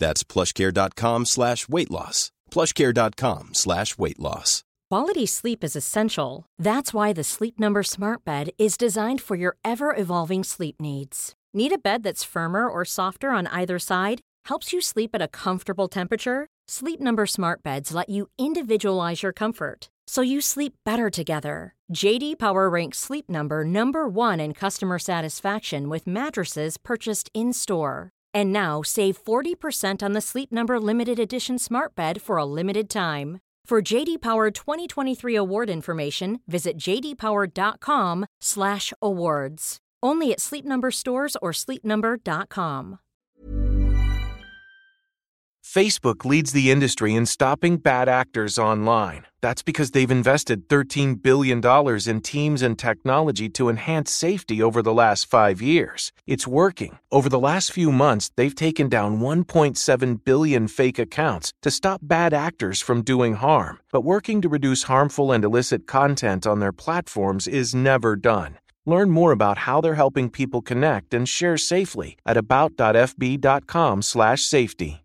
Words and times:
That's 0.00 0.24
plushcare.com 0.24 1.26
slash 1.26 1.68
weight 1.68 1.90
loss. 1.90 2.32
Plushcare.com 2.50 3.50
slash 3.54 3.96
weight 3.96 4.18
loss. 4.18 4.64
Quality 4.90 5.26
sleep 5.26 5.62
is 5.62 5.76
essential. 5.76 6.46
That's 6.58 6.92
why 6.92 7.12
the 7.12 7.22
Sleep 7.22 7.60
Number 7.60 7.84
Smart 7.84 8.24
Bed 8.24 8.50
is 8.58 8.76
designed 8.76 9.20
for 9.20 9.36
your 9.36 9.56
ever 9.64 9.94
evolving 9.94 10.42
sleep 10.42 10.80
needs. 10.80 11.34
Need 11.54 11.72
a 11.72 11.78
bed 11.78 12.02
that's 12.02 12.24
firmer 12.24 12.68
or 12.68 12.84
softer 12.84 13.30
on 13.30 13.46
either 13.46 13.78
side? 13.78 14.20
Helps 14.46 14.72
you 14.72 14.80
sleep 14.80 15.10
at 15.14 15.22
a 15.22 15.28
comfortable 15.28 15.86
temperature? 15.86 16.48
Sleep 16.66 17.00
Number 17.00 17.26
Smart 17.26 17.62
Beds 17.62 17.94
let 17.94 18.08
you 18.08 18.26
individualize 18.36 19.22
your 19.22 19.32
comfort 19.32 19.88
so 20.08 20.22
you 20.22 20.40
sleep 20.40 20.74
better 20.84 21.08
together. 21.08 21.72
JD 21.94 22.36
Power 22.40 22.68
ranks 22.68 22.98
Sleep 22.98 23.28
Number 23.28 23.64
number 23.64 24.08
1 24.08 24.40
in 24.40 24.54
customer 24.54 24.98
satisfaction 24.98 25.88
with 25.88 26.08
mattresses 26.08 26.76
purchased 26.78 27.30
in-store. 27.32 28.10
And 28.34 28.52
now 28.52 28.82
save 28.82 29.24
40% 29.24 30.02
on 30.02 30.12
the 30.12 30.20
Sleep 30.20 30.52
Number 30.52 30.78
limited 30.80 31.18
edition 31.18 31.58
Smart 31.58 31.94
Bed 31.94 32.20
for 32.20 32.36
a 32.36 32.44
limited 32.44 32.90
time. 32.90 33.38
For 33.64 33.80
JD 33.80 34.20
Power 34.20 34.50
2023 34.50 35.36
award 35.36 35.70
information, 35.70 36.40
visit 36.48 36.76
jdpower.com/awards. 36.76 39.76
Only 40.02 40.32
at 40.32 40.40
Sleep 40.40 40.64
Number 40.64 40.90
stores 40.90 41.36
or 41.40 41.52
sleepnumber.com. 41.52 42.98
Facebook 45.70 46.24
leads 46.24 46.50
the 46.50 46.72
industry 46.72 47.14
in 47.14 47.26
stopping 47.26 47.76
bad 47.76 48.08
actors 48.08 48.58
online. 48.58 49.24
That's 49.40 49.62
because 49.62 49.92
they've 49.92 50.10
invested 50.10 50.68
$13 50.68 51.22
billion 51.22 51.64
in 52.08 52.20
teams 52.22 52.62
and 52.62 52.76
technology 52.76 53.48
to 53.50 53.68
enhance 53.68 54.10
safety 54.10 54.60
over 54.60 54.82
the 54.82 54.92
last 54.92 55.30
five 55.30 55.62
years. 55.62 56.10
It's 56.26 56.44
working. 56.44 56.98
Over 57.12 57.28
the 57.28 57.38
last 57.38 57.70
few 57.70 57.92
months, 57.92 58.32
they've 58.36 58.52
taken 58.52 58.88
down 58.88 59.20
1.7 59.20 60.24
billion 60.24 60.66
fake 60.66 60.98
accounts 60.98 61.52
to 61.62 61.70
stop 61.70 62.00
bad 62.02 62.34
actors 62.34 62.80
from 62.80 63.02
doing 63.02 63.34
harm. 63.34 63.78
But 63.92 64.00
working 64.00 64.42
to 64.42 64.48
reduce 64.48 64.82
harmful 64.82 65.30
and 65.30 65.44
illicit 65.44 65.86
content 65.86 66.48
on 66.48 66.58
their 66.58 66.72
platforms 66.72 67.46
is 67.46 67.76
never 67.76 68.16
done. 68.16 68.58
Learn 68.86 69.10
more 69.10 69.30
about 69.30 69.58
how 69.58 69.80
they're 69.80 69.94
helping 69.94 70.30
people 70.30 70.62
connect 70.62 71.14
and 71.14 71.28
share 71.28 71.56
safely 71.56 72.16
at 72.26 72.36
about.fb.com/safety. 72.36 75.04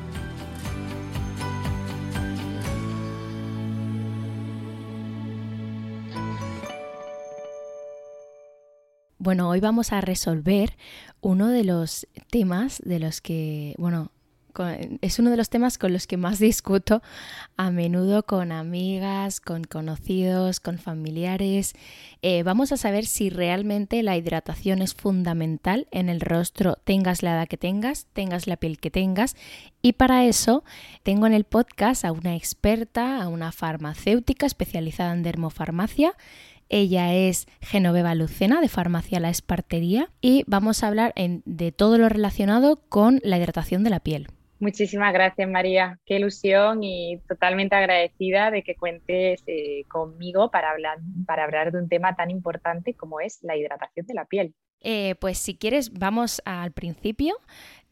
Bueno, 9.23 9.49
hoy 9.49 9.59
vamos 9.59 9.93
a 9.93 10.01
resolver 10.01 10.75
uno 11.21 11.49
de 11.49 11.63
los 11.63 12.07
temas 12.31 12.81
de 12.83 12.97
los 12.97 13.21
que, 13.21 13.75
bueno, 13.77 14.09
es 15.01 15.19
uno 15.19 15.29
de 15.29 15.37
los 15.37 15.51
temas 15.51 15.77
con 15.77 15.93
los 15.93 16.07
que 16.07 16.17
más 16.17 16.39
discuto 16.39 17.03
a 17.55 17.69
menudo 17.69 18.23
con 18.23 18.51
amigas, 18.51 19.39
con 19.39 19.63
conocidos, 19.63 20.59
con 20.59 20.79
familiares. 20.79 21.73
Eh, 22.23 22.41
vamos 22.41 22.71
a 22.71 22.77
saber 22.77 23.05
si 23.05 23.29
realmente 23.29 24.01
la 24.01 24.17
hidratación 24.17 24.81
es 24.81 24.95
fundamental 24.95 25.87
en 25.91 26.09
el 26.09 26.19
rostro, 26.19 26.79
tengas 26.83 27.21
la 27.21 27.33
edad 27.33 27.47
que 27.47 27.57
tengas, 27.57 28.07
tengas 28.13 28.47
la 28.47 28.57
piel 28.57 28.79
que 28.79 28.89
tengas. 28.89 29.35
Y 29.83 29.93
para 29.93 30.25
eso 30.25 30.63
tengo 31.03 31.27
en 31.27 31.33
el 31.33 31.43
podcast 31.43 32.05
a 32.05 32.11
una 32.11 32.35
experta, 32.35 33.21
a 33.21 33.27
una 33.27 33.51
farmacéutica 33.51 34.47
especializada 34.47 35.13
en 35.13 35.21
dermofarmacia 35.21 36.15
ella 36.71 37.13
es 37.13 37.47
Genoveva 37.61 38.15
Lucena 38.15 38.61
de 38.61 38.69
Farmacia 38.69 39.19
La 39.19 39.29
Espartería 39.29 40.09
y 40.21 40.43
vamos 40.47 40.83
a 40.83 40.87
hablar 40.87 41.13
de 41.15 41.71
todo 41.71 41.97
lo 41.97 42.09
relacionado 42.09 42.81
con 42.89 43.19
la 43.23 43.37
hidratación 43.37 43.83
de 43.83 43.89
la 43.89 43.99
piel. 43.99 44.27
Muchísimas 44.59 45.11
gracias 45.11 45.49
María, 45.49 45.99
qué 46.05 46.17
ilusión 46.17 46.83
y 46.83 47.19
totalmente 47.27 47.75
agradecida 47.75 48.51
de 48.51 48.61
que 48.61 48.75
cuentes 48.75 49.43
eh, 49.47 49.85
conmigo 49.89 50.51
para 50.51 50.69
hablar, 50.69 50.99
para 51.25 51.43
hablar 51.43 51.71
de 51.71 51.79
un 51.79 51.89
tema 51.89 52.15
tan 52.15 52.29
importante 52.29 52.93
como 52.93 53.19
es 53.19 53.39
la 53.41 53.57
hidratación 53.57 54.05
de 54.05 54.13
la 54.13 54.25
piel. 54.25 54.53
Eh, 54.81 55.15
pues 55.19 55.37
si 55.37 55.57
quieres, 55.57 55.93
vamos 55.93 56.41
al 56.45 56.71
principio. 56.71 57.35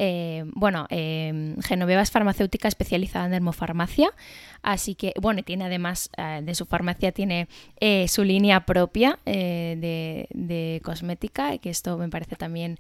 Eh, 0.02 0.46
bueno, 0.54 0.88
eh, 0.90 1.56
Genoveva 1.62 2.02
es 2.02 2.10
farmacéutica 2.10 2.70
especializada 2.70 3.26
en 3.26 3.32
dermofarmacia, 3.32 4.12
así 4.64 4.96
que, 4.96 5.12
bueno, 5.22 5.44
tiene 5.44 5.66
además 5.66 6.10
eh, 6.18 6.40
de 6.42 6.56
su 6.56 6.66
farmacia, 6.66 7.12
tiene 7.12 7.50
su 8.08 8.24
línea 8.24 8.66
propia 8.66 9.20
de, 9.26 10.82
cosmética, 10.84 11.58
que 11.58 11.70
esto 11.70 11.98
me 11.98 12.08
parece 12.10 12.36
también 12.36 12.78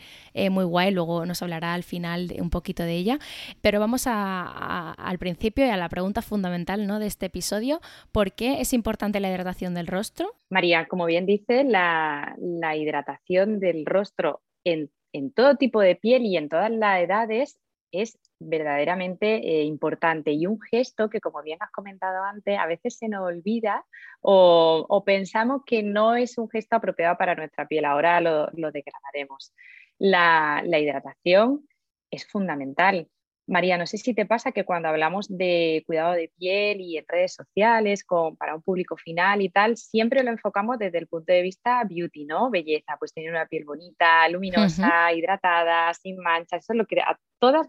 muy 0.49 0.63
guay, 0.63 0.91
luego 0.91 1.25
nos 1.25 1.41
hablará 1.41 1.73
al 1.73 1.83
final 1.83 2.33
un 2.39 2.49
poquito 2.49 2.83
de 2.83 2.95
ella, 2.95 3.19
pero 3.61 3.79
vamos 3.79 4.05
al 4.07 5.17
principio 5.19 5.65
y 5.65 5.69
a 5.69 5.77
la 5.77 5.89
pregunta 5.89 6.21
fundamental 6.21 6.87
¿no? 6.87 6.99
de 6.99 7.07
este 7.07 7.25
episodio, 7.25 7.81
¿por 8.11 8.31
qué 8.31 8.61
es 8.61 8.71
importante 8.71 9.19
la 9.19 9.29
hidratación 9.29 9.73
del 9.73 9.87
rostro? 9.87 10.33
María, 10.49 10.85
como 10.87 11.05
bien 11.05 11.25
dice, 11.25 11.63
la, 11.63 12.35
la 12.39 12.75
hidratación 12.77 13.59
del 13.59 13.85
rostro 13.85 14.41
en 14.63 14.89
en 15.13 15.31
todo 15.31 15.55
tipo 15.55 15.81
de 15.81 15.95
piel 15.95 16.25
y 16.25 16.37
en 16.37 16.49
todas 16.49 16.71
las 16.71 17.01
edades 17.01 17.59
es 17.91 18.19
verdaderamente 18.39 19.35
eh, 19.35 19.63
importante 19.63 20.31
y 20.31 20.45
un 20.45 20.61
gesto 20.61 21.09
que, 21.09 21.19
como 21.19 21.41
bien 21.41 21.57
has 21.61 21.71
comentado 21.71 22.23
antes, 22.23 22.57
a 22.57 22.67
veces 22.67 22.97
se 22.97 23.09
nos 23.09 23.25
olvida 23.25 23.85
o, 24.21 25.03
pensamos 25.05 25.63
que 25.65 25.83
no 25.83 26.15
es 26.15 26.37
un 26.37 26.49
gesto 26.49 26.75
apropiado 26.75 27.17
para 27.17 27.35
nuestra 27.35 27.67
piel. 27.67 27.85
Ahora 27.85 28.21
lo, 28.21 28.49
lo 28.53 28.71
degradaremos. 28.71 29.53
La, 29.97 30.63
hidratación 30.65 31.67
es 32.11 32.27
fundamental. 32.27 33.07
María, 33.49 33.77
no 33.77 33.87
sé 33.87 33.97
si 33.97 34.13
te 34.13 34.25
pasa 34.25 34.51
que 34.51 34.63
cuando 34.63 34.89
hablamos 34.89 35.27
de 35.29 35.83
cuidado 35.85 36.13
de 36.13 36.31
piel 36.37 36.81
y 36.81 36.97
en 36.97 37.05
redes 37.07 37.33
sociales 37.33 38.03
con, 38.03 38.37
para 38.37 38.55
un 38.55 38.61
público 38.61 38.95
final 38.95 39.41
y 39.41 39.49
tal, 39.49 39.75
siempre 39.75 40.23
lo 40.23 40.29
enfocamos 40.29 40.77
desde 40.77 40.99
el 40.99 41.07
punto 41.07 41.33
de 41.33 41.41
vista 41.41 41.83
beauty, 41.83 42.25
¿no? 42.25 42.49
Belleza, 42.49 42.95
pues 42.99 43.13
tener 43.13 43.31
una 43.31 43.47
piel 43.47 43.65
bonita, 43.65 44.27
luminosa, 44.29 45.11
hidratada, 45.13 45.93
sin 45.93 46.17
manchas, 46.17 46.63
eso 46.63 46.73
es 46.73 46.77
lo 46.77 46.85
que 46.85 47.01
a 47.01 47.19
todas 47.39 47.67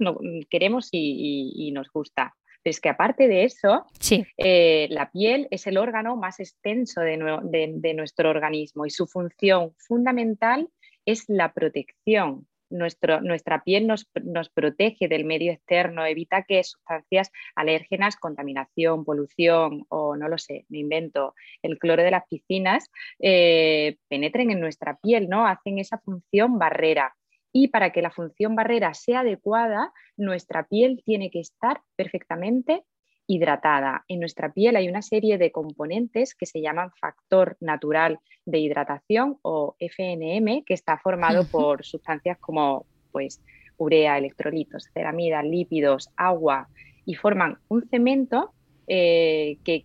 queremos 0.48 0.88
y, 0.92 1.70
nos 1.72 1.90
gusta. 1.90 2.34
Pero 2.62 2.72
es 2.72 2.80
que 2.80 2.90
aparte 2.90 3.26
de 3.26 3.44
eso, 3.44 3.86
eh, 4.36 4.86
la 4.90 5.10
piel 5.10 5.48
es 5.50 5.66
el 5.66 5.78
órgano 5.78 6.16
más 6.16 6.40
extenso 6.40 7.00
de 7.00 7.94
nuestro 7.94 8.28
organismo 8.28 8.84
y 8.84 8.90
su 8.90 9.06
función 9.06 9.72
fundamental 9.78 10.68
es 11.06 11.24
la 11.28 11.52
protección 11.52 12.46
nuestra 12.70 13.62
piel 13.64 13.86
nos, 13.86 14.06
protege 14.54 15.08
del 15.08 15.24
medio 15.24 15.52
externo, 15.52 16.06
evita 16.06 16.44
que 16.44 16.62
sustancias 16.64 17.30
alérgenas, 17.54 18.16
contaminación, 18.16 19.04
polución 19.04 19.84
o 19.88 20.16
no 20.16 20.28
lo 20.28 20.38
sé, 20.38 20.64
me 20.68 20.78
invento, 20.78 21.34
el 21.62 21.78
cloro 21.78 22.02
de 22.02 22.10
las 22.10 22.24
piscinas, 22.28 22.90
eh, 23.18 23.96
penetren 24.08 24.50
en 24.50 24.60
nuestra 24.60 24.96
piel, 24.96 25.28
¿no? 25.28 25.46
Hacen 25.46 25.78
esa 25.78 25.98
función 25.98 26.58
barrera. 26.58 27.14
Y 27.52 27.68
para 27.68 27.90
que 27.90 28.02
la 28.02 28.12
función 28.12 28.54
barrera 28.54 28.94
sea 28.94 29.20
adecuada, 29.20 29.92
nuestra 30.16 30.66
piel 30.66 31.02
tiene 31.04 31.30
que 31.30 31.40
estar 31.40 31.80
perfectamente 31.96 32.84
hidratada. 33.30 34.04
En 34.08 34.18
nuestra 34.18 34.52
piel 34.52 34.74
hay 34.74 34.88
una 34.88 35.02
serie 35.02 35.38
de 35.38 35.52
componentes 35.52 36.34
que 36.34 36.46
se 36.46 36.60
llaman 36.60 36.90
factor 37.00 37.56
natural 37.60 38.18
de 38.44 38.58
hidratación 38.58 39.38
o 39.42 39.76
FNM, 39.78 40.64
que 40.64 40.74
está 40.74 40.98
formado 40.98 41.46
por 41.46 41.84
sustancias 41.84 42.38
como 42.38 42.86
pues, 43.12 43.40
urea, 43.76 44.18
electrolitos, 44.18 44.90
ceramidas, 44.92 45.44
lípidos, 45.44 46.10
agua 46.16 46.68
y 47.06 47.14
forman 47.14 47.58
un 47.68 47.88
cemento 47.88 48.50
eh, 48.88 49.58
que, 49.64 49.84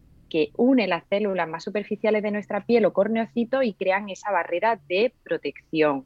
une 0.57 0.85
las 0.87 1.07
células 1.07 1.47
más 1.47 1.63
superficiales 1.63 2.21
de 2.21 2.31
nuestra 2.31 2.65
piel 2.65 2.83
o 2.83 2.91
corneocito 2.91 3.63
y 3.63 3.73
crean 3.73 4.09
esa 4.09 4.31
barrera 4.31 4.77
de 4.89 5.13
protección. 5.23 6.05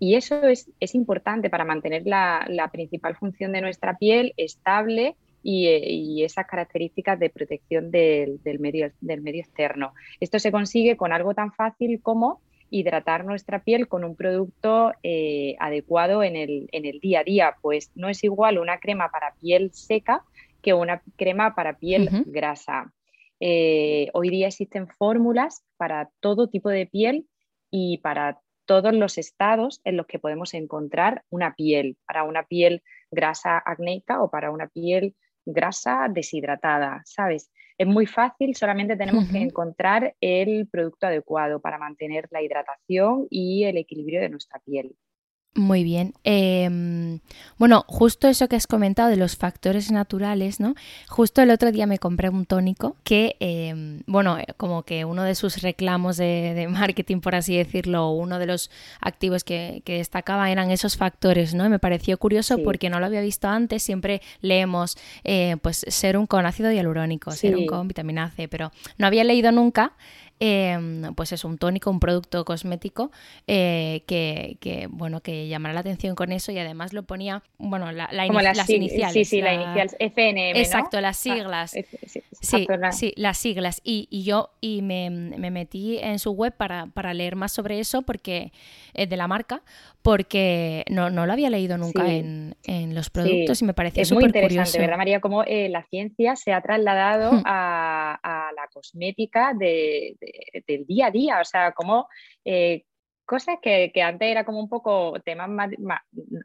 Y 0.00 0.16
eso 0.16 0.42
es, 0.48 0.66
importante 0.94 1.48
para 1.48 1.64
mantener 1.64 2.02
la, 2.06 2.44
la 2.48 2.72
principal 2.72 3.14
función 3.14 3.52
de 3.52 3.60
nuestra 3.60 3.98
piel 3.98 4.32
estable 4.36 5.16
eh, 5.48 5.80
y, 5.88 6.24
esas 6.24 6.46
características 6.46 7.20
de 7.20 7.30
protección 7.30 7.92
del, 7.92 8.40
medio, 8.58 8.90
del 9.00 9.20
medio 9.20 9.42
externo. 9.42 9.94
Esto 10.18 10.40
se 10.40 10.50
consigue 10.50 10.96
con 10.96 11.12
algo 11.12 11.34
tan 11.34 11.52
fácil 11.52 12.00
como 12.02 12.40
hidratar 12.68 13.24
nuestra 13.24 13.62
piel 13.62 13.86
con 13.86 14.02
un 14.02 14.16
producto 14.16 14.92
eh, 15.04 15.54
adecuado 15.60 16.24
en 16.24 16.34
el, 16.34 16.98
día 17.00 17.20
a 17.20 17.24
día, 17.24 17.56
pues 17.62 17.92
no 17.94 18.08
es 18.08 18.24
igual 18.24 18.58
una 18.58 18.78
crema 18.78 19.08
para 19.10 19.34
piel 19.34 19.70
seca 19.72 20.24
que 20.62 20.74
una 20.74 21.00
crema 21.14 21.54
para 21.54 21.78
piel 21.78 22.08
grasa. 22.26 22.92
Eh, 23.38 24.08
hoy 24.14 24.30
día 24.30 24.48
existen 24.48 24.88
fórmulas 24.88 25.62
para 25.76 26.10
todo 26.18 26.48
tipo 26.48 26.70
de 26.70 26.86
piel 26.86 27.28
y 27.70 27.98
para 27.98 28.40
todos 28.64 28.92
los 28.92 29.16
estados 29.16 29.80
en 29.84 29.96
los 29.96 30.06
que 30.06 30.18
podemos 30.18 30.54
encontrar 30.54 31.22
una 31.30 31.54
piel, 31.54 31.96
para 32.04 32.24
una 32.24 32.42
piel 32.42 32.82
grasa 33.12 33.62
acnéica 33.64 34.20
o 34.20 34.28
para 34.28 34.50
una 34.50 34.66
piel 34.66 35.14
grasa 35.46 36.08
deshidratada, 36.10 37.00
¿sabes? 37.06 37.50
Es 37.78 37.86
muy 37.86 38.06
fácil, 38.06 38.54
solamente 38.56 38.96
tenemos 38.96 39.30
que 39.30 39.38
encontrar 39.38 40.14
el 40.20 40.66
producto 40.66 41.06
adecuado 41.06 41.60
para 41.60 41.78
mantener 41.78 42.26
la 42.30 42.42
hidratación 42.42 43.26
y 43.30 43.64
el 43.64 43.76
equilibrio 43.76 44.20
de 44.20 44.30
nuestra 44.30 44.60
piel. 44.60 44.96
Muy 45.56 45.84
bien. 45.84 46.12
Em, 46.22 47.20
bueno, 47.56 47.84
justo 47.88 48.28
eso 48.28 48.46
que 48.46 48.56
has 48.56 48.66
comentado 48.66 49.08
de 49.08 49.16
los 49.16 49.36
factores 49.36 49.90
naturales, 49.90 50.60
¿no? 50.60 50.74
Justo 51.08 51.40
el 51.40 51.50
otro 51.50 51.72
día 51.72 51.86
me 51.86 51.98
compré 51.98 52.28
un 52.28 52.44
tónico 52.44 52.94
que, 53.04 53.36
em, 53.40 54.02
bueno, 54.06 54.36
como 54.58 54.82
que 54.82 55.06
uno 55.06 55.22
de 55.22 55.34
sus 55.34 55.62
reclamos 55.62 56.18
de, 56.18 56.66
marketing, 56.68 57.20
por 57.20 57.34
así 57.34 57.56
decirlo, 57.56 58.10
uno 58.10 58.38
de 58.38 58.46
los 58.46 58.70
activos 59.00 59.44
que, 59.44 59.82
destacaba 59.86 60.50
eran 60.50 60.70
esos 60.70 60.98
factores, 60.98 61.54
¿no? 61.54 61.70
me 61.70 61.78
pareció 61.78 62.18
curioso 62.18 62.58
porque 62.62 62.90
no 62.90 63.00
lo 63.00 63.06
había 63.06 63.22
visto 63.22 63.48
antes. 63.48 63.82
Siempre 63.82 64.20
leemos, 64.42 64.98
eh, 65.24 65.56
pues, 65.62 65.86
serum 65.88 66.26
con 66.26 66.44
ácido 66.44 66.70
hialurónico, 66.70 67.30
serum 67.32 67.64
con 67.64 67.88
vitamina 67.88 68.30
C, 68.30 68.46
pero 68.46 68.72
no 68.98 69.06
había 69.06 69.24
leído 69.24 69.52
nunca 69.52 69.94
Em, 70.38 71.14
pues 71.14 71.32
es 71.32 71.44
un 71.44 71.56
tónico, 71.56 71.90
un 71.90 71.98
producto 71.98 72.44
cosmético 72.44 73.10
eh, 73.46 74.02
que, 74.06 74.86
bueno, 74.90 75.22
que 75.22 75.48
llamará 75.48 75.72
la 75.72 75.80
atención 75.80 76.14
con 76.14 76.30
eso 76.30 76.52
y 76.52 76.58
además 76.58 76.92
lo 76.92 77.04
ponía, 77.04 77.42
bueno, 77.56 77.90
la, 77.90 78.10
las, 78.12 78.68
iniciales. 78.68 79.14
Sí, 79.14 79.24
sí, 79.24 79.40
la, 79.40 79.54
inicial, 79.54 79.88
FNM, 79.98 80.56
Exacto, 80.56 81.00
las 81.00 81.16
ah, 81.16 81.22
siglas. 81.22 81.70
sí, 81.70 82.66
sí, 82.92 83.14
las 83.16 83.38
siglas. 83.38 83.80
Y, 83.82 84.24
yo 84.24 84.50
y 84.60 84.82
me, 84.82 85.08
metí 85.10 85.98
en 85.98 86.18
su 86.18 86.32
web 86.32 86.54
para, 86.54 86.86
para 86.86 87.14
leer 87.14 87.34
más 87.34 87.52
sobre 87.52 87.80
eso 87.80 88.02
porque 88.02 88.52
eh, 88.92 89.06
de 89.06 89.16
la 89.16 89.28
marca, 89.28 89.62
porque 90.02 90.84
no, 90.90 91.08
no 91.08 91.24
lo 91.24 91.32
había 91.32 91.48
leído 91.48 91.78
nunca 91.78 92.12
en, 92.12 92.45
los 92.66 93.10
productos 93.10 93.62
y 93.62 93.64
me 93.64 93.74
parece 93.74 94.00
Es 94.00 94.12
muy 94.12 94.24
interesante, 94.24 94.78
¿verdad, 94.78 94.96
María? 94.96 95.20
Cómo 95.20 95.44
eh, 95.44 95.68
la 95.68 95.84
ciencia 95.84 96.36
se 96.36 96.52
ha 96.52 96.60
trasladado 96.60 97.32
hmm. 97.32 97.42
a, 97.44 98.50
la 98.54 98.68
cosmética 98.72 99.52
de, 99.54 100.16
del 100.66 100.86
día 100.86 101.06
a 101.06 101.10
día, 101.10 101.40
o 101.40 101.44
sea, 101.44 101.72
cómo 101.72 102.08
eh, 102.44 102.84
cosas 103.26 103.56
que, 103.60 103.90
antes 104.02 104.28
era 104.28 104.44
como 104.44 104.60
un 104.60 104.68
poco 104.68 105.20
temas 105.24 105.48
más, 105.48 105.70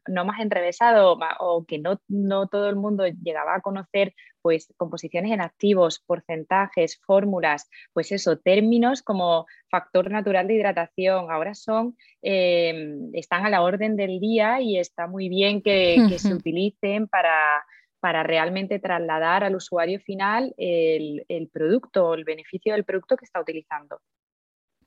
no 0.08 0.26
más 0.26 0.40
enrevesados 0.40 1.18
o 1.40 1.66
que 1.66 1.80
no, 1.80 2.02
no 2.08 2.48
todo 2.48 2.70
el 2.70 2.76
mundo 2.76 3.06
llegaba 3.08 3.56
a 3.56 3.62
conocer, 3.62 4.14
pues 4.42 4.74
composiciones 4.78 5.32
en 5.32 5.42
activos, 5.42 6.00
porcentajes, 6.06 7.00
fórmulas, 7.06 7.70
pues 7.94 8.12
eso, 8.12 8.38
términos 8.38 9.04
como 9.04 9.46
factor 9.70 10.10
natural 10.10 10.48
de 10.48 10.56
hidratación, 10.56 11.32
ahora 11.32 11.54
son, 11.54 11.96
eh, 12.24 12.98
están 13.14 13.46
a 13.46 13.50
la 13.50 13.62
orden 13.62 13.96
del 13.96 14.20
día 14.20 14.60
y 14.60 14.80
está 14.80 15.08
muy 15.08 15.30
bien 15.30 15.62
que, 15.62 16.18
se 16.18 16.34
utilicen 16.34 17.08
para, 17.08 17.64
para 18.00 18.24
realmente 18.24 18.80
trasladar 18.80 19.44
al 19.44 19.56
usuario 19.56 20.00
final 20.00 20.54
el, 20.58 21.24
el 21.30 21.48
producto, 21.50 22.16
el 22.16 22.24
beneficio 22.24 22.74
del 22.74 22.84
producto 22.84 23.16
que 23.16 23.26
está 23.26 23.40
utilizando. 23.40 24.00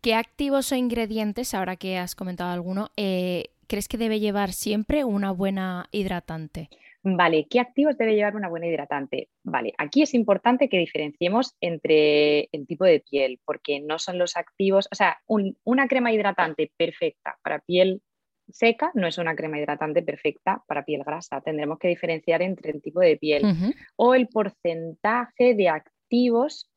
¿Qué 0.05 0.12
activos 0.12 0.71
o 0.71 0.75
ingredientes, 0.75 1.55
ahora 1.55 1.77
que 1.77 1.97
has 1.97 2.15
comentado 2.15 2.53
alguno, 2.53 2.91
eh, 2.95 3.45
crees 3.67 3.89
que 3.89 3.97
debe 3.97 4.21
llevar 4.21 4.53
siempre 4.53 5.03
una 5.03 5.31
buena 5.31 5.87
hidratante? 5.93 6.69
Vale, 7.03 7.47
¿qué 7.49 7.59
activos 7.59 7.97
debe 7.97 8.15
llevar 8.15 8.37
una 8.37 8.51
buena 8.51 8.67
hidratante? 8.67 9.31
Vale, 9.45 9.73
aquí 9.79 10.03
es 10.03 10.12
importante 10.12 10.69
que 10.69 10.77
diferenciemos 10.77 11.56
entre 11.59 12.51
el 12.53 12.67
tipo 12.67 12.85
de 12.85 13.01
piel, 13.01 13.41
porque 13.47 13.81
no 13.81 13.99
son 13.99 14.19
los 14.19 14.37
activos, 14.37 14.89
o 14.93 14.95
sea, 14.95 15.23
una 15.27 15.89
crema 15.89 16.12
hidratante 16.12 16.71
perfecta 16.77 17.39
para 17.43 17.61
piel 17.61 18.03
seca 18.51 18.91
no 18.93 19.06
es 19.06 19.17
una 19.17 19.35
crema 19.35 19.59
hidratante 19.59 20.03
perfecta 20.03 20.62
para 20.67 20.85
piel 20.85 21.03
grasa. 21.03 21.41
Tendremos 21.41 21.79
que 21.79 21.89
diferenciar 21.89 22.43
entre 22.43 22.73
el 22.73 22.83
tipo 22.83 23.01
de 23.01 23.17
piel 23.17 23.75
o 23.97 24.15
el 24.15 24.29
porcentaje 24.29 25.55
de 25.55 25.70
activos 25.70 25.94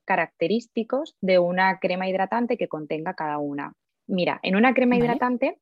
característicos 0.05 1.15
de 1.21 1.39
una 1.39 1.79
crema 1.79 2.07
hidratante 2.07 2.57
que 2.57 2.67
contenga 2.67 3.13
cada 3.13 3.37
una. 3.37 3.73
Mira, 4.07 4.39
en 4.41 4.55
una 4.55 4.73
crema 4.73 4.95
hidratante 4.95 5.59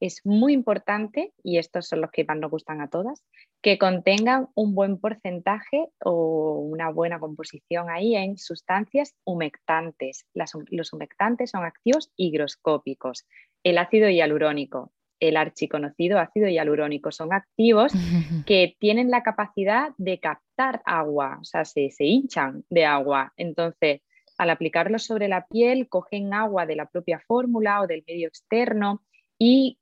es 0.00 0.20
muy 0.24 0.52
importante, 0.52 1.32
y 1.42 1.56
estos 1.56 1.88
son 1.88 2.02
los 2.02 2.10
que 2.10 2.24
más 2.24 2.36
nos 2.36 2.50
gustan 2.50 2.82
a 2.82 2.88
todas, 2.88 3.24
que 3.62 3.78
contengan 3.78 4.48
un 4.54 4.74
buen 4.74 4.98
porcentaje 4.98 5.88
o 6.04 6.58
una 6.58 6.90
buena 6.90 7.18
composición 7.18 7.88
ahí 7.88 8.14
en 8.14 8.36
sustancias 8.36 9.14
humectantes. 9.24 10.26
los 10.34 10.92
humectantes 10.92 11.50
son 11.50 11.64
activos 11.64 12.12
higroscópicos. 12.16 13.26
El 13.64 13.78
ácido 13.78 14.10
hialurónico, 14.10 14.92
el 15.20 15.36
archiconocido 15.36 16.18
ácido 16.18 16.48
hialurónico. 16.48 17.10
Son 17.12 17.32
activos 17.32 17.92
que 18.46 18.76
tienen 18.78 19.10
la 19.10 19.22
capacidad 19.22 19.90
de 19.98 20.18
captar 20.18 20.82
agua, 20.84 21.38
o 21.40 21.44
sea, 21.44 21.64
se, 21.64 21.90
hinchan 21.98 22.64
de 22.70 22.84
agua. 22.84 23.32
Entonces, 23.36 24.02
al 24.38 24.50
aplicarlos 24.50 25.04
sobre 25.04 25.28
la 25.28 25.46
piel, 25.46 25.88
cogen 25.88 26.34
agua 26.34 26.66
de 26.66 26.76
la 26.76 26.86
propia 26.86 27.20
fórmula 27.26 27.80
o 27.80 27.86
del 27.86 28.04
medio 28.06 28.28
externo 28.28 29.02
y 29.38 29.78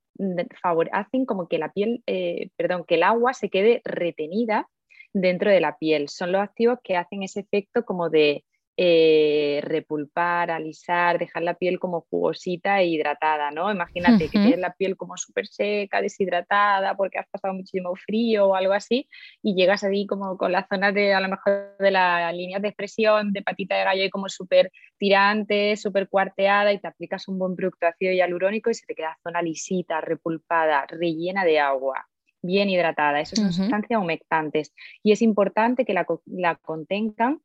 hacen 0.93 1.26
como 1.26 1.49
que 1.49 1.59
la 1.59 1.73
piel, 1.73 2.03
eh, 2.07 2.50
perdón, 2.57 2.85
que 2.87 2.95
el 2.95 3.03
agua 3.03 3.35
se 3.35 3.50
quede 3.50 3.83
retenida 3.85 4.69
dentro 5.12 5.50
de 5.50 5.61
la 5.61 5.76
piel. 5.76 6.09
Son 6.09 6.31
los 6.31 6.41
activos 6.41 6.79
que 6.85 6.97
hacen 6.97 7.23
ese 7.23 7.41
efecto 7.41 7.85
como 7.85 8.11
de 8.11 8.45
eh, 8.76 9.61
repulpar, 9.62 10.50
alisar, 10.50 11.19
dejar 11.19 11.45
la 11.45 11.54
piel 11.54 11.78
como 11.78 12.00
jugosita 12.11 12.81
e 12.81 12.87
hidratada, 12.87 13.52
¿no? 13.52 13.71
Imagínate 13.71 14.25
que 14.28 14.38
tienes 14.38 14.59
la 14.59 14.75
piel 14.75 14.97
como 14.97 15.16
súper 15.16 15.47
seca, 15.47 16.02
deshidratada, 16.02 16.97
porque 16.97 17.19
has 17.19 17.28
pasado 17.28 17.54
muchísimo 17.54 17.95
frío 17.95 18.49
o 18.49 18.54
algo 18.57 18.73
así, 18.73 19.09
y 19.43 19.54
llegas 19.54 19.85
ahí 19.85 20.07
como 20.07 20.37
con 20.37 20.50
la 20.50 20.66
zona 20.66 20.90
de, 20.90 21.14
a 21.14 21.21
lo 21.21 21.28
mejor, 21.28 21.76
de 21.78 21.90
las 21.93 22.35
líneas 22.35 22.62
de 22.62 22.69
expresión 22.69 23.33
de 23.33 23.43
patita 23.43 23.76
de 23.76 23.85
gallo 23.85 24.04
y 24.04 24.11
como 24.11 24.28
súper 24.28 24.73
tirante, 24.99 25.76
súper 25.76 26.09
cuarteada, 26.09 26.73
y 26.73 26.81
te 26.81 26.88
aplicas 26.88 27.28
un 27.28 27.38
buen 27.38 27.54
producto 27.54 27.87
ácido 27.87 28.12
hialurónico 28.12 28.71
y 28.71 28.75
se 28.75 28.87
te 28.87 28.95
queda 28.95 29.16
zona 29.23 29.40
lisita, 29.40 30.00
repulpada, 30.00 30.85
rellena 30.88 31.45
de 31.45 31.61
agua. 31.61 32.07
bien 32.45 32.69
hidratada. 32.69 33.21
Esas 33.21 33.38
son 33.38 33.52
sustancias 33.52 34.00
humectantes 34.00 34.73
y 35.02 35.12
es 35.12 35.23
importante 35.23 35.85
que 35.85 35.95
la, 35.95 36.57
contengan 36.57 37.40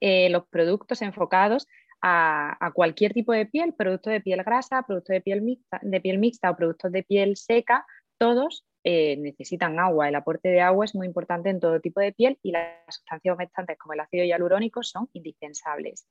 eh, 0.00 0.30
los 0.30 0.46
productos 0.48 1.02
enfocados 1.02 1.66
a, 2.02 2.70
cualquier 2.74 3.12
tipo 3.12 3.32
de 3.32 3.46
piel, 3.46 3.74
producto 3.74 4.10
de 4.10 4.20
piel 4.20 4.42
grasa, 4.42 4.82
producto 4.82 5.12
de 5.12 5.20
piel 5.20 5.42
mixta, 5.42 5.80
de 5.82 6.00
piel 6.00 6.18
mixta 6.18 6.50
o 6.50 6.56
productos 6.56 6.92
de 6.92 7.02
piel 7.02 7.36
seca, 7.36 7.84
todos 8.18 8.64
eh, 8.84 9.16
necesitan 9.18 9.78
agua. 9.78 10.08
El 10.08 10.14
aporte 10.14 10.48
de 10.48 10.60
agua 10.60 10.84
es 10.84 10.94
muy 10.94 11.06
importante 11.06 11.50
en 11.50 11.60
todo 11.60 11.80
tipo 11.80 12.00
de 12.00 12.12
piel 12.12 12.38
y 12.42 12.52
las 12.52 12.74
sustancias 12.88 13.34
humectantes 13.34 13.78
como 13.78 13.92
el 13.92 14.00
ácido 14.00 14.24
hialurónico 14.24 14.82
son 14.82 15.08
indispensables. 15.12 16.06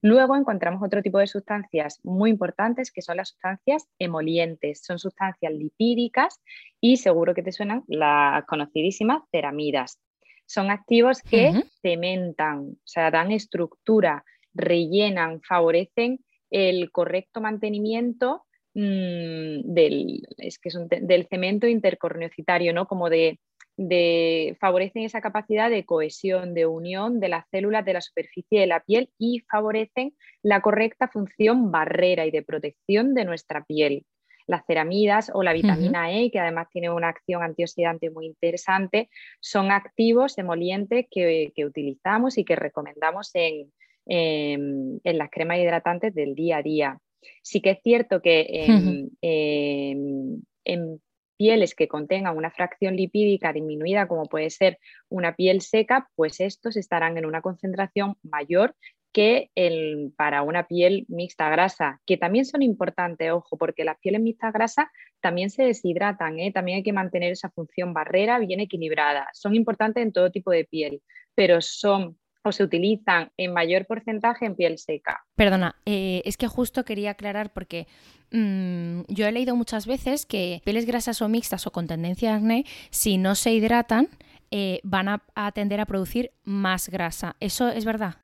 Luego 0.00 0.36
encontramos 0.36 0.80
otro 0.82 1.02
tipo 1.02 1.18
de 1.18 1.26
sustancias 1.26 1.98
muy 2.04 2.30
importantes 2.30 2.92
que 2.92 3.02
son 3.02 3.16
las 3.16 3.30
sustancias 3.30 3.88
emolientes. 3.98 4.80
Son 4.84 4.98
sustancias 4.98 5.52
lipídicas 5.52 6.40
y 6.80 6.98
seguro 6.98 7.34
que 7.34 7.42
te 7.42 7.50
suenan 7.50 7.82
las 7.88 8.44
conocidísimas 8.46 9.22
ceramidas. 9.32 9.98
Son 10.48 10.70
activos 10.70 11.22
que 11.22 11.52
cementan, 11.82 12.70
o 12.70 12.86
sea, 12.86 13.10
dan 13.10 13.32
estructura, 13.32 14.24
rellenan, 14.54 15.40
favorecen 15.42 16.18
el 16.50 16.90
correcto 16.90 17.40
mantenimiento 17.40 18.46
mm, 18.74 19.60
del, 19.62 20.26
es 20.38 20.58
que 20.58 20.70
del 21.02 21.26
cemento 21.28 21.66
intercorneocitario, 21.66 22.72
¿no? 22.72 22.86
Como 22.86 23.10
de 23.10 23.38
de, 23.78 24.56
favorecen 24.60 25.04
esa 25.04 25.20
capacidad 25.20 25.70
de 25.70 25.86
cohesión, 25.86 26.52
de 26.52 26.66
unión 26.66 27.20
de 27.20 27.28
las 27.28 27.48
células 27.48 27.84
de 27.84 27.94
la 27.94 28.00
superficie 28.00 28.60
de 28.60 28.66
la 28.66 28.80
piel 28.80 29.10
y 29.18 29.44
favorecen 29.50 30.14
la 30.42 30.60
correcta 30.60 31.08
función 31.08 31.70
barrera 31.70 32.26
y 32.26 32.32
de 32.32 32.42
protección 32.42 33.14
de 33.14 33.24
nuestra 33.24 33.64
piel. 33.64 34.04
Las 34.48 34.64
ceramidas 34.66 35.30
o 35.32 35.42
la 35.42 35.52
vitamina 35.52 36.10
E, 36.10 36.30
que 36.30 36.40
además 36.40 36.68
tiene 36.72 36.90
una 36.90 37.10
acción 37.10 37.42
antioxidante 37.42 38.10
muy 38.10 38.26
interesante, 38.26 39.10
son 39.40 39.70
activos 39.70 40.38
emolientes 40.38 41.06
que, 41.10 41.52
utilizamos 41.66 42.38
y 42.38 42.44
que 42.44 42.56
recomendamos 42.56 43.30
en, 43.34 43.70
en, 44.06 45.00
las 45.04 45.30
cremas 45.30 45.58
hidratantes 45.58 46.14
del 46.14 46.34
día 46.34 46.56
a 46.56 46.62
día. 46.62 46.98
Sí 47.42 47.60
que 47.60 47.72
es 47.72 47.80
cierto 47.82 48.22
que 48.22 48.46
en, 49.20 51.00
pieles 51.36 51.74
que 51.74 51.86
contengan 51.86 52.36
una 52.36 52.50
fracción 52.50 52.96
lipídica 52.96 53.52
disminuida, 53.52 54.08
como 54.08 54.26
puede 54.26 54.50
ser 54.50 54.78
una 55.08 55.36
piel 55.36 55.60
seca, 55.60 56.08
pues 56.16 56.40
estos 56.40 56.76
estarán 56.76 57.16
en 57.16 57.26
una 57.26 57.42
concentración 57.42 58.16
mayor 58.22 58.74
que 59.18 59.50
el, 59.56 60.12
para 60.16 60.42
una 60.42 60.68
piel 60.68 61.04
mixta 61.08 61.50
grasa, 61.50 62.00
que 62.06 62.16
también 62.16 62.44
son 62.44 62.62
importantes, 62.62 63.32
ojo, 63.32 63.58
porque 63.58 63.82
las 63.82 63.98
pieles 63.98 64.20
mixtas 64.20 64.52
grasas 64.52 64.86
también 65.20 65.50
se 65.50 65.64
deshidratan, 65.64 66.38
¿eh? 66.38 66.52
también 66.52 66.76
hay 66.76 66.82
que 66.84 66.92
mantener 66.92 67.32
esa 67.32 67.50
función 67.50 67.92
barrera 67.92 68.38
bien 68.38 68.60
equilibrada. 68.60 69.26
Son 69.32 69.56
importantes 69.56 70.04
en 70.04 70.12
todo 70.12 70.30
tipo 70.30 70.52
de 70.52 70.66
piel, 70.66 71.02
pero 71.34 71.60
son 71.60 72.16
o 72.44 72.52
se 72.52 72.62
utilizan 72.62 73.32
en 73.36 73.52
mayor 73.52 73.86
porcentaje 73.86 74.46
en 74.46 74.54
piel 74.54 74.78
seca. 74.78 75.24
Perdona, 75.34 75.74
eh, 75.84 76.22
es 76.24 76.36
que 76.36 76.46
justo 76.46 76.84
quería 76.84 77.10
aclarar 77.10 77.52
porque 77.52 77.88
mm, 78.30 79.00
yo 79.08 79.26
he 79.26 79.32
leído 79.32 79.56
muchas 79.56 79.88
veces 79.88 80.26
que 80.26 80.62
pieles 80.64 80.86
grasas 80.86 81.20
o 81.22 81.28
mixtas 81.28 81.66
o 81.66 81.72
con 81.72 81.88
tendencia 81.88 82.34
a 82.34 82.36
acné, 82.36 82.66
si 82.90 83.18
no 83.18 83.34
se 83.34 83.52
hidratan, 83.52 84.10
eh, 84.52 84.78
van 84.84 85.08
a, 85.08 85.52
tender 85.52 85.80
a 85.80 85.86
producir 85.86 86.30
más 86.44 86.88
grasa. 86.88 87.34
¿Eso 87.40 87.68
es 87.68 87.84
verdad? 87.84 88.18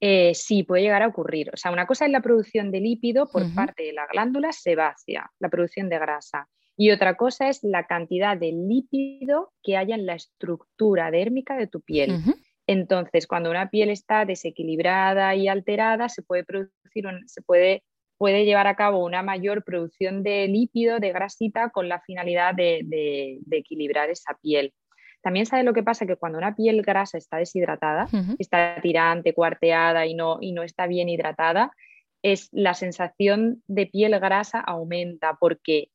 Eh, 0.00 0.34
sí, 0.34 0.62
puede 0.62 0.82
llegar 0.82 1.02
a 1.02 1.08
ocurrir. 1.08 1.50
O 1.52 1.56
sea, 1.56 1.70
una 1.70 1.86
cosa 1.86 2.04
es 2.04 2.10
la 2.10 2.20
producción 2.20 2.70
de 2.70 2.80
lípido 2.80 3.26
por 3.26 3.42
parte 3.54 3.84
de 3.84 3.92
la 3.92 4.06
glándula 4.06 4.52
sebácea, 4.52 5.30
la 5.38 5.48
producción 5.48 5.88
de 5.88 5.98
grasa. 5.98 6.48
Y 6.76 6.90
otra 6.90 7.16
cosa 7.16 7.48
es 7.48 7.60
la 7.62 7.86
cantidad 7.86 8.36
de 8.36 8.52
lípido 8.52 9.52
que 9.62 9.76
haya 9.76 9.94
en 9.94 10.04
la 10.04 10.14
estructura 10.14 11.10
dérmica 11.10 11.56
de 11.56 11.66
tu 11.66 11.80
piel. 11.80 12.22
Entonces, 12.66 13.26
cuando 13.26 13.50
una 13.50 13.70
piel 13.70 13.90
está 13.90 14.24
desequilibrada 14.24 15.34
y 15.34 15.48
alterada, 15.48 16.08
se 16.08 16.22
puede 16.22 16.44
producir, 16.44 17.04
se 17.26 17.40
puede, 17.40 17.82
puede 18.18 18.44
llevar 18.44 18.66
a 18.66 18.76
cabo 18.76 19.04
una 19.04 19.22
mayor 19.22 19.64
producción 19.64 20.22
de 20.22 20.48
lípido, 20.48 20.98
de 20.98 21.12
grasita, 21.12 21.70
con 21.70 21.88
la 21.88 22.00
finalidad 22.00 22.54
de, 22.54 23.40
equilibrar 23.50 24.10
esa 24.10 24.36
piel. 24.42 24.74
También 25.26 25.44
sabe 25.44 25.64
lo 25.64 25.74
que 25.74 25.82
pasa, 25.82 26.06
que 26.06 26.14
cuando 26.14 26.38
una 26.38 26.54
piel 26.54 26.82
grasa 26.82 27.18
está 27.18 27.38
deshidratada, 27.38 28.06
está 28.38 28.80
tirante, 28.80 29.34
cuarteada 29.34 30.06
y 30.06 30.14
no, 30.14 30.38
y 30.40 30.52
no 30.52 30.62
está 30.62 30.86
bien 30.86 31.08
hidratada, 31.08 31.72
es 32.22 32.48
la 32.52 32.74
sensación 32.74 33.60
de 33.66 33.86
piel 33.86 34.20
grasa 34.20 34.60
aumenta 34.60 35.36
porque 35.40 35.88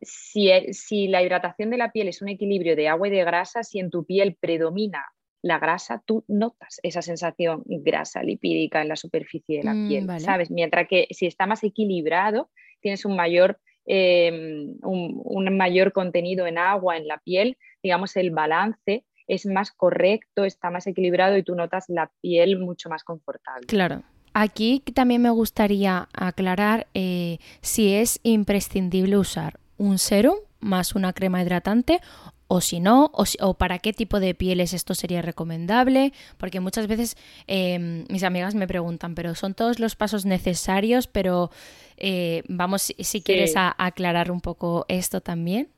si, 0.00 0.52
si, 0.72 1.08
la 1.08 1.20
hidratación 1.20 1.70
de 1.70 1.78
la 1.78 1.90
piel 1.90 2.06
es 2.06 2.22
un 2.22 2.28
equilibrio 2.28 2.76
de 2.76 2.86
agua 2.86 3.08
y 3.08 3.10
de 3.10 3.24
grasa, 3.24 3.64
si 3.64 3.80
en 3.80 3.90
tu 3.90 4.04
piel 4.04 4.36
predomina 4.38 5.04
la 5.42 5.58
grasa, 5.58 6.00
tú 6.06 6.24
notas 6.28 6.78
esa 6.84 7.02
sensación 7.02 7.64
grasa 7.66 8.22
lipídica 8.22 8.82
en 8.82 8.88
la 8.88 8.94
superficie 8.94 9.58
de 9.58 9.64
la 9.64 9.74
mm, 9.74 9.88
piel, 9.88 10.20
¿sabes? 10.20 10.48
Mientras 10.48 10.86
que 10.86 11.08
si 11.10 11.26
está 11.26 11.46
más 11.46 11.64
equilibrado, 11.64 12.50
tienes 12.78 13.04
un 13.04 13.16
mayor, 13.16 13.58
em, 13.84 14.76
un, 14.84 15.56
mayor 15.56 15.90
contenido 15.90 16.46
en 16.46 16.58
agua 16.58 16.96
en 16.96 17.08
la 17.08 17.18
piel, 17.18 17.56
digamos, 17.86 18.16
el 18.16 18.32
balance 18.32 19.04
es 19.28 19.46
más 19.46 19.70
correcto, 19.70 20.44
está 20.44 20.70
más 20.70 20.88
equilibrado 20.88 21.36
y 21.36 21.44
tú 21.44 21.54
notas 21.54 21.84
la 21.88 22.10
piel 22.20 22.58
mucho 22.58 22.88
más 22.88 23.04
confortable. 23.04 23.66
Claro. 23.68 24.02
Aquí 24.34 24.82
también 24.92 25.22
me 25.22 25.30
gustaría 25.30 26.08
aclarar 26.12 26.88
eh, 26.94 27.38
si 27.60 27.94
es 27.94 28.18
imprescindible 28.24 29.16
usar 29.16 29.60
un 29.78 29.98
serum 29.98 30.36
más 30.58 30.96
una 30.96 31.12
crema 31.12 31.40
hidratante 31.40 32.00
o 32.48 32.60
si 32.60 32.80
no, 32.80 33.12
o, 33.12 33.54
para 33.54 33.78
qué 33.78 33.92
tipo 33.92 34.20
de 34.20 34.34
pieles 34.34 34.72
esto 34.72 34.94
sería 34.94 35.22
recomendable, 35.22 36.12
porque 36.38 36.60
muchas 36.60 36.86
veces 36.86 37.16
em, 37.46 38.04
mis 38.08 38.22
amigas 38.22 38.54
me 38.54 38.68
preguntan, 38.68 39.14
pero 39.14 39.34
son 39.34 39.54
todos 39.54 39.80
los 39.80 39.96
pasos 39.96 40.26
necesarios, 40.26 41.06
pero 41.08 41.50
eh, 41.96 42.42
vamos, 42.48 42.94
si, 42.98 43.20
quieres 43.22 43.54
aclarar 43.56 44.30
un 44.30 44.40
poco 44.40 44.86
esto 44.88 45.20
también. 45.20 45.68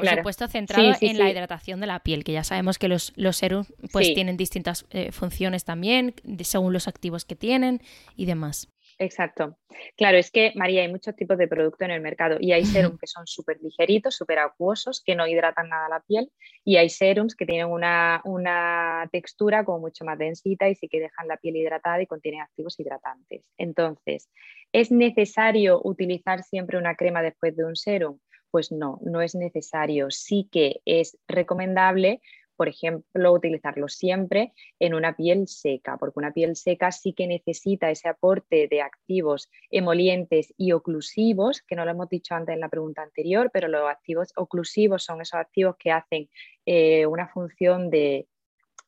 Por 0.00 0.16
supuesto, 0.16 0.48
centrado 0.48 0.92
en 1.00 1.18
la 1.18 1.30
hidratación 1.30 1.80
de 1.80 1.86
la 1.86 2.00
piel, 2.00 2.24
que 2.24 2.32
ya 2.32 2.44
sabemos 2.44 2.78
que 2.78 2.88
los, 2.88 3.12
los 3.16 3.36
serums 3.36 3.72
pues, 3.92 4.14
tienen 4.14 4.36
distintas 4.36 4.86
eh, 4.90 5.12
funciones 5.12 5.64
también, 5.64 6.14
según 6.42 6.72
los 6.72 6.88
activos 6.88 7.24
que 7.24 7.36
tienen 7.36 7.80
y 8.16 8.26
demás. 8.26 8.68
Exacto. 9.00 9.56
Claro, 9.96 10.18
es 10.18 10.30
que, 10.30 10.52
María, 10.56 10.82
hay 10.82 10.88
muchos 10.88 11.16
tipos 11.16 11.38
de 11.38 11.48
productos 11.48 11.80
en 11.86 11.90
el 11.90 12.02
mercado 12.02 12.36
y 12.38 12.52
hay 12.52 12.66
serums 12.66 12.98
que 13.00 13.06
son 13.06 13.26
súper 13.26 13.56
ligeritos, 13.62 14.14
súper 14.14 14.38
acuosos, 14.40 15.02
que 15.02 15.14
no 15.14 15.26
hidratan 15.26 15.70
nada 15.70 15.88
la 15.88 16.00
piel 16.00 16.30
y 16.66 16.76
hay 16.76 16.90
serums 16.90 17.34
que 17.34 17.46
tienen 17.46 17.68
una, 17.68 19.08
textura 19.10 19.64
como 19.64 19.78
mucho 19.78 20.04
más 20.04 20.18
densita 20.18 20.68
y 20.68 20.74
sí 20.74 20.86
que 20.86 21.00
dejan 21.00 21.28
la 21.28 21.38
piel 21.38 21.56
hidratada 21.56 22.02
y 22.02 22.06
contienen 22.06 22.42
activos 22.42 22.78
hidratantes. 22.78 23.42
Entonces, 23.56 24.28
¿es 24.70 24.90
necesario 24.90 25.80
utilizar 25.82 26.42
siempre 26.42 26.76
una 26.76 26.94
crema 26.94 27.22
después 27.22 27.56
de 27.56 27.64
un 27.64 27.76
serum? 27.76 28.18
Pues 28.50 28.72
no, 28.72 28.98
no 29.02 29.20
es 29.22 29.34
necesario. 29.34 30.10
Sí 30.10 30.48
que 30.50 30.80
es 30.84 31.18
recomendable 31.28 32.20
por 32.60 32.68
ejemplo, 32.68 33.32
utilizarlo 33.32 33.88
siempre 33.88 34.52
en 34.78 34.92
una 34.92 35.16
piel 35.16 35.48
seca, 35.48 35.96
porque 35.96 36.18
una 36.18 36.34
piel 36.34 36.56
seca 36.56 36.92
sí 36.92 37.14
que 37.14 37.26
necesita 37.26 37.90
ese 37.90 38.06
aporte 38.06 38.68
de 38.68 38.82
activos 38.82 39.50
emolientes 39.70 40.52
y 40.58 40.72
oclusivos, 40.72 41.62
que 41.62 41.74
no 41.74 41.86
lo 41.86 41.92
hemos 41.92 42.10
dicho 42.10 42.34
antes 42.34 42.52
en 42.52 42.60
la 42.60 42.68
pregunta 42.68 43.00
anterior, 43.00 43.50
pero 43.50 43.66
los 43.66 43.88
activos 43.88 44.34
oclusivos 44.36 45.02
son 45.02 45.22
esos 45.22 45.40
activos 45.40 45.76
que 45.78 45.90
hacen 45.90 46.28
eh, 46.66 47.06
una 47.06 47.28
función 47.28 47.88
de 47.88 48.28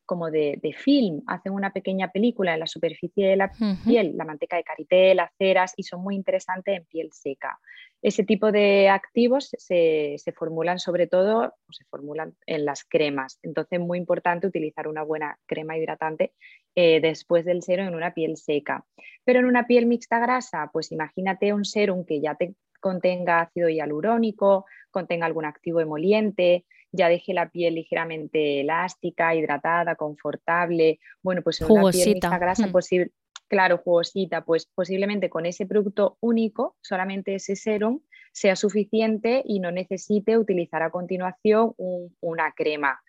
como 0.07 0.31
de, 0.31 0.59
film, 0.77 1.23
hacen 1.27 1.53
una 1.53 1.73
pequeña 1.73 2.11
película 2.11 2.55
en 2.55 2.61
la 2.61 2.67
superficie 2.67 3.29
de 3.29 3.37
la 3.37 3.53
piel, 3.85 4.15
la 4.17 4.25
manteca 4.25 4.57
de 4.57 4.65
karité, 4.65 5.15
las 5.15 5.31
ceras, 5.39 5.73
y 5.77 5.83
son 5.85 6.03
muy 6.03 6.15
interesantes 6.15 6.77
en 6.77 6.85
piel 6.85 7.11
seca. 7.13 7.59
Ese 8.03 8.25
tipo 8.25 8.51
de 8.51 8.89
activos 8.89 9.51
se, 9.57 10.17
formulan 10.35 10.79
sobre 10.79 11.07
todo, 11.07 11.55
se 11.71 11.85
formulan 11.85 12.35
en 12.47 12.65
las 12.65 12.85
cremas, 12.85 13.39
entonces 13.43 13.79
es 13.79 13.87
muy 13.87 13.99
importante 13.99 14.47
utilizar 14.47 14.89
una 14.89 15.03
buena 15.05 15.39
crema 15.47 15.77
hidratante 15.77 16.33
eh, 16.75 17.01
después 17.01 17.45
del 17.45 17.63
serum 17.63 17.89
en 17.89 17.95
una 17.95 18.13
piel 18.13 18.37
seca. 18.37 18.85
Pero 19.25 19.39
en 19.39 19.47
una 19.47 19.67
piel 19.67 19.87
mixta 19.87 20.19
grasa, 20.19 20.69
pues 20.73 20.91
imagínate 20.91 21.53
un 21.53 21.65
serum 21.65 22.05
que 22.05 22.21
ya 22.21 22.35
te 22.35 22.55
contenga 22.81 23.41
ácido 23.41 23.69
hialurónico, 23.69 24.67
contenga 24.91 25.27
algún 25.27 25.45
activo 25.45 25.81
emoliente, 25.81 26.67
ya 26.93 27.09
deje 27.09 27.35
la 27.35 27.51
piel 27.51 27.75
ligeramente 27.75 28.61
elástica, 28.61 29.35
hidratada, 29.35 29.97
confortable. 29.97 31.01
Bueno, 31.23 31.43
pues 31.43 31.61
en 31.61 31.71
una 31.71 31.91
piel 31.91 32.15
mixta 32.15 32.39
grasa 32.39 32.67
mm. 32.67 32.73
posible, 32.73 33.11
claro, 33.49 33.79
jugosita, 33.79 34.45
pues 34.45 34.67
posiblemente 34.67 35.31
con 35.31 35.47
ese 35.47 35.67
producto 35.67 36.19
único, 36.21 36.77
solamente 36.83 37.35
ese 37.35 37.57
serum, 37.57 38.01
sea 38.33 38.57
suficiente 38.57 39.43
y 39.45 39.61
no 39.61 39.71
necesite 39.71 40.39
utilizar 40.39 40.83
a 40.83 40.91
continuación 40.91 41.75
una 42.21 42.53
crema. 42.53 43.03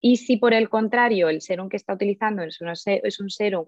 Y 0.00 0.16
si 0.16 0.36
por 0.36 0.54
el 0.54 0.68
contrario 0.68 1.28
el 1.28 1.40
serum 1.40 1.68
que 1.68 1.76
está 1.76 1.94
utilizando 1.94 2.42
es, 2.42 2.60
es 2.86 3.20
un 3.20 3.30
serum 3.30 3.66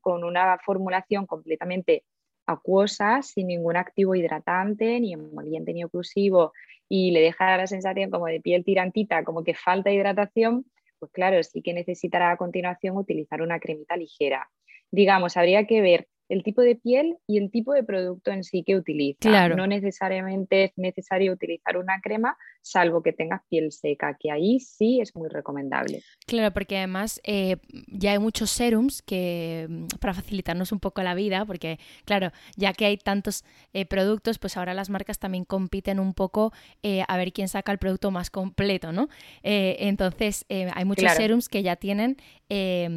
con 0.00 0.24
una 0.24 0.58
formulación 0.64 1.26
completamente 1.26 2.04
acuosa, 2.46 3.22
sin 3.22 3.48
ningún 3.48 3.76
activo 3.76 4.14
hidratante, 4.14 5.00
ni 5.00 5.14
emoliente 5.14 5.72
ni 5.72 5.84
oclusivo, 5.84 6.52
y 6.96 7.10
le 7.10 7.22
deja 7.22 7.56
la 7.56 7.66
sensación 7.66 8.08
como 8.08 8.26
de 8.26 8.40
piel 8.40 8.64
tirantita, 8.64 9.24
como 9.24 9.42
que 9.42 9.52
falta 9.52 9.90
hidratación, 9.90 10.64
pues 11.00 11.10
claro, 11.10 11.42
sí 11.42 11.60
que 11.60 11.74
necesitará 11.74 12.30
a 12.30 12.36
continuación 12.36 12.96
utilizar 12.96 13.42
una 13.42 13.58
cremita 13.58 13.96
ligera. 13.96 14.48
Digamos, 14.92 15.36
habría 15.36 15.66
que 15.66 15.80
ver 15.80 16.06
el 16.28 16.42
tipo 16.42 16.62
de 16.62 16.76
piel 16.76 17.16
y 17.26 17.38
el 17.38 17.50
tipo 17.50 17.72
de 17.72 17.84
producto 17.84 18.30
en 18.30 18.44
sí 18.44 18.62
que 18.64 18.76
utiliza. 18.76 19.48
No 19.48 19.66
necesariamente 19.66 20.64
es 20.64 20.72
necesario 20.76 21.32
utilizar 21.32 21.76
una 21.76 22.00
crema, 22.00 22.36
salvo 22.62 23.02
que 23.02 23.12
tengas 23.12 23.42
piel 23.48 23.72
seca, 23.72 24.16
que 24.18 24.30
ahí 24.30 24.58
sí 24.58 25.00
es 25.00 25.14
muy 25.14 25.28
recomendable. 25.28 26.02
Claro, 26.26 26.52
porque 26.52 26.78
además 26.78 27.20
eh, 27.24 27.56
ya 27.88 28.12
hay 28.12 28.18
muchos 28.18 28.50
serums 28.50 29.02
que 29.02 29.66
mm, 29.68 29.86
para 30.00 30.14
facilitarnos 30.14 30.72
un 30.72 30.80
poco 30.80 31.02
la 31.02 31.14
vida, 31.14 31.44
porque 31.44 31.78
claro, 32.04 32.30
ya 32.56 32.72
que 32.72 32.86
hay 32.86 32.96
tantos 32.96 33.44
eh, 33.74 33.84
productos, 33.84 34.38
pues 34.38 34.56
ahora 34.56 34.72
las 34.72 34.88
marcas 34.88 35.18
también 35.18 35.44
compiten 35.44 36.00
un 36.00 36.14
poco 36.14 36.52
eh, 36.82 37.02
a 37.06 37.16
ver 37.18 37.32
quién 37.32 37.48
saca 37.48 37.70
el 37.70 37.78
producto 37.78 38.10
más 38.10 38.30
completo, 38.30 38.92
¿no? 38.92 39.08
entonces, 39.42 40.46
hay 40.48 40.84
muchos 40.84 41.12
serums 41.12 41.48
que 41.48 41.62
ya 41.62 41.76
tienen 41.76 42.16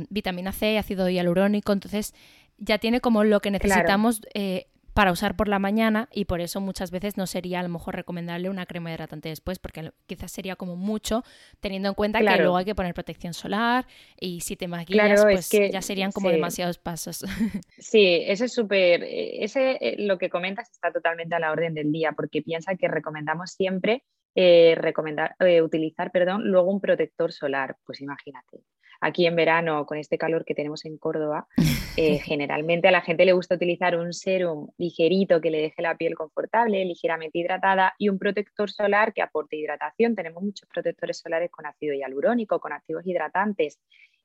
vitamina 0.10 0.52
C, 0.52 0.78
ácido 0.78 1.10
hialurónico, 1.10 1.74
entonces 1.74 2.14
ya 2.58 2.78
tiene 2.78 3.02
como 3.02 3.24
lo 3.24 3.40
que 3.40 3.52
necesitamos 3.52 4.22
eh, 4.34 4.68
para 4.94 5.12
usar 5.12 5.36
por 5.36 5.48
la 5.48 5.60
mañana 5.60 6.10
y 6.12 6.26
por 6.26 6.42
eso 6.42 6.60
muchas 6.60 6.90
veces 6.90 7.18
no 7.18 7.28
sería 7.28 7.60
a 7.60 7.64
lo 7.64 7.70
mejor 7.70 7.96
recomendable 7.96 8.50
una 8.50 8.66
crema 8.66 8.92
hidratante 8.92 9.30
después 9.30 9.60
porque 9.60 9.92
quizás 10.08 10.32
sería 10.32 10.56
como 10.56 10.76
mucho 10.76 11.24
teniendo 11.60 11.90
en 11.90 11.94
cuenta 11.94 12.20
que 12.20 12.42
luego 12.42 12.58
hay 12.58 12.66
que 12.66 12.74
poner 12.74 12.96
protección 12.96 13.36
solar 13.36 13.86
y 14.20 14.42
si 14.42 14.56
te 14.56 14.68
maquillas 14.68 15.22
pues 15.22 15.50
ya 15.50 15.84
serían 15.84 16.12
como 16.12 16.30
demasiados 16.30 16.80
pasos. 16.80 17.24
Sí, 17.78 18.24
eso 18.26 18.46
es 18.46 18.54
súper, 18.54 19.04
eh, 19.04 19.44
ese 19.44 19.78
eh, 19.80 19.96
lo 20.00 20.18
que 20.18 20.30
comentas 20.30 20.72
está 20.72 20.92
totalmente 20.92 21.36
a 21.36 21.40
la 21.40 21.52
orden 21.52 21.76
del 21.76 21.92
día 21.92 22.14
porque 22.14 22.42
piensa 22.42 22.76
que 22.76 22.88
recomendamos 22.88 23.52
siempre 23.52 24.04
recomendar, 24.36 25.36
utilizar 25.64 26.12
perdón, 26.12 26.44
luego 26.44 26.70
un 26.70 26.80
protector 26.80 27.32
solar, 27.32 27.76
pues 27.84 28.02
imagínate, 28.02 28.62
aquí 29.02 29.26
en 29.26 29.36
verano, 29.36 29.86
con 29.86 29.98
este 29.98 30.18
calor 30.18 30.46
que 30.46 30.56
tenemos 30.56 30.86
en 30.86 30.98
Córdoba, 30.98 31.48
eh, 31.98 32.20
generalmente 32.20 32.88
a 32.88 32.92
la 32.92 33.02
gente 33.02 33.26
le 33.26 33.34
gusta 33.34 33.56
utilizar 33.56 33.98
un 33.98 34.14
serum 34.14 34.70
ligerito 34.78 35.42
que 35.42 35.52
le 35.52 35.62
deje 35.62 35.82
la 35.82 35.96
piel 35.96 36.16
confortable, 36.16 36.84
ligeramente 36.86 37.40
hidratada 37.40 37.94
y 37.98 38.10
un 38.10 38.20
protector 38.20 38.70
solar 38.70 39.14
que 39.14 39.22
aporte 39.22 39.58
hidratación. 39.58 40.16
Tenemos 40.16 40.44
muchos 40.44 40.68
protectores 40.70 41.20
solares 41.20 41.52
con 41.52 41.66
ácido 41.66 41.94
hialurónico, 41.94 42.60
con 42.60 42.74
activos 42.74 43.06
hidratantes 43.06 43.80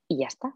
y 0.08 0.18
ya 0.18 0.26
está. 0.26 0.54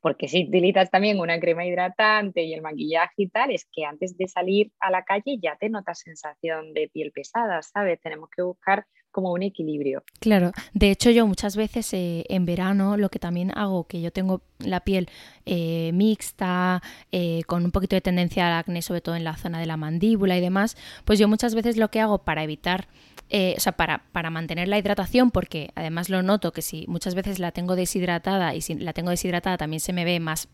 Porque 0.00 0.28
si 0.28 0.46
utilizas 0.46 0.90
también 0.90 1.18
una 1.18 1.40
crema 1.40 1.64
hidratante 1.64 2.42
y 2.42 2.52
el 2.52 2.60
maquillaje 2.60 3.14
y 3.16 3.28
tal, 3.28 3.50
es 3.52 3.66
que 3.72 3.86
antes 3.86 4.18
de 4.18 4.28
salir 4.28 4.70
a 4.78 4.90
la 4.90 5.02
calle 5.02 5.38
ya 5.40 5.56
te 5.56 5.70
notas 5.70 6.00
sensación 6.00 6.74
de 6.74 6.90
piel 6.92 7.10
pesada, 7.10 7.62
¿sabes? 7.62 7.98
Tenemos 8.02 8.28
que 8.28 8.42
buscar 8.42 8.86
como 9.14 9.32
un 9.32 9.44
equilibrio. 9.44 10.02
Claro, 10.18 10.50
de 10.72 10.90
hecho 10.90 11.08
yo 11.10 11.24
muchas 11.26 11.54
veces 11.54 11.94
eh, 11.94 12.24
en 12.28 12.44
verano 12.44 12.96
lo 12.96 13.10
que 13.10 13.20
también 13.20 13.56
hago, 13.56 13.84
que 13.84 14.00
yo 14.00 14.10
tengo 14.10 14.42
la 14.58 14.80
piel 14.80 15.08
eh, 15.46 15.92
mixta, 15.94 16.82
eh, 17.12 17.42
con 17.46 17.64
un 17.64 17.70
poquito 17.70 17.94
de 17.94 18.00
tendencia 18.00 18.48
al 18.48 18.54
acné, 18.54 18.82
sobre 18.82 19.00
todo 19.00 19.14
en 19.14 19.22
la 19.22 19.36
zona 19.36 19.60
de 19.60 19.66
la 19.66 19.76
mandíbula 19.76 20.36
y 20.36 20.40
demás, 20.40 20.76
pues 21.04 21.20
yo 21.20 21.28
muchas 21.28 21.54
veces 21.54 21.76
lo 21.76 21.92
que 21.92 22.00
hago 22.00 22.24
para 22.24 22.42
evitar, 22.42 22.88
o 23.30 23.60
sea, 23.60 23.72
para, 23.72 24.02
para 24.10 24.30
mantener 24.30 24.66
la 24.66 24.78
hidratación, 24.78 25.30
porque 25.30 25.70
además 25.76 26.10
lo 26.10 26.22
noto 26.24 26.52
que 26.52 26.62
si 26.62 26.84
muchas 26.88 27.14
veces 27.14 27.38
la 27.38 27.52
tengo 27.52 27.76
deshidratada 27.76 28.54
y 28.56 28.62
si 28.62 28.74
la 28.74 28.92
tengo 28.92 29.10
deshidratada 29.10 29.56
también 29.56 29.80
se 29.80 29.92
me 29.92 30.04
ve 30.04 30.18
más 30.18 30.48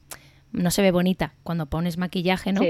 no 0.52 0.70
se 0.70 0.82
ve 0.82 0.90
bonita 0.90 1.34
cuando 1.42 1.66
pones 1.66 1.96
maquillaje, 1.98 2.52
¿no? 2.52 2.62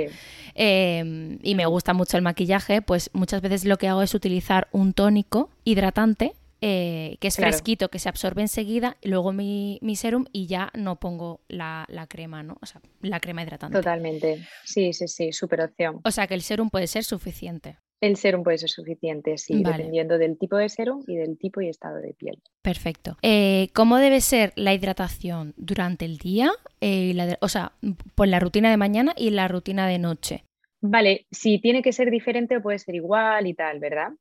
Em, 0.54 1.38
y 1.42 1.54
me 1.54 1.66
gusta 1.66 1.92
mucho 1.92 2.16
el 2.16 2.22
maquillaje, 2.22 2.82
pues 2.82 3.10
muchas 3.12 3.40
veces 3.40 3.64
lo 3.64 3.78
que 3.78 3.88
hago 3.88 4.02
es 4.02 4.14
utilizar 4.14 4.68
un 4.72 4.92
tónico 4.92 5.50
hidratante 5.64 6.34
eh, 6.62 7.16
que 7.20 7.28
es 7.28 7.36
fresquito, 7.36 7.88
que 7.88 7.98
se 7.98 8.10
absorbe 8.10 8.42
enseguida, 8.42 8.98
luego 9.02 9.32
mi, 9.32 9.78
mi 9.80 9.96
serum 9.96 10.26
y 10.30 10.46
ya 10.46 10.70
no 10.74 10.96
pongo 10.96 11.40
la, 11.48 11.86
la, 11.88 12.06
crema, 12.06 12.42
¿no? 12.42 12.58
O 12.60 12.66
sea, 12.66 12.82
la 13.00 13.18
crema 13.18 13.42
hidratante. 13.42 13.78
Totalmente. 13.78 14.46
Sí, 14.64 14.92
sí, 14.92 15.08
sí, 15.08 15.32
súper 15.32 15.62
opción. 15.62 16.00
O 16.04 16.10
sea 16.10 16.26
que 16.26 16.34
el 16.34 16.42
serum 16.42 16.68
puede 16.68 16.86
ser 16.86 17.04
suficiente. 17.04 17.78
El 18.00 18.16
serum 18.16 18.42
puede 18.42 18.56
ser 18.56 18.70
suficiente, 18.70 19.36
sí, 19.36 19.62
dependiendo 19.62 20.16
del 20.16 20.38
tipo 20.38 20.56
de 20.56 20.70
serum 20.70 21.04
y 21.06 21.16
del 21.16 21.36
tipo 21.36 21.60
y 21.60 21.68
estado 21.68 21.96
de 21.96 22.14
piel. 22.14 22.42
Perfecto. 22.62 23.18
Eh, 23.20 23.68
¿Cómo 23.74 23.98
debe 23.98 24.22
ser 24.22 24.54
la 24.56 24.72
hidratación 24.72 25.52
durante 25.58 26.06
el 26.06 26.16
día? 26.16 26.50
Eh, 26.80 27.36
o 27.40 27.48
sea, 27.48 27.72
por 28.14 28.26
la 28.28 28.40
rutina 28.40 28.70
de 28.70 28.78
mañana 28.78 29.12
y 29.16 29.30
la 29.30 29.48
rutina 29.48 29.86
de 29.86 29.98
noche. 29.98 30.44
Vale, 30.80 31.26
si 31.30 31.60
tiene 31.60 31.82
que 31.82 31.92
ser 31.92 32.10
diferente 32.10 32.58
puede 32.60 32.78
ser 32.78 32.94
igual 32.94 33.46
y 33.46 33.52
tal, 33.52 33.80
¿verdad? 33.80 34.12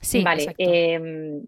Sí, 0.00 0.22
vale. 0.22 0.54
Em, 0.58 1.46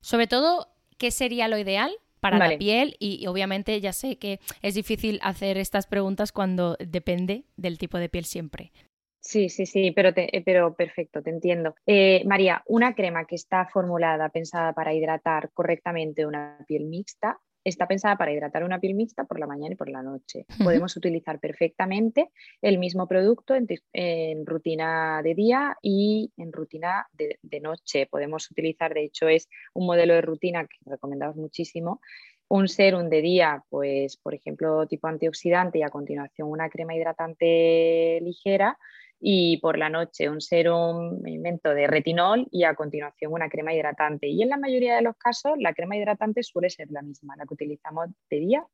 Sobre 0.00 0.26
todo, 0.26 0.66
¿qué 0.98 1.12
sería 1.12 1.46
lo 1.46 1.56
ideal 1.56 1.92
para 2.18 2.38
la 2.38 2.58
piel? 2.58 2.96
y 2.98 3.24
obviamente 3.28 3.80
ya 3.80 3.92
sé 3.92 4.16
que 4.16 4.40
es 4.60 4.74
difícil 4.74 5.20
hacer 5.22 5.56
estas 5.56 5.86
preguntas 5.86 6.32
cuando 6.32 6.76
depende 6.80 7.44
del 7.56 7.78
tipo 7.78 7.98
de 7.98 8.08
piel 8.08 8.24
siempre. 8.24 8.72
Sí, 9.22 9.48
sí, 9.48 9.66
sí, 9.66 9.92
pero, 9.92 10.10
eh, 10.16 10.42
pero 10.44 10.74
perfecto, 10.74 11.22
te 11.22 11.30
entiendo. 11.30 11.76
Eh, 11.86 12.24
María, 12.26 12.62
una 12.66 12.94
crema 12.96 13.24
que 13.24 13.36
está 13.36 13.66
formulada, 13.66 14.28
pensada 14.30 14.72
para 14.72 14.92
hidratar 14.94 15.50
correctamente 15.54 16.26
una 16.26 16.58
piel 16.66 16.86
mixta, 16.86 17.38
está 17.62 17.86
pensada 17.86 18.16
para 18.16 18.32
hidratar 18.32 18.64
una 18.64 18.80
piel 18.80 18.94
mixta 18.94 19.24
por 19.24 19.38
la 19.38 19.46
mañana 19.46 19.74
y 19.74 19.76
por 19.76 19.88
la 19.88 20.02
noche. 20.02 20.44
Podemos 20.64 20.96
utilizar 20.96 21.38
perfectamente 21.38 22.30
el 22.60 22.78
mismo 22.78 23.06
producto 23.06 23.54
en, 23.54 24.44
rutina 24.44 25.22
de 25.22 25.34
día 25.36 25.76
y 25.80 26.32
en 26.36 26.52
rutina 26.52 27.06
de, 27.12 27.38
de, 27.42 27.60
noche. 27.60 28.08
Podemos 28.10 28.50
utilizar, 28.50 28.92
de 28.92 29.04
hecho, 29.04 29.28
es 29.28 29.48
un 29.72 29.86
modelo 29.86 30.14
de 30.14 30.22
rutina 30.22 30.66
que 30.66 30.78
recomendamos 30.84 31.36
muchísimo. 31.36 32.00
Un 32.48 32.66
serum 32.66 33.08
de 33.08 33.22
día, 33.22 33.62
pues, 33.70 34.16
por 34.16 34.34
ejemplo, 34.34 34.84
tipo 34.88 35.06
antioxidante 35.06 35.78
y 35.78 35.82
a 35.82 35.90
continuación 35.90 36.50
una 36.50 36.68
crema 36.68 36.96
hidratante 36.96 38.18
ligera 38.20 38.76
y 39.24 39.58
por 39.58 39.78
la 39.78 39.88
noche 39.88 40.28
un 40.28 40.40
serum, 40.40 41.24
invento 41.28 41.72
de 41.72 41.86
retinol 41.86 42.48
y 42.50 42.64
a 42.64 42.74
continuación 42.74 43.32
una 43.32 43.48
crema 43.48 43.72
hidratante. 43.72 44.26
Y 44.26 44.42
en 44.42 44.48
la 44.48 44.56
mayoría 44.56 44.96
de 44.96 45.02
los 45.02 45.16
casos 45.16 45.52
la 45.58 45.72
crema 45.72 45.96
hidratante 45.96 46.42
suele 46.42 46.68
ser 46.68 46.90
la 46.90 47.02
misma, 47.02 47.36
la 47.36 47.44
que 47.44 47.54
utilizamos 47.54 48.08
de 48.28 48.40
día 48.40 48.66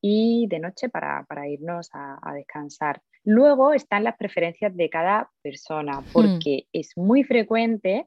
y 0.00 0.46
de 0.46 0.60
noche 0.60 0.88
para, 0.88 1.26
irnos 1.48 1.90
a, 1.92 2.32
descansar. 2.32 3.02
Luego 3.24 3.72
están 3.72 4.04
las 4.04 4.16
preferencias 4.16 4.76
de 4.76 4.88
cada 4.88 5.32
persona, 5.42 6.00
hmm. 6.00 6.04
porque 6.12 6.68
es 6.72 6.96
muy 6.96 7.24
frecuente 7.24 8.06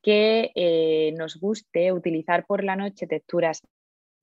que 0.00 0.52
eh, 0.54 1.12
nos 1.18 1.40
guste 1.40 1.92
utilizar 1.92 2.46
por 2.46 2.62
la 2.62 2.76
noche 2.76 3.08
texturas 3.08 3.62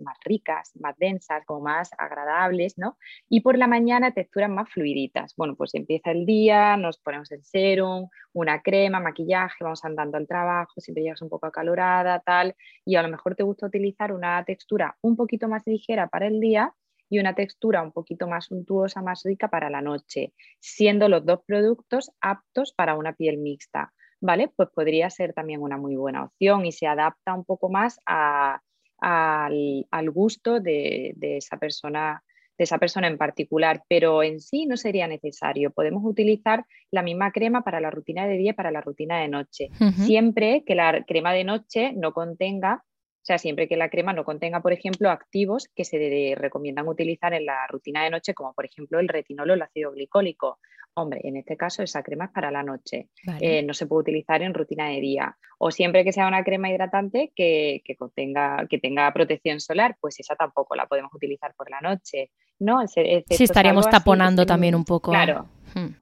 más 0.02 0.18
ricas, 0.24 0.72
más 0.80 0.98
densas, 0.98 1.46
como 1.46 1.62
más 1.62 1.90
agradables, 1.98 2.78
¿no? 2.78 2.98
Y 3.30 3.42
por 3.42 3.58
la 3.58 3.68
mañana 3.68 4.12
texturas 4.12 4.50
más 4.50 4.70
fluiditas. 4.70 5.36
Bueno, 5.36 5.56
pues 5.56 5.74
empieza 5.76 6.12
el 6.12 6.26
día, 6.26 6.78
nos 6.78 6.98
ponemos 7.00 7.32
el 7.32 7.44
serum, 7.44 8.10
una 8.34 8.62
crema, 8.62 9.00
maquillaje, 9.00 9.64
vamos 9.64 9.84
andando 9.86 10.18
al 10.18 10.28
trabajo, 10.28 10.80
siempre 10.82 11.04
llegas 11.04 11.22
un 11.22 11.30
poco 11.30 11.48
acalorada, 11.48 12.20
tal, 12.20 12.56
y 12.86 12.96
a 12.96 13.02
lo 13.02 13.10
mejor 13.10 13.36
te 13.36 13.44
gusta 13.44 13.68
utilizar 13.68 14.14
una 14.14 14.44
textura 14.46 14.98
un 15.02 15.16
poquito 15.16 15.48
más 15.48 15.64
ligera 15.66 16.08
para 16.08 16.28
el 16.28 16.40
día 16.40 16.74
y 17.10 17.20
una 17.20 17.34
textura 17.34 17.82
un 17.82 17.92
poquito 17.92 18.28
más 18.28 18.46
suntuosa, 18.46 19.02
más 19.02 19.24
rica 19.24 19.50
para 19.50 19.70
la 19.70 19.82
noche, 19.82 20.34
siendo 20.60 21.10
los 21.10 21.26
dos 21.26 21.40
productos 21.46 22.12
aptos 22.22 22.74
para 22.74 22.96
una 22.96 23.14
piel 23.14 23.38
mixta. 23.38 23.94
¿Vale? 24.22 24.52
Pues 24.54 24.68
podría 24.76 25.10
ser 25.10 25.34
también 25.34 25.62
una 25.62 25.78
muy 25.78 25.96
buena 25.96 26.26
opción 26.26 26.66
y 26.66 26.74
se 26.74 26.88
adapta 26.88 27.34
un 27.34 27.46
poco 27.46 27.70
más 27.70 28.02
a, 28.06 28.62
al, 29.02 30.12
gusto 30.12 30.60
de, 30.60 31.16
esa 31.22 31.58
persona 31.58 32.24
de 32.58 32.66
esa 32.66 32.78
persona 32.78 33.08
en 33.08 33.18
particular, 33.18 33.84
pero 33.88 34.22
en 34.22 34.42
sí 34.42 34.66
no 34.66 34.76
sería 34.76 35.08
necesario. 35.08 35.72
Podemos 35.72 36.04
utilizar 36.04 36.66
la 36.92 37.02
misma 37.02 37.32
crema 37.32 37.64
para 37.64 37.80
la 37.80 37.90
rutina 37.90 38.28
de 38.28 38.36
día 38.36 38.52
y 38.52 38.54
para 38.54 38.70
la 38.70 38.82
rutina 38.82 39.22
de 39.22 39.30
noche, 39.30 39.70
siempre 40.06 40.66
que 40.66 40.76
la 40.76 41.06
crema 41.06 41.32
de 41.32 41.46
noche 41.46 41.94
no 41.94 42.12
contenga 42.12 42.84
o 43.22 43.26
sea, 43.26 43.38
siempre 43.38 43.68
que 43.68 43.76
la 43.76 43.90
crema 43.90 44.14
no 44.14 44.24
contenga, 44.24 44.62
por 44.62 44.72
ejemplo, 44.72 45.10
activos 45.10 45.70
que 45.76 45.84
se 45.84 46.34
recomiendan 46.38 46.88
utilizar 46.88 47.34
en 47.34 47.46
la 47.46 47.68
rutina 47.68 48.04
de 48.04 48.10
noche, 48.10 48.34
como 48.34 48.54
por 48.54 48.66
ejemplo 48.66 49.00
el 49.00 49.10
retinol 49.10 49.52
o 49.52 49.54
el 49.54 49.62
ácido 49.62 49.92
glicólico. 49.92 50.58
Hombre, 50.95 51.21
en 51.23 51.38
este 51.38 51.56
caso 51.56 51.82
esa 51.82 52.04
crema 52.04 52.25
es 52.25 52.32
para 52.32 52.52
la 52.52 52.63
noche, 52.63 53.10
eh, 53.39 53.63
no 53.63 53.73
se 53.73 53.88
puede 53.88 54.02
utilizar 54.02 54.41
en 54.41 54.54
rutina 54.54 54.89
de 54.89 54.99
día. 54.99 55.38
O 55.58 55.71
siempre 55.71 56.04
que 56.04 56.12
sea 56.12 56.28
una 56.28 56.43
crema 56.43 56.69
hidratante 56.69 57.32
que, 57.36 57.82
contenga, 57.97 58.65
que 58.69 58.80
tenga 58.80 59.12
protección 59.13 59.60
solar, 59.60 59.95
pues 60.02 60.19
esa 60.19 60.36
tampoco 60.36 60.75
la 60.75 60.88
podemos 60.88 61.13
utilizar 61.13 61.54
por 61.56 61.69
la 61.69 61.80
noche. 61.80 62.32
¿no? 62.60 62.86
sí, 62.88 63.23
estaríamos 63.43 63.89
taponando 63.89 64.45
también 64.45 64.75
un 64.75 64.84
poco. 64.84 65.12
Claro. 65.12 65.47
Hmm. 65.73 65.95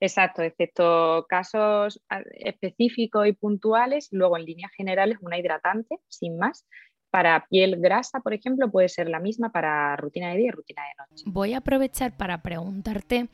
Exacto, 0.00 0.42
excepto 0.42 1.24
casos 1.28 2.02
ah, 2.10 2.20
específicos 2.32 3.26
y 3.26 3.32
puntuales, 3.32 4.08
luego 4.10 4.36
en 4.36 4.44
líneas 4.44 4.70
generales 4.76 5.18
una 5.22 5.38
hidratante, 5.38 5.98
sin 6.08 6.36
más. 6.36 6.66
Para 7.10 7.46
piel 7.48 7.76
grasa, 7.80 8.20
por 8.20 8.34
ejemplo, 8.34 8.70
puede 8.70 8.88
ser 8.88 9.08
la 9.08 9.20
misma 9.20 9.52
para 9.52 9.94
rutina 9.96 10.30
de 10.30 10.38
día 10.38 10.48
y 10.48 10.50
rutina 10.50 10.82
de 10.82 11.04
noche. 11.04 11.24
Voy 11.26 11.54
a 11.54 11.58
aprovechar 11.58 12.16
para 12.16 12.42
preguntarte 12.42 13.28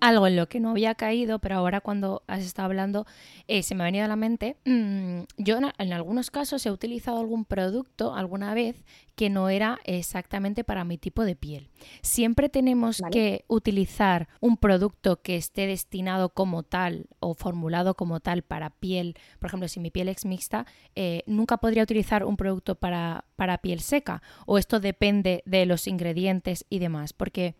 algo 0.00 0.26
en 0.26 0.36
lo 0.36 0.48
que 0.48 0.60
no 0.60 0.70
había 0.70 0.94
caído, 0.94 1.38
pero 1.38 1.56
ahora 1.56 1.80
cuando 1.80 2.22
has 2.26 2.40
estado 2.40 2.66
hablando 2.66 3.06
eh, 3.48 3.62
se 3.62 3.74
me 3.74 3.82
ha 3.82 3.86
venido 3.86 4.04
a 4.04 4.08
la 4.08 4.16
mente. 4.16 4.56
Mm, 4.64 5.22
yo 5.38 5.58
en 5.78 5.92
algunos 5.92 6.30
casos 6.30 6.64
he 6.66 6.70
utilizado 6.70 7.18
algún 7.18 7.44
producto 7.44 8.14
alguna 8.14 8.54
vez 8.54 8.84
que 9.16 9.30
no 9.30 9.48
era 9.48 9.78
exactamente 9.84 10.62
para 10.62 10.84
mi 10.84 10.98
tipo 10.98 11.24
de 11.24 11.34
piel. 11.34 11.70
Siempre 12.02 12.50
tenemos 12.50 13.02
que 13.10 13.44
utilizar 13.48 14.28
un 14.40 14.58
producto 14.58 15.22
que 15.22 15.36
esté 15.36 15.66
destinado 15.66 16.28
como 16.28 16.62
tal 16.62 17.06
o 17.18 17.34
formulado 17.34 17.94
como 17.94 18.20
tal 18.20 18.42
para 18.42 18.70
piel. 18.70 19.16
Por 19.38 19.48
ejemplo, 19.48 19.68
si 19.68 19.80
mi 19.80 19.90
piel 19.90 20.10
es 20.10 20.26
mixta, 20.26 20.66
eh, 20.94 21.22
nunca 21.26 21.56
podría 21.56 21.82
utilizar 21.82 22.24
un 22.24 22.36
producto 22.36 22.74
para, 22.74 23.24
para 23.36 23.58
piel 23.58 23.80
seca. 23.80 24.22
O 24.44 24.58
esto 24.58 24.80
depende 24.80 25.42
de 25.46 25.64
los 25.64 25.86
ingredientes 25.86 26.66
y 26.68 26.78
demás. 26.78 27.14
Porque 27.14 27.54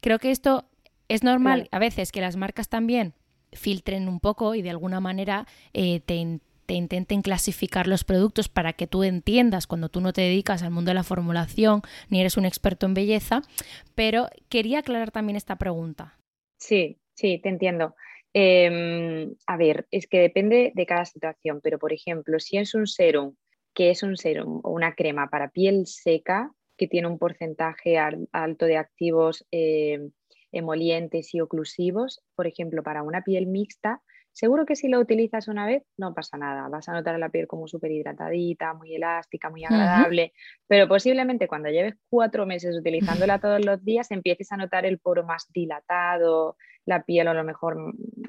creo 0.00 0.18
que 0.18 0.30
esto 0.30 0.66
es 1.14 1.22
normal 1.22 1.68
a 1.70 1.78
veces 1.78 2.12
que 2.12 2.20
las 2.20 2.36
marcas 2.36 2.68
también 2.68 3.14
filtren 3.52 4.08
un 4.08 4.20
poco 4.20 4.54
y 4.54 4.62
de 4.62 4.70
alguna 4.70 5.00
manera 5.00 5.46
eh, 5.72 6.00
te, 6.00 6.14
intenten 6.68 7.20
clasificar 7.20 7.86
los 7.86 8.02
productos 8.02 8.48
para 8.48 8.72
que 8.72 8.86
tú 8.86 9.02
entiendas 9.02 9.66
cuando 9.66 9.90
tú 9.90 10.00
no 10.00 10.14
te 10.14 10.22
dedicas 10.22 10.62
al 10.62 10.70
mundo 10.70 10.90
de 10.90 10.94
la 10.94 11.02
formulación 11.02 11.82
ni 12.08 12.20
eres 12.20 12.38
un 12.38 12.46
experto 12.46 12.86
en 12.86 12.94
belleza, 12.94 13.42
pero 13.94 14.28
quería 14.48 14.78
aclarar 14.78 15.10
también 15.10 15.36
esta 15.36 15.56
pregunta. 15.56 16.18
Sí, 16.58 16.98
sí, 17.14 17.38
te 17.42 17.50
entiendo. 17.50 17.94
Em, 18.32 19.34
a 19.46 19.56
ver, 19.58 19.86
es 19.90 20.06
que 20.06 20.18
depende 20.18 20.72
de 20.74 20.86
cada 20.86 21.04
situación, 21.04 21.60
pero 21.62 21.78
por 21.78 21.92
ejemplo, 21.92 22.38
si 22.40 22.56
es 22.56 22.74
un 22.74 22.86
serum, 22.86 23.34
que 23.74 23.90
es 23.90 24.02
un 24.02 24.16
serum 24.16 24.60
o 24.62 24.70
una 24.70 24.94
crema 24.94 25.28
para 25.28 25.50
piel 25.50 25.86
seca, 25.86 26.50
que 26.78 26.88
tiene 26.88 27.08
un 27.08 27.18
porcentaje 27.18 27.98
alto 27.98 28.64
de 28.64 28.76
activos 28.78 29.46
eh, 29.50 30.00
emolientes 30.52 31.34
y 31.34 31.40
oclusivos, 31.40 32.22
por 32.34 32.46
ejemplo, 32.46 32.82
para 32.82 33.02
una 33.02 33.22
piel 33.22 33.46
mixta, 33.46 34.02
seguro 34.32 34.64
que 34.64 34.76
si 34.76 34.88
lo 34.88 34.98
utilizas 34.98 35.48
una 35.48 35.66
vez 35.66 35.84
no 35.96 36.14
pasa 36.14 36.38
nada, 36.38 36.68
vas 36.68 36.88
a 36.88 36.92
notar 36.92 37.18
la 37.18 37.28
piel 37.28 37.46
como 37.46 37.68
súper 37.68 37.90
hidratadita, 37.92 38.72
muy 38.74 38.94
elástica, 38.94 39.50
muy 39.50 39.64
agradable, 39.64 40.32
pero 40.66 40.88
posiblemente 40.88 41.48
cuando 41.48 41.68
lleves 41.68 41.94
cuatro 42.08 42.46
meses 42.46 42.76
utilizándola 42.76 43.38
todos 43.40 43.64
los 43.64 43.84
días 43.84 44.10
empieces 44.10 44.50
a 44.52 44.56
notar 44.56 44.86
el 44.86 44.98
poro 44.98 45.24
más 45.24 45.46
dilatado, 45.52 46.56
la 46.84 47.04
piel 47.04 47.28
a 47.28 47.34
lo 47.34 47.44
mejor 47.44 47.76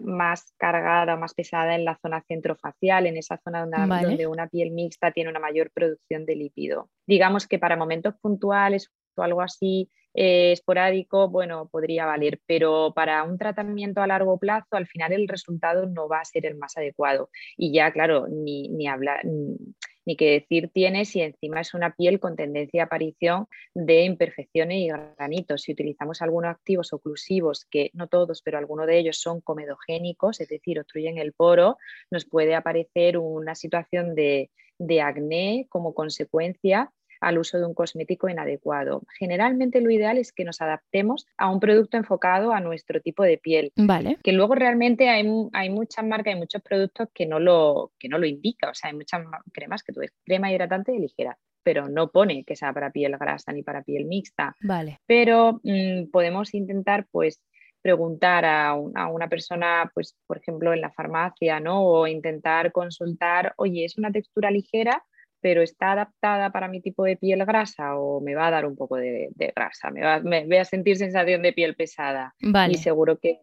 más 0.01 0.53
cargada, 0.57 1.15
más 1.15 1.33
pesada 1.33 1.75
en 1.75 1.86
la 1.86 1.97
zona 2.01 2.21
centrofacial, 2.27 3.07
en 3.07 3.17
esa 3.17 3.38
zona 3.38 3.65
donde, 3.65 4.05
donde 4.05 4.27
una 4.27 4.47
piel 4.47 4.71
mixta 4.71 5.12
tiene 5.12 5.29
una 5.29 5.39
mayor 5.39 5.71
producción 5.71 6.25
de 6.25 6.36
lípido. 6.36 6.89
Digamos 7.07 7.47
que 7.47 7.59
para 7.59 7.77
momentos 7.77 8.15
puntuales 8.21 8.91
o 9.15 9.23
algo 9.23 9.41
así 9.41 9.89
eh, 10.13 10.52
esporádico, 10.52 11.30
bueno, 11.30 11.67
podría 11.69 12.06
valer, 12.06 12.39
pero 12.45 12.93
para 12.95 13.23
un 13.23 13.38
tratamiento 13.38 14.02
a 14.02 14.08
largo 14.08 14.38
plazo, 14.38 14.76
al 14.76 14.88
final 14.88 15.12
el 15.13 15.28
resultado 15.28 15.88
no 15.88 16.08
va 16.08 16.19
a 16.19 16.26
ser 16.26 16.45
el 16.45 16.56
más 16.56 16.78
adecuado. 16.78 17.30
Y 17.58 17.73
ya, 17.73 17.91
claro, 17.91 18.28
ni, 18.28 18.69
ni 18.69 18.88
hablar. 18.88 19.26
Ni, 19.26 20.17
que 20.17 20.32
decir 20.32 20.69
tiene 20.73 21.06
si 21.06 21.21
encima 21.21 21.62
es 21.62 21.73
una 21.73 21.95
piel 21.95 22.19
con 22.19 22.36
tendencia 22.36 22.84
a 22.84 22.86
aparición 22.88 23.47
de 23.73 24.04
imperfecciones 24.04 24.78
y 24.80 24.89
granitos. 24.89 25.62
Si 25.62 25.71
utilizamos 25.71 26.21
algunos 26.21 26.52
activos 26.52 26.91
oclusivos, 26.91 27.65
que 27.71 27.89
no 27.93 28.08
todos, 28.08 28.41
pero 28.41 28.58
algunos 28.58 28.86
de 28.86 28.99
ellos 28.99 29.17
son 29.17 29.39
comedogénicos, 29.39 30.41
es 30.41 30.49
decir, 30.49 30.78
obstruyen 30.78 31.17
el 31.17 31.32
poro, 31.32 31.78
nos 32.12 32.26
puede 32.26 32.54
aparecer 32.54 33.17
una 33.17 33.56
situación 33.56 34.13
de, 34.13 34.52
de 34.78 35.02
acné 35.02 35.67
como 35.69 35.93
consecuencia 35.93 36.91
al 37.23 37.38
uso 37.38 37.57
de 37.57 37.65
un 37.65 37.73
cosmético 37.73 38.29
inadecuado. 38.29 39.03
Generalmente 39.17 39.81
lo 39.81 39.89
ideal 39.89 40.17
es 40.17 40.31
que 40.31 40.43
nos 40.43 40.62
adaptemos 40.62 41.25
a 41.38 41.49
un 41.49 41.59
producto 41.59 41.97
enfocado 41.97 42.51
a 42.51 42.59
nuestro 42.59 43.01
tipo 43.01 43.23
de 43.23 43.38
piel. 43.38 43.71
Vale. 43.75 44.17
Que 44.23 44.33
luego 44.33 44.55
realmente 44.55 45.09
hay, 45.09 45.25
hay 45.53 45.69
muchas 45.69 46.05
marcas 46.05 46.36
y 46.36 46.38
muchos 46.38 46.62
productos 46.62 47.07
que 47.13 47.25
no 47.25 47.39
lo, 47.39 47.91
que 47.97 48.09
no 48.09 48.17
lo 48.17 48.25
indica. 48.25 48.69
O 48.69 48.75
sea, 48.75 48.89
hay 48.89 48.95
muchas 48.95 49.21
cremas 49.53 49.83
que 49.83 49.93
tú 49.93 50.01
ves 50.01 50.12
crema 50.25 50.51
hidratante 50.51 50.93
y 50.93 50.99
ligera 50.99 51.38
pero 51.65 51.88
no 51.88 52.12
pone 52.12 52.43
que 52.43 52.57
sea 52.57 52.73
para 52.73 52.91
piel 52.91 53.17
grasa 53.17 53.53
ni 53.53 53.63
para 53.63 53.83
piel 53.83 54.03
mixta. 54.03 54.53
Vale. 54.62 54.99
Pero 55.05 55.62
mm, 55.63 56.12
podemos 56.12 56.53
intentar, 56.53 57.07
pues, 57.09 57.41
preguntar 57.81 58.43
a, 58.43 58.71
a, 58.71 59.07
una 59.07 59.29
persona, 59.29 59.89
pues, 59.93 60.17
por 60.27 60.39
ejemplo, 60.39 60.73
en 60.73 60.81
la 60.81 60.91
farmacia, 60.91 61.62
¿no? 61.62 61.86
O 61.86 62.05
intentar 62.05 62.73
consultar, 62.73 63.53
oye, 63.55 63.86
¿es 63.86 63.97
una 63.97 64.12
textura 64.12 64.51
ligera? 64.51 65.03
Pero 65.43 65.62
está 65.62 65.91
adaptada 65.91 66.51
para 66.53 66.69
mi 66.69 66.79
tipo 66.79 67.03
de 67.03 67.17
piel 67.17 67.43
grasa 67.45 67.97
o 67.97 68.21
me 68.21 68.34
va 68.34 68.47
a 68.47 68.51
dar 68.51 68.65
un 68.65 68.77
poco 68.77 68.95
de, 68.95 69.29
grasa, 69.53 69.91
me, 69.91 70.01
va, 70.01 70.21
me 70.21 70.45
voy 70.45 70.56
a 70.56 70.63
sentir 70.63 70.95
sensación 70.95 71.41
de 71.41 71.51
piel 71.51 71.75
pesada. 71.75 72.34
Y 72.69 72.75
seguro 72.75 73.19
que, 73.19 73.39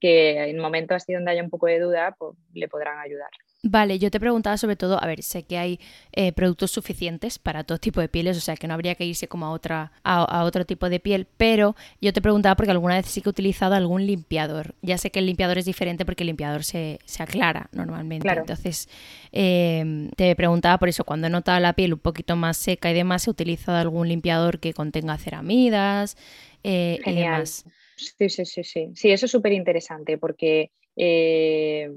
que 0.00 0.44
en 0.48 0.58
momentos 0.60 0.94
así 0.94 1.12
donde 1.12 1.32
haya 1.32 1.42
un 1.42 1.50
poco 1.50 1.66
de 1.66 1.80
duda, 1.80 2.14
pues, 2.16 2.36
le 2.54 2.68
podrán 2.68 3.00
ayudar. 3.00 3.30
Vale, 3.62 3.98
yo 3.98 4.10
te 4.10 4.18
preguntaba 4.18 4.56
sobre 4.56 4.74
todo, 4.74 5.02
a 5.02 5.06
ver, 5.06 5.22
sé 5.22 5.42
que 5.42 5.58
hay 5.58 5.80
eh, 6.12 6.32
productos 6.32 6.70
suficientes 6.70 7.38
para 7.38 7.62
todo 7.62 7.76
tipo 7.76 8.00
de 8.00 8.08
pieles, 8.08 8.38
o 8.38 8.40
sea 8.40 8.56
que 8.56 8.66
no 8.66 8.72
habría 8.72 8.94
que 8.94 9.04
irse 9.04 9.28
como 9.28 9.44
a 9.44 9.50
otra, 9.50 9.92
a, 10.02 10.44
otro 10.44 10.64
tipo 10.64 10.88
de 10.88 10.98
piel, 10.98 11.26
pero 11.36 11.76
yo 12.00 12.14
te 12.14 12.22
preguntaba 12.22 12.56
porque 12.56 12.70
alguna 12.70 12.94
vez 12.94 13.04
sí 13.04 13.20
que 13.20 13.28
he 13.28 13.30
utilizado 13.30 13.74
algún 13.74 14.06
limpiador. 14.06 14.74
Ya 14.80 14.96
sé 14.96 15.10
que 15.10 15.18
el 15.18 15.26
limpiador 15.26 15.58
es 15.58 15.66
diferente 15.66 16.06
porque 16.06 16.22
el 16.22 16.28
limpiador 16.28 16.64
se, 16.64 17.00
aclara 17.18 17.68
normalmente. 17.72 18.30
Entonces, 18.30 18.88
em, 19.30 20.08
te 20.12 20.34
preguntaba 20.36 20.78
por 20.78 20.88
eso, 20.88 21.04
cuando 21.04 21.26
he 21.26 21.30
notado 21.30 21.60
la 21.60 21.74
piel 21.74 21.92
un 21.92 22.00
poquito 22.00 22.36
más 22.36 22.56
seca 22.56 22.90
y 22.90 22.94
demás, 22.94 23.26
he 23.26 23.30
utilizado 23.30 23.76
algún 23.76 24.08
limpiador 24.08 24.58
que 24.58 24.72
contenga 24.72 25.18
ceramidas 25.18 26.16
eh, 26.64 26.98
y 27.04 27.12
demás. 27.12 27.66
Sí, 27.96 28.30
sí, 28.30 28.46
sí, 28.46 28.64
sí. 28.64 28.88
Sí, 28.94 29.10
eso 29.10 29.26
es 29.26 29.32
súper 29.32 29.52
interesante 29.52 30.16
porque 30.16 30.70
eh, 30.96 31.90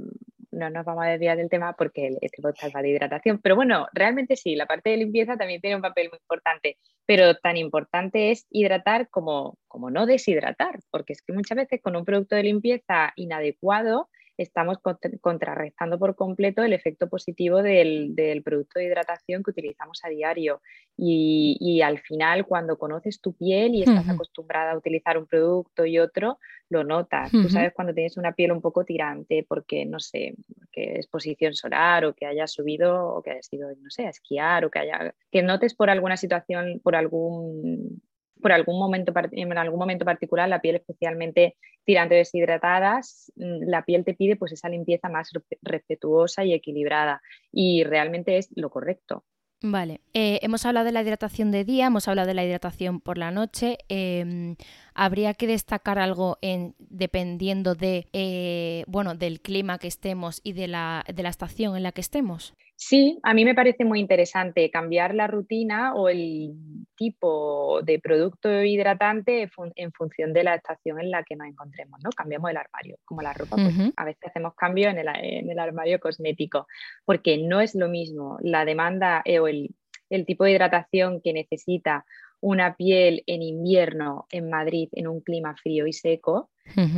no 0.54 0.70
nos 0.70 0.86
vamos 0.86 1.04
a 1.04 1.10
desviar 1.10 1.38
del 1.38 1.50
tema 1.50 1.74
porque 1.74 2.12
este 2.22 2.42
podcast 2.42 2.76
va 2.76 2.82
de 2.82 2.90
hidratación, 2.90 3.40
pero 3.40 3.56
bueno, 3.56 3.88
realmente 3.94 4.36
sí, 4.36 4.56
la 4.56 4.66
parte 4.66 4.92
de 4.92 4.98
limpieza 4.98 5.38
también 5.38 5.62
tiene 5.62 5.76
un 5.76 5.82
papel 5.82 6.10
muy 6.10 6.20
importante, 6.20 6.78
pero 7.06 7.36
tan 7.36 7.58
importante 7.58 8.32
es 8.32 8.46
hidratar 8.50 9.10
como, 9.10 9.58
como 9.68 9.90
no 9.90 10.06
deshidratar, 10.06 10.80
porque 10.92 11.14
es 11.14 11.22
que 11.22 11.34
muchas 11.34 11.58
veces 11.58 11.82
con 11.82 11.96
un 11.96 12.06
producto 12.06 12.36
de 12.36 12.44
limpieza 12.44 13.14
inadecuado 13.16 14.10
estamos 14.38 14.78
contrarrestando 15.22 16.00
por 16.00 16.16
completo 16.16 16.64
el 16.64 16.74
efecto 16.74 17.08
positivo 17.08 17.62
del, 17.62 18.42
producto 18.44 18.80
de 18.80 18.86
hidratación 18.86 19.44
que 19.44 19.52
utilizamos 19.52 20.00
a 20.04 20.10
diario. 20.10 20.62
Y, 20.98 21.82
al 21.82 22.00
final, 22.00 22.46
cuando 22.46 22.78
conoces 22.78 23.20
tu 23.20 23.34
piel 23.34 23.76
y 23.76 23.84
estás 23.84 24.08
acostumbrada 24.10 24.72
a 24.72 24.78
utilizar 24.78 25.18
un 25.18 25.26
producto 25.26 25.86
y 25.86 26.00
otro, 26.00 26.40
lo 26.70 26.84
notas. 26.84 27.32
Tú 27.32 27.50
sabes 27.50 27.74
cuando 27.74 27.94
tienes 27.94 28.18
una 28.18 28.34
piel 28.34 28.52
un 28.52 28.62
poco 28.62 28.84
tirante 28.84 29.46
porque, 29.48 29.86
no 29.86 30.00
sé, 30.00 30.36
que 30.72 30.96
exposición 30.96 31.54
solar 31.54 32.06
o 32.06 32.14
que 32.14 32.26
haya 32.26 32.48
subido 32.48 33.08
o 33.08 33.22
que 33.22 33.32
haya 33.32 33.44
sido, 33.44 33.70
no 33.82 33.90
sé, 33.90 34.06
a 34.06 34.10
esquiar 34.10 34.66
o 34.66 34.72
que 34.72 34.80
haya, 34.80 35.14
que 35.32 35.44
notes 35.44 35.76
por 35.76 35.90
alguna 35.90 36.18
situación, 36.18 36.80
por 36.84 36.96
algún 36.96 38.02
por 38.44 38.52
algún 38.52 38.78
momento, 38.78 39.12
en 39.32 39.58
algún 39.58 39.80
momento 39.80 40.06
particular, 40.06 40.48
la 40.48 40.62
piel 40.62 40.76
especialmente 40.76 41.56
tirante 41.84 42.16
deshidratadas, 42.16 43.32
mm, 43.36 43.70
la 43.70 43.84
piel 43.84 44.06
te 44.06 44.14
pide 44.14 44.36
pues 44.36 44.52
esa 44.52 44.70
limpieza 44.70 45.10
más 45.10 45.32
respetuosa 45.64 46.46
y 46.46 46.54
equilibrada 46.54 47.22
y 47.52 47.84
realmente 47.84 48.38
es 48.38 48.50
lo 48.56 48.70
correcto. 48.70 49.26
Vale, 49.66 50.02
eh, 50.14 50.40
hemos 50.42 50.66
hablado 50.66 50.86
de 50.86 50.92
la 50.92 51.02
hidratación 51.02 51.50
de 51.50 51.64
día, 51.64 51.86
hemos 51.86 52.10
hablado 52.10 52.28
de 52.28 52.34
la 52.34 52.44
hidratación 52.44 53.00
por 53.00 53.18
la 53.18 53.32
noche. 53.32 53.78
Em, 53.88 54.58
¿Habría 54.96 55.34
que 55.34 55.48
destacar 55.48 56.00
algo 56.00 56.38
en, 56.42 56.76
dependiendo 56.78 57.76
de, 57.76 58.08
eh, 58.14 58.84
bueno, 58.88 59.16
del 59.16 59.42
clima 59.42 59.80
que 59.80 59.88
estemos 59.88 60.42
y 60.44 60.54
de 60.54 60.68
la, 60.68 61.04
de 61.14 61.24
la 61.24 61.30
estación 61.30 61.76
en 61.76 61.84
la 61.84 61.92
que 61.92 62.02
estemos? 62.02 62.56
Sí, 62.76 63.20
a 63.24 63.34
mí 63.34 63.46
me 63.46 63.56
parece 63.56 63.86
muy 63.86 64.00
interesante 64.00 64.70
cambiar 64.70 65.14
la 65.14 65.28
rutina 65.28 65.94
o 65.94 66.10
el 66.10 66.54
tipo 66.96 67.82
de 67.84 68.00
producto 68.00 68.64
hidratante 68.64 69.50
en 69.76 69.92
función 69.94 70.34
de 70.34 70.44
la 70.44 70.56
estación 70.56 71.00
en 71.00 71.12
la 71.12 71.24
que 71.24 71.36
nos 71.36 71.48
encontremos, 71.48 72.00
¿no? 72.04 72.10
Cambiamos 72.10 72.52
el 72.52 72.58
armario, 72.58 72.98
como 73.06 73.22
la 73.22 73.34
ropa, 73.34 73.56
pues 73.56 73.94
a 73.96 74.06
veces 74.06 74.24
hacemos 74.26 74.56
cambios 74.56 74.92
en 74.92 74.98
el, 74.98 75.60
armario 75.60 76.00
cosmético, 76.00 76.68
porque 77.06 77.38
no 77.38 77.62
es 77.62 77.76
lo 77.76 77.88
mismo 77.88 78.38
la 78.42 78.66
demanda 78.66 79.22
eh, 79.24 79.40
o 79.40 79.48
el, 79.48 79.74
el 80.10 80.26
tipo 80.26 80.44
de 80.44 80.52
hidratación 80.52 81.22
que 81.22 81.32
necesita 81.32 82.06
una 82.44 82.76
piel 82.76 83.24
en 83.26 83.42
invierno 83.42 84.28
en 84.30 84.50
Madrid 84.50 84.90
en 84.92 85.08
un 85.08 85.22
clima 85.22 85.56
frío 85.56 85.88
y 85.88 85.94
seco, 85.94 86.50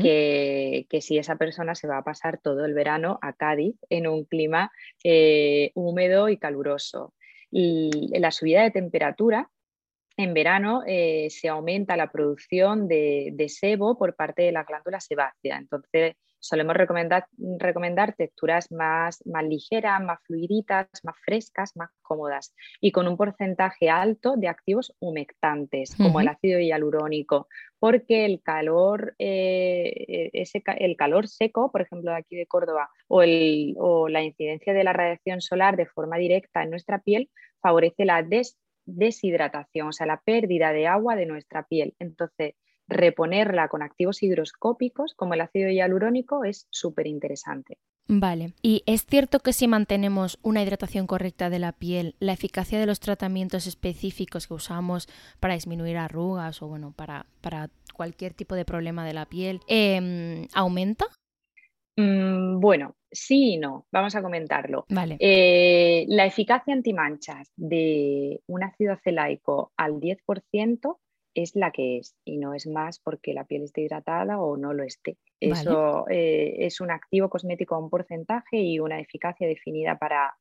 que, 0.01 0.87
si 1.01 1.19
esa 1.19 1.35
persona 1.35 1.75
se 1.75 1.87
va 1.87 1.99
a 1.99 2.03
pasar 2.03 2.39
todo 2.41 2.65
el 2.65 2.73
verano 2.73 3.19
a 3.21 3.33
Cádiz 3.33 3.75
en 3.89 4.07
un 4.07 4.25
clima 4.25 4.71
eh, 5.03 5.71
húmedo 5.75 6.29
y 6.29 6.37
caluroso. 6.37 7.13
Y 7.51 8.09
la 8.17 8.31
subida 8.31 8.63
de 8.63 8.71
temperatura 8.71 9.51
en 10.17 10.33
verano 10.33 10.81
eh, 10.87 11.27
se 11.29 11.47
aumenta 11.47 11.95
la 11.95 12.11
producción 12.11 12.87
de, 12.87 13.29
de, 13.33 13.47
sebo 13.47 13.99
por 13.99 14.15
parte 14.15 14.41
de 14.41 14.51
la 14.51 14.63
glándula 14.63 14.99
sebácea. 14.99 15.57
Entonces, 15.57 16.15
solemos 16.45 16.75
recomendar, 16.75 17.27
recomendar 17.57 18.13
texturas 18.13 18.71
más, 18.71 19.25
más 19.25 19.43
ligeras, 19.43 20.01
más 20.01 20.19
fluiditas, 20.23 20.87
más 21.03 21.15
frescas, 21.25 21.75
más 21.75 21.89
cómodas 22.01 22.53
y 22.79 22.91
con 22.91 23.07
un 23.07 23.17
porcentaje 23.17 23.89
alto 23.89 24.35
de 24.37 24.47
activos 24.47 24.93
humectantes, 24.99 25.95
como 25.95 26.19
el 26.19 26.27
ácido 26.27 26.59
hialurónico, 26.59 27.47
porque 27.79 28.25
el 28.25 28.41
calor, 28.41 29.15
eh, 29.17 30.29
ese, 30.33 30.63
el 30.77 30.95
calor 30.95 31.27
seco, 31.27 31.71
por 31.71 31.81
ejemplo, 31.81 32.11
de 32.11 32.17
aquí 32.17 32.35
de 32.35 32.45
Córdoba, 32.45 32.89
o, 33.07 33.23
el, 33.23 33.75
o 33.77 34.07
la 34.07 34.21
incidencia 34.21 34.73
de 34.73 34.83
la 34.83 34.93
radiación 34.93 35.41
solar 35.41 35.77
de 35.77 35.87
forma 35.87 36.17
directa 36.17 36.63
en 36.63 36.69
nuestra 36.69 36.99
piel 36.99 37.29
favorece 37.59 38.05
la 38.05 38.23
deshidratación, 38.85 39.87
o 39.87 39.91
sea, 39.91 40.05
la 40.05 40.21
pérdida 40.21 40.71
de 40.73 40.85
agua 40.85 41.15
de 41.15 41.25
nuestra 41.25 41.63
piel. 41.63 41.95
Entonces, 41.97 42.53
reponerla 42.87 43.67
con 43.67 43.81
activos 43.81 44.21
higroscópicos 44.23 45.13
como 45.15 45.33
el 45.33 45.41
ácido 45.41 45.69
hialurónico 45.69 46.43
es 46.43 46.67
súper 46.69 47.07
interesante. 47.07 47.77
Vale, 48.07 48.53
y 48.61 48.83
es 48.85 49.05
cierto 49.05 49.39
que 49.39 49.51
si 49.51 49.67
mantenemos 49.67 50.37
una 50.43 50.61
hidratación 50.61 51.07
correcta 51.07 51.49
de 51.49 51.57
la 51.57 51.71
piel, 51.71 52.15
la 52.19 52.33
eficacia 52.33 52.79
de 52.79 52.85
los 52.85 52.99
tratamientos 52.99 53.65
específicos 53.65 54.47
que 54.47 54.53
usamos 54.53 55.07
para 55.39 55.55
disminuir 55.55 55.97
arrugas 55.97 56.61
o 56.61 56.67
bueno, 56.67 56.93
para, 56.95 57.25
para 57.41 57.71
cualquier 57.95 58.35
tipo 58.35 58.53
de 58.53 58.63
problema 58.63 59.05
de 59.05 59.13
la 59.13 59.25
piel, 59.25 59.61
em, 59.67 60.47
¿aumenta? 60.53 61.07
Mm, 61.97 62.59
bueno, 62.59 62.95
sí 63.11 63.53
y 63.53 63.57
no, 63.57 63.87
vamos 63.91 64.15
a 64.15 64.21
comentarlo. 64.21 64.85
Vale. 64.89 65.17
Eh, 65.19 66.05
la 66.07 66.25
eficacia 66.25 66.75
antimanchas 66.75 67.51
de 67.55 68.41
un 68.45 68.63
ácido 68.63 68.93
acelaico 68.93 69.71
al 69.77 69.99
10% 69.99 70.99
es 71.35 71.55
la 71.55 71.71
que 71.71 71.97
es 71.97 72.15
y 72.23 72.37
no 72.37 72.53
es 72.53 72.65
más 72.65 72.99
porque 72.99 73.33
la 73.33 73.43
piel 73.43 73.63
esté 73.63 73.81
hidratada 73.81 74.39
o 74.39 74.57
no 74.57 74.73
lo 74.73 74.83
esté. 74.83 75.17
Eso 75.39 76.05
eh, 76.09 76.55
es 76.59 76.79
un 76.79 76.89
activo 76.89 77.29
cosmético 77.29 77.75
a 77.75 77.79
un 77.79 77.89
porcentaje 77.89 78.57
y 78.57 78.79
una 78.79 78.99
eficacia 78.99 79.45
definida 79.45 79.99
para, 79.99 80.33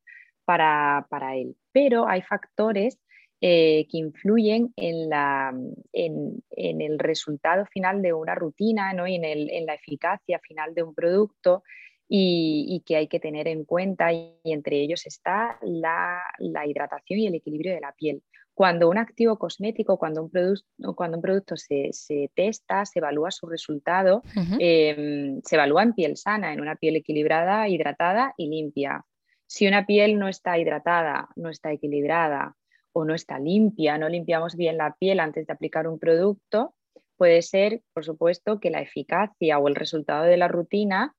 para, 0.46 1.36
él. 1.36 1.56
Pero 1.72 2.08
hay 2.08 2.22
factores 2.22 2.98
eh, 3.40 3.86
que 3.90 3.98
influyen 3.98 4.72
en, 4.76 5.10
la, 5.10 5.52
en, 5.92 6.42
el 6.50 6.98
resultado 6.98 7.66
final 7.66 8.00
de 8.00 8.12
una 8.12 8.36
rutina 8.36 8.92
¿no? 8.92 9.06
y 9.06 9.16
en, 9.16 9.66
la 9.66 9.74
eficacia 9.74 10.38
final 10.38 10.74
de 10.74 10.84
un 10.84 10.94
producto 10.94 11.64
y, 12.08 12.82
que 12.86 12.96
hay 12.96 13.08
que 13.08 13.18
tener 13.18 13.48
en 13.48 13.64
cuenta 13.64 14.12
y, 14.12 14.38
entre 14.44 14.76
ellos 14.76 15.06
está 15.06 15.58
la, 15.62 16.22
la 16.38 16.66
hidratación 16.66 17.18
y 17.18 17.26
el 17.26 17.34
equilibrio 17.34 17.74
de 17.74 17.80
la 17.80 17.92
piel. 17.92 18.22
Cuando 18.54 18.88
un 18.88 18.98
activo 18.98 19.36
cosmético, 19.36 19.98
cuando 19.98 20.22
un, 20.22 20.30
producto, 20.30 20.94
cuando 20.94 21.18
un 21.18 21.22
producto 21.22 21.56
se, 21.56 21.90
testa, 22.34 22.86
se 22.86 23.00
evalúa 23.00 23.30
su 23.32 23.46
resultado, 23.46 24.22
em, 24.58 25.40
se 25.42 25.56
evalúa 25.56 25.82
en 25.82 25.92
piel 25.92 26.16
sana, 26.16 26.52
en 26.52 26.60
una 26.60 26.76
piel 26.76 26.96
equilibrada, 26.96 27.68
hidratada 27.68 28.32
y 28.36 28.48
limpia. 28.48 29.04
Si 29.46 29.66
una 29.66 29.86
piel 29.86 30.18
no 30.18 30.28
está 30.28 30.56
hidratada, 30.58 31.28
no 31.36 31.50
está 31.50 31.72
equilibrada 31.72 32.56
o 32.92 33.04
no 33.04 33.14
está 33.14 33.40
limpia, 33.40 33.98
no 33.98 34.08
limpiamos 34.08 34.54
bien 34.54 34.76
la 34.76 34.94
piel 34.94 35.18
antes 35.18 35.46
de 35.46 35.52
aplicar 35.52 35.88
un 35.88 35.98
producto, 35.98 36.74
puede 37.16 37.42
ser, 37.42 37.82
por 37.92 38.04
supuesto, 38.04 38.60
que 38.60 38.70
la 38.70 38.80
eficacia 38.80 39.58
o 39.58 39.68
el 39.68 39.74
resultado 39.74 40.24
de 40.24 40.36
la 40.36 40.48
rutina 40.48 41.14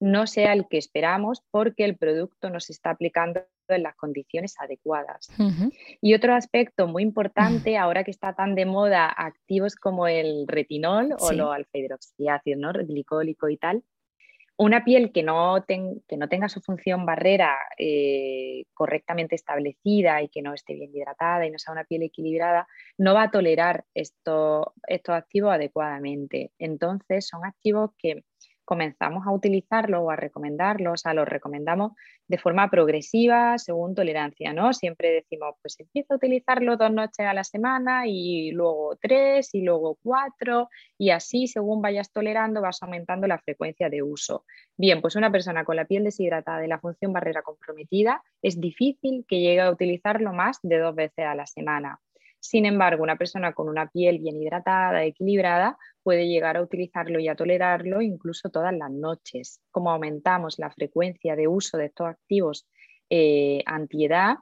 no 0.00 0.26
sea 0.26 0.54
el 0.54 0.66
que 0.66 0.78
esperamos 0.78 1.42
porque 1.50 1.84
el 1.84 1.96
producto 1.96 2.48
no 2.50 2.58
se 2.58 2.72
está 2.72 2.90
aplicando 2.90 3.42
en 3.68 3.82
las 3.82 3.94
condiciones 3.94 4.56
adecuadas. 4.58 5.30
Y 6.00 6.14
otro 6.14 6.34
aspecto 6.34 6.88
muy 6.88 7.02
importante, 7.02 7.76
ahora 7.76 8.02
que 8.02 8.10
está 8.10 8.34
tan 8.34 8.54
de 8.54 8.66
moda 8.66 9.06
activos 9.08 9.76
como 9.76 10.08
el 10.08 10.48
retinol 10.48 11.14
o 11.20 11.32
lo 11.32 11.52
alfa 11.52 11.78
hidroxiácido, 11.78 12.58
¿no? 12.58 12.72
glicólico 12.72 13.48
y 13.48 13.58
tal, 13.58 13.84
una 14.56 14.84
piel 14.84 15.10
que 15.10 15.22
no, 15.22 15.64
que 15.66 16.16
no 16.18 16.28
tenga 16.28 16.50
su 16.50 16.60
función 16.60 17.06
barrera 17.06 17.56
eh, 17.78 18.64
correctamente 18.74 19.34
establecida 19.34 20.20
y 20.22 20.28
que 20.28 20.42
no 20.42 20.52
esté 20.52 20.74
bien 20.74 20.90
hidratada 20.94 21.46
y 21.46 21.50
no 21.50 21.58
sea 21.58 21.72
una 21.72 21.84
piel 21.84 22.02
equilibrada, 22.02 22.68
no 22.98 23.14
va 23.14 23.24
a 23.24 23.30
tolerar 23.30 23.84
estos 23.94 24.66
activos 25.08 25.54
adecuadamente. 25.54 26.52
Entonces, 26.58 27.26
son 27.26 27.46
activos 27.46 27.92
que 27.96 28.24
comenzamos 28.70 29.26
a 29.26 29.32
utilizarlo 29.32 30.00
o 30.00 30.10
a 30.10 30.16
recomendarlo, 30.16 30.92
o 30.92 30.96
sea, 30.96 31.12
los 31.12 31.28
recomendamos 31.28 31.90
de 32.28 32.38
forma 32.38 32.70
progresiva 32.70 33.58
según 33.58 33.96
tolerancia, 33.96 34.52
¿no? 34.52 34.72
Siempre 34.72 35.10
decimos, 35.10 35.56
pues 35.60 35.74
empieza 35.80 36.14
a 36.14 36.18
utilizarlo 36.18 36.76
dos 36.76 36.92
noches 36.92 37.26
a 37.26 37.34
la 37.34 37.42
semana 37.42 38.06
y 38.06 38.52
luego 38.52 38.96
tres 39.02 39.52
y 39.56 39.62
luego 39.62 39.98
cuatro 40.00 40.68
y 40.96 41.10
así 41.10 41.48
según 41.48 41.82
vayas 41.82 42.12
tolerando 42.12 42.60
vas 42.60 42.80
aumentando 42.84 43.26
la 43.26 43.40
frecuencia 43.40 43.90
de 43.90 44.04
uso. 44.04 44.44
Bien, 44.76 45.00
pues 45.00 45.16
una 45.16 45.32
persona 45.32 45.64
con 45.64 45.74
la 45.74 45.86
piel 45.86 46.04
deshidratada 46.04 46.64
y 46.64 46.68
la 46.68 46.78
función 46.78 47.12
barrera 47.12 47.42
comprometida 47.42 48.22
es 48.40 48.60
difícil 48.60 49.24
que 49.26 49.40
llegue 49.40 49.62
a 49.62 49.70
utilizarlo 49.72 50.32
más 50.32 50.60
de 50.62 50.78
dos 50.78 50.94
veces 50.94 51.26
a 51.26 51.34
la 51.34 51.46
semana. 51.46 51.98
Sin 52.40 52.64
embargo, 52.64 53.02
una 53.02 53.16
persona 53.16 53.52
con 53.52 53.68
una 53.68 53.88
piel 53.90 54.18
bien 54.18 54.40
hidratada, 54.40 55.04
equilibrada, 55.04 55.76
puede 56.02 56.26
llegar 56.26 56.56
a 56.56 56.62
utilizarlo 56.62 57.20
y 57.20 57.28
a 57.28 57.36
tolerarlo 57.36 58.00
incluso 58.00 58.48
todas 58.48 58.74
las 58.74 58.90
noches. 58.90 59.60
Como 59.70 59.90
aumentamos 59.90 60.58
la 60.58 60.70
frecuencia 60.70 61.36
de 61.36 61.48
uso 61.48 61.76
de 61.76 61.86
estos 61.86 62.08
activos 62.08 62.66
eh, 63.10 63.62
antiedad, 63.66 64.36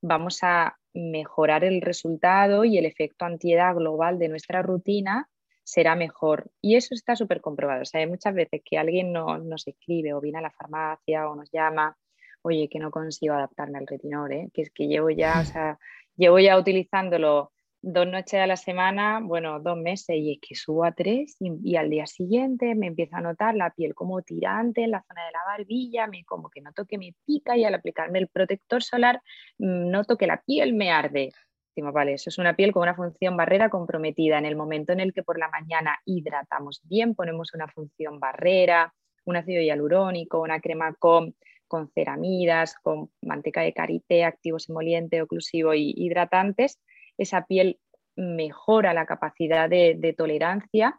vamos 0.00 0.38
a 0.42 0.78
mejorar 0.94 1.64
el 1.64 1.82
resultado 1.82 2.64
y 2.64 2.78
el 2.78 2.86
efecto 2.86 3.26
antiedad 3.26 3.74
global 3.74 4.18
de 4.18 4.28
nuestra 4.28 4.62
rutina 4.62 5.28
será 5.64 5.96
mejor. 5.96 6.50
Y 6.60 6.76
eso 6.76 6.94
está 6.94 7.16
súper 7.16 7.40
comprobado. 7.40 7.82
O 7.82 7.84
sea, 7.84 8.00
hay 8.00 8.06
muchas 8.06 8.34
veces 8.34 8.62
que 8.64 8.78
alguien 8.78 9.12
nos 9.12 9.66
escribe 9.66 10.14
o 10.14 10.20
viene 10.20 10.38
a 10.38 10.42
la 10.42 10.50
farmacia 10.50 11.28
o 11.28 11.34
nos 11.34 11.50
llama, 11.50 11.96
oye, 12.44 12.68
que 12.68 12.78
no 12.78 12.90
consigo 12.90 13.34
adaptarme 13.34 13.78
al 13.78 13.86
retinol, 13.86 14.32
¿eh? 14.32 14.48
que 14.52 14.62
es 14.62 14.70
que 14.70 14.86
llevo 14.86 15.10
ya, 15.10 15.40
o 15.40 15.44
sea, 15.44 15.78
Llevo 16.16 16.38
ya 16.38 16.56
utilizándolo 16.58 17.50
dos 17.82 18.06
noches 18.06 18.34
a 18.34 18.46
la 18.46 18.56
semana, 18.56 19.20
bueno, 19.20 19.58
dos 19.60 19.76
meses, 19.76 20.16
y 20.16 20.32
es 20.32 20.38
que 20.40 20.54
subo 20.54 20.84
a 20.84 20.92
tres 20.92 21.36
y, 21.40 21.76
al 21.76 21.90
día 21.90 22.06
siguiente 22.06 22.74
me 22.74 22.86
empieza 22.86 23.18
a 23.18 23.20
notar 23.20 23.56
la 23.56 23.70
piel 23.70 23.94
como 23.94 24.22
tirante 24.22 24.84
en 24.84 24.92
la 24.92 25.02
zona 25.02 25.26
de 25.26 25.32
la 25.32 25.44
barbilla, 25.44 26.06
me, 26.06 26.24
como 26.24 26.50
que 26.50 26.60
noto 26.60 26.86
que 26.86 26.98
me 26.98 27.14
pica 27.26 27.56
y 27.56 27.64
al 27.64 27.74
aplicarme 27.74 28.20
el 28.20 28.28
protector 28.28 28.82
solar 28.82 29.20
mm, 29.58 29.90
noto 29.90 30.16
que 30.16 30.26
la 30.26 30.40
piel 30.40 30.72
me 30.72 30.90
arde. 30.90 31.32
Vale, 31.76 32.12
eso 32.14 32.30
es 32.30 32.38
una 32.38 32.54
piel 32.54 32.72
con 32.72 32.84
una 32.84 32.94
función 32.94 33.36
barrera 33.36 33.68
comprometida. 33.68 34.38
En 34.38 34.46
el 34.46 34.54
momento 34.54 34.92
en 34.92 35.00
el 35.00 35.12
que 35.12 35.24
por 35.24 35.40
la 35.40 35.48
mañana 35.48 35.98
hidratamos 36.04 36.80
bien, 36.84 37.16
ponemos 37.16 37.52
una 37.52 37.66
función 37.66 38.20
barrera, 38.20 38.94
un 39.24 39.36
ácido 39.36 39.60
hialurónico, 39.60 40.40
una 40.40 40.60
crema 40.60 40.94
con 40.94 41.34
con 41.74 41.90
ceramidas, 41.90 42.76
con 42.84 43.10
manteca 43.20 43.62
de 43.62 43.72
karité, 43.72 44.22
activos 44.22 44.68
emoliente, 44.68 45.20
oclusivo 45.20 45.74
y 45.74 45.92
hidratantes, 45.96 46.78
esa 47.18 47.46
piel 47.46 47.80
mejora 48.14 48.94
la 48.94 49.06
capacidad 49.06 49.68
de, 49.68 50.14
tolerancia 50.16 50.96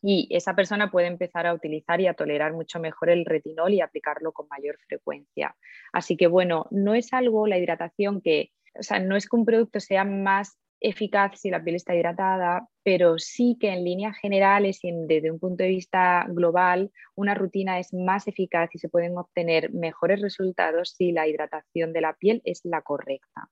y 0.00 0.26
esa 0.30 0.56
persona 0.56 0.90
puede 0.90 1.08
empezar 1.08 1.46
a 1.46 1.52
utilizar 1.52 2.00
y 2.00 2.06
a 2.06 2.14
tolerar 2.14 2.54
mucho 2.54 2.80
mejor 2.80 3.10
el 3.10 3.26
retinol 3.26 3.74
y 3.74 3.82
aplicarlo 3.82 4.32
con 4.32 4.48
mayor 4.48 4.78
frecuencia. 4.88 5.54
Así 5.92 6.16
que 6.16 6.28
bueno, 6.28 6.66
no 6.70 6.94
es 6.94 7.12
algo, 7.12 7.46
la 7.46 7.58
hidratación 7.58 8.22
que, 8.22 8.52
o 8.72 8.82
sea, 8.82 8.98
no 8.98 9.16
es 9.16 9.28
que 9.28 9.36
un 9.36 9.44
producto 9.44 9.80
sea 9.80 10.04
más 10.04 10.56
eficaz 10.80 11.40
si 11.40 11.50
la 11.50 11.62
piel 11.62 11.76
está 11.76 11.94
hidratada, 11.94 12.68
pero 12.82 13.18
sí 13.18 13.56
que 13.60 13.70
en 13.70 13.84
líneas 13.84 14.16
generales 14.18 14.84
y 14.84 14.92
desde 14.92 15.30
un 15.30 15.38
punto 15.38 15.64
de 15.64 15.70
vista 15.70 16.26
global, 16.28 16.92
una 17.14 17.34
rutina 17.34 17.78
es 17.78 17.92
más 17.92 18.28
eficaz 18.28 18.70
y 18.74 18.78
se 18.78 18.88
pueden 18.88 19.16
obtener 19.16 19.72
mejores 19.72 20.20
resultados 20.20 20.94
si 20.96 21.12
la 21.12 21.26
hidratación 21.26 21.92
de 21.92 22.00
la 22.00 22.14
piel 22.14 22.42
es 22.44 22.60
la 22.64 22.82
correcta. 22.82 23.48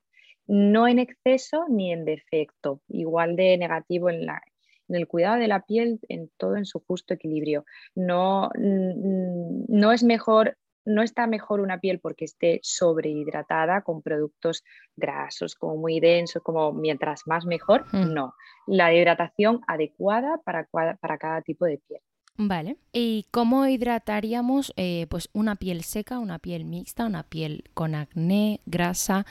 No 0.47 0.87
en 0.87 0.99
exceso 0.99 1.65
ni 1.69 1.93
en 1.93 2.05
defecto, 2.05 2.83
igual 2.89 3.35
de 3.37 3.57
negativo 3.57 4.11
en, 4.11 4.27
la, 4.27 4.43
en 4.89 4.97
el 4.97 5.09
cuidado 5.09 5.37
de 5.37 5.49
la 5.49 5.65
piel, 5.65 6.01
en 6.09 6.31
todo 6.37 6.57
en 6.57 6.67
su 6.67 6.81
justo 6.81 7.15
equilibrio. 7.15 7.65
No, 7.95 8.51
no 8.57 9.93
es 9.93 10.03
mejor 10.03 10.59
no 10.85 11.03
está 11.03 11.27
mejor 11.27 11.61
una 11.61 11.81
piel 11.81 12.01
porque 12.01 12.25
esté 12.25 12.61
sobrehidratada 12.63 13.83
con 13.83 14.03
productos 14.03 14.63
grasos, 14.97 15.55
como 15.55 15.77
muy 15.77 16.01
densos, 16.01 16.43
como 16.43 16.73
mientras 16.73 17.27
más 17.27 17.47
mejor, 17.47 17.87
mm. 17.93 18.13
no. 18.13 18.35
La 18.67 18.93
hidratación 18.95 19.61
adecuada 19.67 20.39
para, 20.45 20.69
para 20.71 21.19
cada 21.19 21.43
tipo 21.43 21.65
de 21.65 21.79
piel. 21.87 22.01
Vale. 22.37 22.77
¿Y 22.93 23.27
cómo 23.31 23.67
hidrataríamos 23.67 24.73
eh, 24.77 25.07
pues 25.09 25.29
una 25.33 25.55
piel 25.55 25.85
seca, 25.85 26.19
una 26.19 26.41
piel 26.41 26.65
mixta, 26.65 27.07
una 27.07 27.23
piel 27.23 27.65
con 27.75 27.95
acné, 27.95 28.61
grasa? 28.67 29.25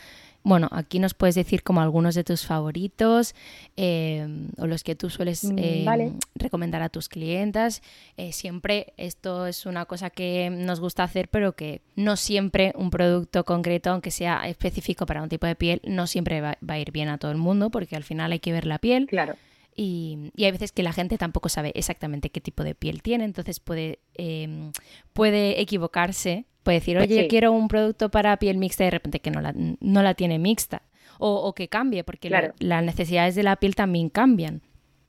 Bueno, 0.46 0.70
aquí 0.72 1.00
nos 1.00 1.14
puedes 1.14 1.36
decir 1.36 1.64
como 1.64 1.82
algunos 1.82 2.16
de 2.16 2.24
tus 2.24 2.46
favoritos 2.46 3.34
em, 3.78 4.50
o 4.58 4.68
los 4.68 4.84
que 4.84 4.96
tú 4.96 5.10
sueles 5.10 5.44
mm, 5.46 5.58
em, 5.58 6.20
recomendar 6.36 6.82
a 6.82 6.90
tus 6.90 7.10
clientas. 7.10 7.82
Eh, 8.18 8.32
siempre 8.32 8.94
esto 8.98 9.48
es 9.48 9.66
una 9.66 9.86
cosa 9.86 10.10
que 10.10 10.50
nos 10.50 10.80
gusta 10.80 11.04
hacer, 11.04 11.30
pero 11.30 11.56
que 11.56 11.82
no 11.96 12.16
siempre 12.16 12.74
un 12.76 12.90
producto 12.90 13.44
concreto, 13.44 13.92
aunque 13.92 14.12
sea 14.12 14.48
específico 14.48 15.06
para 15.06 15.24
un 15.24 15.30
tipo 15.30 15.48
de 15.48 15.56
piel, 15.56 15.82
no 15.86 16.08
siempre 16.08 16.42
va, 16.42 16.58
va 16.68 16.76
a 16.76 16.80
ir 16.80 16.92
bien 16.92 17.10
a 17.10 17.18
todo 17.18 17.32
el 17.32 17.38
mundo, 17.38 17.70
porque 17.70 17.96
al 17.96 18.04
final 18.04 18.32
hay 18.32 18.40
que 18.40 18.52
ver 18.52 18.66
la 18.66 18.80
piel. 18.80 19.08
Claro. 19.08 19.36
Y, 19.76 20.32
hay 20.38 20.52
veces 20.52 20.72
que 20.72 20.84
la 20.84 20.94
gente 20.94 21.18
tampoco 21.18 21.50
sabe 21.50 21.72
exactamente 21.76 22.30
qué 22.30 22.42
tipo 22.42 22.64
de 22.64 22.76
piel 22.76 23.02
tiene, 23.02 23.26
entonces 23.26 23.60
puede, 23.60 24.00
em, 24.16 24.72
puede 25.14 25.62
equivocarse, 25.62 26.46
puede 26.64 26.80
decir, 26.80 26.98
oye, 26.98 27.28
quiero 27.28 27.52
un 27.52 27.68
producto 27.68 28.10
para 28.10 28.38
piel 28.38 28.58
mixta 28.58 28.84
y 28.84 28.88
de 28.88 28.92
repente 28.92 29.20
que 29.20 29.32
no 29.32 29.42
la, 29.42 29.54
no 29.56 30.04
la 30.04 30.14
tiene 30.14 30.40
mixta. 30.40 30.84
O, 31.20 31.54
que 31.54 31.70
cambie, 31.70 32.04
porque 32.04 32.30
las 32.30 32.84
necesidades 32.84 33.36
de 33.36 33.44
la 33.44 33.56
piel 33.56 33.76
también 33.76 34.10
cambian. 34.10 34.62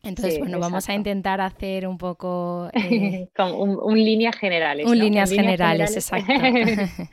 Entonces, 0.04 0.38
bueno, 0.38 0.60
vamos 0.60 0.88
a 0.88 0.94
intentar 0.94 1.40
hacer 1.40 1.88
un 1.88 1.98
poco... 1.98 2.70
Eh, 2.74 3.28
un, 3.38 3.96
líneas 3.96 4.36
generales. 4.36 4.86
Un 4.86 4.98
líneas, 4.98 5.30
generales, 5.30 5.96
exacto. 5.96 6.32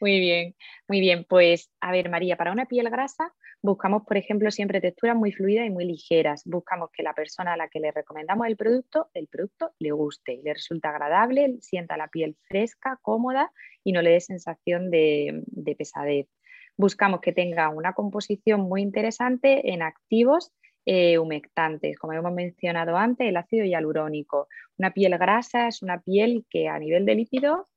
muy 0.00 0.18
bien, 0.18 0.54
muy 0.88 1.00
bien. 1.00 1.24
Pues, 1.26 1.70
a 1.80 1.92
ver, 1.92 2.10
María, 2.10 2.36
para 2.36 2.52
una 2.52 2.66
piel 2.66 2.90
grasa 2.90 3.32
buscamos, 3.62 4.02
por 4.04 4.16
ejemplo, 4.16 4.50
siempre 4.50 4.80
texturas 4.80 5.16
muy 5.16 5.32
fluidas 5.32 5.66
y 5.66 5.70
muy 5.70 5.84
ligeras. 5.84 6.42
Buscamos 6.44 6.90
que 6.92 7.02
la 7.02 7.14
persona 7.14 7.54
a 7.54 7.56
la 7.56 7.68
que 7.68 7.80
le 7.80 7.92
recomendamos 7.92 8.46
el 8.46 8.56
producto, 8.56 9.08
el 9.14 9.28
producto 9.28 9.72
le 9.78 9.92
guste, 9.92 10.40
le 10.44 10.54
resulta 10.54 10.90
agradable, 10.90 11.56
sienta 11.60 11.96
la 11.96 12.08
piel 12.08 12.36
fresca, 12.48 12.98
cómoda 13.02 13.52
y 13.84 13.92
no 13.92 14.02
le 14.02 14.10
dé 14.10 14.20
sensación 14.20 14.90
de 14.90 15.74
pesadez. 15.78 16.28
Buscamos 16.76 17.20
que 17.20 17.32
tenga 17.32 17.68
una 17.68 17.92
composición 17.92 18.62
muy 18.62 18.82
interesante 18.82 19.72
en 19.72 19.82
activos 19.82 20.52
eh, 20.84 21.18
humectantes, 21.18 21.96
como 21.96 22.12
hemos 22.12 22.32
mencionado 22.32 22.96
antes, 22.96 23.28
el 23.28 23.36
ácido 23.36 23.64
hialurónico. 23.64 24.48
Una 24.78 24.92
piel 24.92 25.16
grasa 25.16 25.68
es 25.68 25.80
una 25.80 26.00
piel 26.00 26.44
que 26.50 26.68
a 26.68 26.78
nivel 26.78 27.06
de 27.06 27.14
lípido 27.14 27.68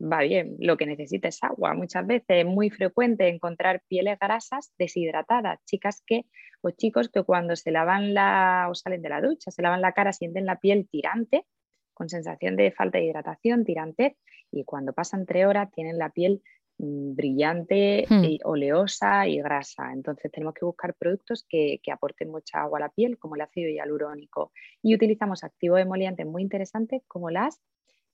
va 0.00 0.20
bien, 0.22 0.56
lo 0.58 0.76
que 0.76 0.86
necesita 0.86 1.28
es 1.28 1.42
agua. 1.42 1.74
Muchas 1.74 2.06
veces 2.06 2.26
es 2.28 2.46
muy 2.46 2.70
frecuente 2.70 3.28
encontrar 3.28 3.82
pieles 3.88 4.18
grasas 4.18 4.72
deshidratadas, 4.78 5.58
chicas 5.64 6.02
que 6.06 6.24
o 6.60 6.70
chicos 6.70 7.08
que 7.08 7.22
cuando 7.22 7.56
se 7.56 7.70
lavan 7.70 8.14
la 8.14 8.66
o 8.70 8.74
salen 8.74 9.02
de 9.02 9.08
la 9.08 9.20
ducha, 9.20 9.50
se 9.50 9.62
lavan 9.62 9.80
la 9.80 9.92
cara, 9.92 10.12
sienten 10.12 10.46
la 10.46 10.58
piel 10.58 10.88
tirante, 10.90 11.46
con 11.94 12.08
sensación 12.08 12.56
de 12.56 12.70
falta 12.70 12.98
de 12.98 13.04
hidratación, 13.04 13.64
tirante, 13.64 14.16
y 14.50 14.64
cuando 14.64 14.92
pasan 14.92 15.26
tres 15.26 15.46
horas 15.46 15.70
tienen 15.70 15.98
la 15.98 16.10
piel 16.10 16.42
Mm, 16.78 17.16
brillante, 17.16 18.06
hmm. 18.08 18.24
y 18.24 18.38
oleosa 18.44 19.26
y 19.26 19.38
grasa. 19.38 19.92
Entonces 19.92 20.30
tenemos 20.30 20.54
que 20.54 20.64
buscar 20.64 20.94
productos 20.94 21.44
que, 21.48 21.80
aporten 21.92 22.30
mucha 22.30 22.60
agua 22.60 22.78
a 22.78 22.82
la 22.82 22.88
piel, 22.88 23.18
como 23.18 23.34
el 23.34 23.40
ácido 23.40 23.68
hialurónico. 23.68 24.52
Y 24.82 24.94
utilizamos 24.94 25.42
activos 25.42 25.80
emolientes 25.80 26.24
muy 26.26 26.42
interesantes 26.42 27.02
como 27.08 27.30
las 27.30 27.60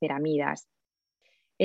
ceramidas. 0.01 0.66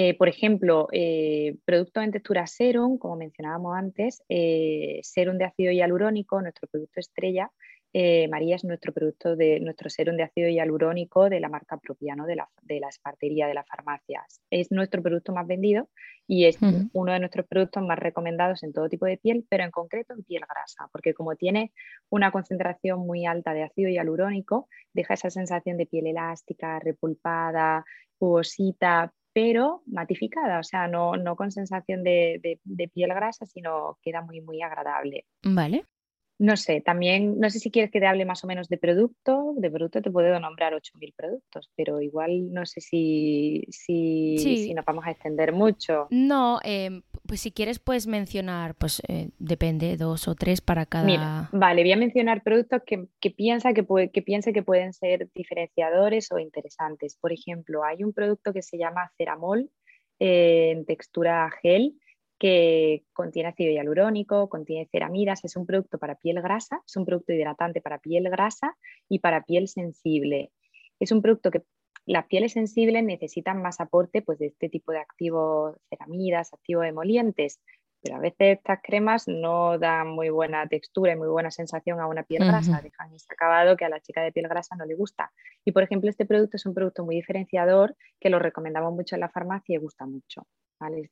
Eh, 0.02 0.14
por 0.14 0.30
ejemplo, 0.30 0.88
eh, 0.94 1.58
productos 1.66 2.02
en 2.02 2.12
textura 2.12 2.48
serum, 2.48 2.98
como 2.98 3.18
mencionábamos 3.18 3.76
antes, 3.76 4.24
eh, 4.30 5.02
serum 5.04 5.38
de 5.38 5.44
ácido 5.44 5.74
hialurónico, 5.74 6.42
nuestro 6.42 6.70
producto 6.70 7.02
estrella, 7.02 7.52
eh, 7.92 8.30
María 8.30 8.56
es 8.56 8.64
nuestro 8.64 8.94
producto 8.94 9.36
de 9.36 9.60
nuestro 9.60 9.90
serum 9.90 10.16
de 10.16 10.24
ácido 10.24 10.48
hialurónico 10.48 11.30
de 11.30 11.42
la 11.42 11.50
marca 11.50 11.76
propia, 11.76 12.16
de, 12.16 12.36
la, 12.38 12.48
de 12.62 12.80
la 12.80 12.88
espartería 12.88 13.46
de 13.48 13.56
las 13.56 13.68
farmacias. 13.68 14.40
Es 14.50 14.72
nuestro 14.72 15.02
producto 15.02 15.34
más 15.34 15.46
vendido 15.46 15.90
y 16.26 16.46
es 16.46 16.60
uno 16.94 17.12
de 17.12 17.20
nuestros 17.20 17.46
productos 17.48 17.84
más 17.84 18.00
recomendados 18.00 18.64
en 18.64 18.72
todo 18.72 18.88
tipo 18.88 19.06
de 19.06 19.18
piel, 19.18 19.46
pero 19.50 19.66
en 19.66 19.72
concreto 19.72 20.14
en 20.14 20.24
piel 20.24 20.44
grasa, 20.48 20.88
porque 20.94 21.14
como 21.14 21.36
tiene 21.36 21.74
una 22.10 22.32
concentración 22.32 23.00
muy 23.00 23.26
alta 23.26 23.54
de 23.54 23.64
ácido 23.64 23.90
hialurónico, 23.90 24.70
deja 24.94 25.16
esa 25.16 25.30
sensación 25.30 25.76
de 25.76 25.88
piel 25.88 26.08
elástica, 26.08 26.80
repulpada, 26.80 27.84
jugosita, 28.18 29.12
pero 29.42 29.84
matificada, 29.86 30.60
o 30.60 30.64
sea, 30.64 30.90
no, 30.90 31.14
con 31.38 31.50
sensación 31.50 32.04
de, 32.04 32.60
de, 32.62 32.88
piel 32.90 33.14
grasa, 33.14 33.46
sino 33.46 33.98
queda 34.02 34.22
muy, 34.22 34.42
muy 34.42 34.62
agradable. 34.62 35.28
Vale. 35.44 35.86
No 36.40 36.58
sé, 36.58 36.82
también, 36.82 37.40
no 37.40 37.50
sé 37.50 37.60
si 37.60 37.72
quieres 37.72 37.90
que 37.90 38.02
te 38.02 38.08
hable 38.08 38.26
más 38.26 38.44
o 38.44 38.48
menos 38.48 38.68
de 38.68 38.78
producto. 38.78 39.54
De 39.56 39.72
producto 39.72 40.02
te 40.02 40.12
puedo 40.12 40.38
nombrar 40.42 40.74
8.000 40.74 41.14
productos, 41.16 41.72
pero 41.76 42.02
igual 42.02 42.52
no 42.54 42.66
sé 42.66 42.82
si, 42.82 43.66
si, 43.70 44.74
nos 44.74 44.84
vamos 44.84 45.06
a 45.06 45.12
extender 45.12 45.54
mucho. 45.54 46.08
No, 46.10 46.60
em, 46.64 47.02
pues 47.28 47.42
si 47.42 47.52
quieres 47.52 47.80
puedes 47.80 48.08
mencionar, 48.08 48.76
pues 48.76 49.02
eh, 49.08 49.30
depende, 49.40 49.98
dos 49.98 50.28
o 50.28 50.36
tres 50.36 50.62
para 50.62 50.86
cada... 50.86 51.06
Mira, 51.06 51.50
vale, 51.52 51.84
voy 51.84 51.92
a 51.92 51.98
mencionar 51.98 52.44
productos 52.44 52.82
que, 52.86 53.08
que, 53.20 53.32
piensa 53.32 53.74
que, 53.74 53.86
que 54.12 54.22
piense 54.22 54.54
que 54.54 54.64
pueden 54.64 54.94
ser 54.94 55.30
diferenciadores 55.34 56.32
o 56.32 56.40
interesantes. 56.40 57.18
Por 57.18 57.32
ejemplo, 57.32 57.84
hay 57.84 58.04
un 58.04 58.14
producto 58.14 58.54
que 58.54 58.62
se 58.62 58.78
llama 58.78 59.12
Ceramol 59.18 59.70
eh, 60.20 60.72
en 60.72 60.86
textura 60.86 61.50
gel 61.62 61.96
que 62.40 63.04
contiene 63.14 63.50
ácido 63.50 63.72
hialurónico, 63.72 64.48
contiene 64.48 64.88
ceramidas, 64.92 65.44
es 65.44 65.58
un 65.58 65.66
producto 65.66 65.98
para 65.98 66.16
piel 66.16 66.42
grasa, 66.42 66.82
es 66.88 66.96
un 66.96 67.06
producto 67.06 67.34
hidratante 67.34 67.82
para 67.82 68.00
piel 68.00 68.30
grasa 68.30 68.78
y 69.10 69.20
para 69.20 69.44
piel 69.44 69.68
sensible. 69.68 70.52
Es 71.00 71.12
un 71.12 71.22
producto 71.22 71.52
que 71.52 71.64
las 72.12 72.26
pieles 72.26 72.54
sensibles 72.54 73.04
necesitan 73.04 73.62
más 73.62 73.80
aporte 73.80 74.22
pues, 74.22 74.40
de 74.40 74.48
este 74.48 74.70
tipo 74.70 74.92
de 74.92 75.00
activos, 75.00 75.78
ceramidas, 75.90 76.54
activos 76.54 76.86
emolientes, 76.86 77.60
pero 78.02 78.16
a 78.16 78.20
veces 78.20 78.58
estas 78.58 78.80
cremas 78.82 79.28
no 79.28 79.78
dan 79.78 80.08
muy 80.08 80.30
buena 80.30 80.66
textura 80.68 81.14
y 81.14 81.18
muy 81.18 81.28
buena 81.28 81.52
sensación 81.52 82.00
a 82.00 82.08
una 82.08 82.24
piel 82.24 82.46
grasa, 82.46 82.82
dejan 82.82 83.14
ese 83.14 83.28
acabado 83.30 83.76
que 83.76 83.86
a 83.86 83.90
la 83.90 84.00
chica 84.00 84.22
de 84.22 84.32
piel 84.32 84.48
grasa 84.48 84.76
no 84.76 84.86
le 84.86 84.96
gusta. 84.96 85.32
Y 85.66 85.72
por 85.72 85.84
ejemplo, 85.84 86.10
este 86.10 86.26
producto 86.26 86.58
es 86.58 86.66
un 86.66 86.74
producto 86.74 87.04
muy 87.04 87.16
diferenciador 87.16 87.96
que 88.20 88.30
lo 88.30 88.40
recomendamos 88.40 88.94
mucho 88.94 89.16
en 89.16 89.22
la 89.22 89.30
farmacia 89.30 89.76
y 89.76 89.80
gusta 89.80 90.06
mucho. 90.06 90.48
¿vale? 90.80 91.10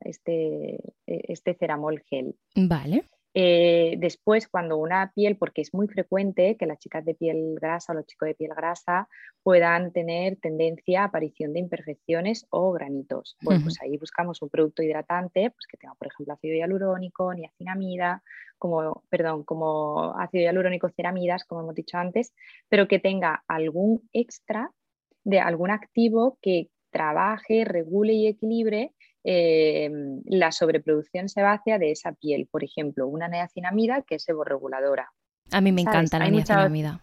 este, 0.00 0.74
e, 1.06 1.20
este 1.28 1.54
ceramol 1.54 2.02
gel. 2.08 2.36
Vale. 2.56 3.04
Eh, 3.36 3.96
después, 3.98 4.46
cuando 4.46 4.76
una 4.76 5.10
piel, 5.12 5.36
porque 5.36 5.60
es 5.60 5.74
muy 5.74 5.88
frecuente 5.88 6.56
que 6.56 6.66
las 6.66 6.78
chicas 6.78 7.04
de 7.04 7.16
piel 7.16 7.56
grasa 7.60 7.92
o 7.92 7.96
los 7.96 8.06
chicos 8.06 8.28
de 8.28 8.34
piel 8.36 8.52
grasa 8.56 9.08
puedan 9.42 9.92
tener 9.92 10.36
tendencia 10.36 11.02
a 11.02 11.04
aparición 11.06 11.52
de 11.52 11.58
imperfecciones 11.58 12.46
o 12.50 12.70
granitos. 12.70 13.36
Bueno, 13.42 13.62
pues 13.64 13.80
ahí 13.82 13.96
buscamos 13.98 14.40
un 14.40 14.50
producto 14.50 14.84
hidratante 14.84 15.50
pues 15.50 15.66
que 15.68 15.76
tenga, 15.76 15.94
por 15.96 16.06
ejemplo, 16.06 16.34
ácido 16.34 16.54
hialurónico, 16.54 17.34
niacinamida, 17.34 18.22
como, 18.56 19.02
perdón, 19.10 19.42
como 19.42 20.16
ácido 20.16 20.44
hialurónico 20.44 20.88
ceramidas, 20.90 21.44
como 21.44 21.62
hemos 21.62 21.74
dicho 21.74 21.98
antes, 21.98 22.32
pero 22.68 22.86
que 22.86 23.00
tenga 23.00 23.42
algún 23.48 24.08
extra 24.12 24.70
de 25.24 25.40
algún 25.40 25.72
activo 25.72 26.38
que 26.40 26.68
trabaje, 26.90 27.64
regule 27.64 28.12
y 28.12 28.28
equilibre 28.28 28.92
eh, 29.24 29.90
la 30.26 30.52
sobreproducción 30.52 31.28
sebácea 31.28 31.78
de 31.78 31.90
esa 31.90 32.12
piel. 32.12 32.46
Por 32.50 32.62
ejemplo, 32.62 33.08
una 33.08 33.28
niacinamida 33.28 34.02
que 34.02 34.16
es 34.16 34.24
seborreguladora. 34.24 35.10
A 35.50 35.60
mí 35.60 35.72
me 35.72 35.80
encanta 35.80 36.18
la 36.18 36.28
niacinamida. 36.28 37.00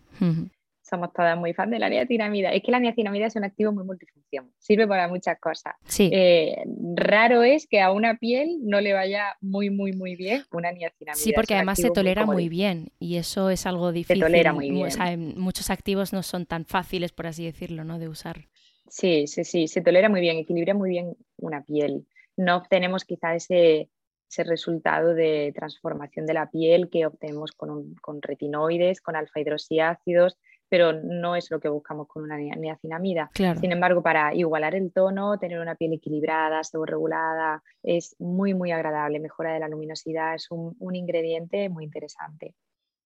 Somos 0.84 1.13
todas 1.13 1.38
muy 1.38 1.53
fan 1.53 1.69
de 1.69 1.79
la 1.79 1.89
niacinamida. 1.89 2.51
Es 2.51 2.63
que 2.63 2.71
la 2.71 2.79
niacinamida 2.79 3.27
es 3.27 3.36
un 3.38 3.45
activo 3.45 3.71
muy 3.71 3.86
multifunción, 3.86 4.51
sirve 4.57 4.88
para 4.88 5.07
muchas 5.07 5.39
cosas. 5.39 5.73
Eh, 5.97 6.63
raro 6.95 7.43
es 7.43 7.65
que 7.65 7.79
a 7.79 7.91
una 7.91 8.17
piel 8.17 8.60
no 8.62 8.81
le 8.81 8.91
vaya 8.91 9.38
muy, 9.39 9.69
muy, 9.69 9.93
muy 9.93 10.15
bien 10.15 10.43
una 10.51 10.71
niacinamida. 10.71 11.15
Sí, 11.15 11.31
porque 11.34 11.55
además 11.55 11.79
se 11.79 11.91
tolera 11.91 12.25
muy, 12.25 12.49
bien 12.49 12.91
y 12.99 13.15
eso 13.15 13.49
es 13.49 13.65
algo 13.65 13.91
difícil. 13.93 14.17
Se 14.17 14.25
tolera 14.25 14.53
muy 14.53 14.69
bien. 14.69 15.34
muchos 15.38 15.69
activos 15.69 16.12
no 16.13 16.23
son 16.23 16.45
tan 16.45 16.65
fáciles, 16.65 17.13
por 17.13 17.25
así 17.25 17.45
decirlo, 17.45 17.84
¿no? 17.84 17.97
de 17.97 18.10
usar. 18.10 18.47
Sí, 18.91 19.25
sí, 19.25 19.45
sí, 19.45 19.69
se 19.69 19.82
tolera 19.82 20.10
muy 20.10 20.19
bien, 20.19 20.38
equilibra 20.38 20.73
muy 20.73 20.89
bien 20.89 21.15
una 21.38 21.63
piel. 21.63 22.06
No 22.36 22.58
obtenemos 22.58 23.06
quizá 23.06 23.34
ese, 23.34 23.89
resultado 24.38 25.13
de 25.13 25.54
transformación 25.56 26.25
de 26.25 26.34
la 26.34 26.49
piel 26.49 26.89
que 26.89 27.06
obtenemos 27.06 27.54
con, 27.54 28.21
retinoides, 28.21 28.99
con 28.99 29.15
alfa 29.15 29.39
hidroxiácidos, 29.39 30.38
pero 30.67 30.91
no 30.91 31.38
es 31.38 31.49
lo 31.51 31.62
que 31.62 31.69
buscamos 31.69 32.08
con 32.10 32.23
una 32.23 32.38
niacinamida. 32.38 33.32
Sin 33.34 33.71
embargo, 33.71 34.04
para 34.04 34.36
igualar 34.36 34.75
el 34.75 34.91
tono, 34.91 35.38
tener 35.39 35.60
una 35.60 35.75
piel 35.75 35.93
equilibrada, 35.93 36.62
regulada, 36.86 37.63
es 37.84 38.15
muy, 38.19 38.54
muy 38.54 38.71
agradable, 38.71 39.21
mejora 39.21 39.54
de 39.54 39.60
la 39.60 39.69
luminosidad, 39.69 40.36
es 40.36 40.47
un 40.51 40.95
ingrediente 40.95 41.69
muy 41.69 41.86
interesante. 41.86 42.56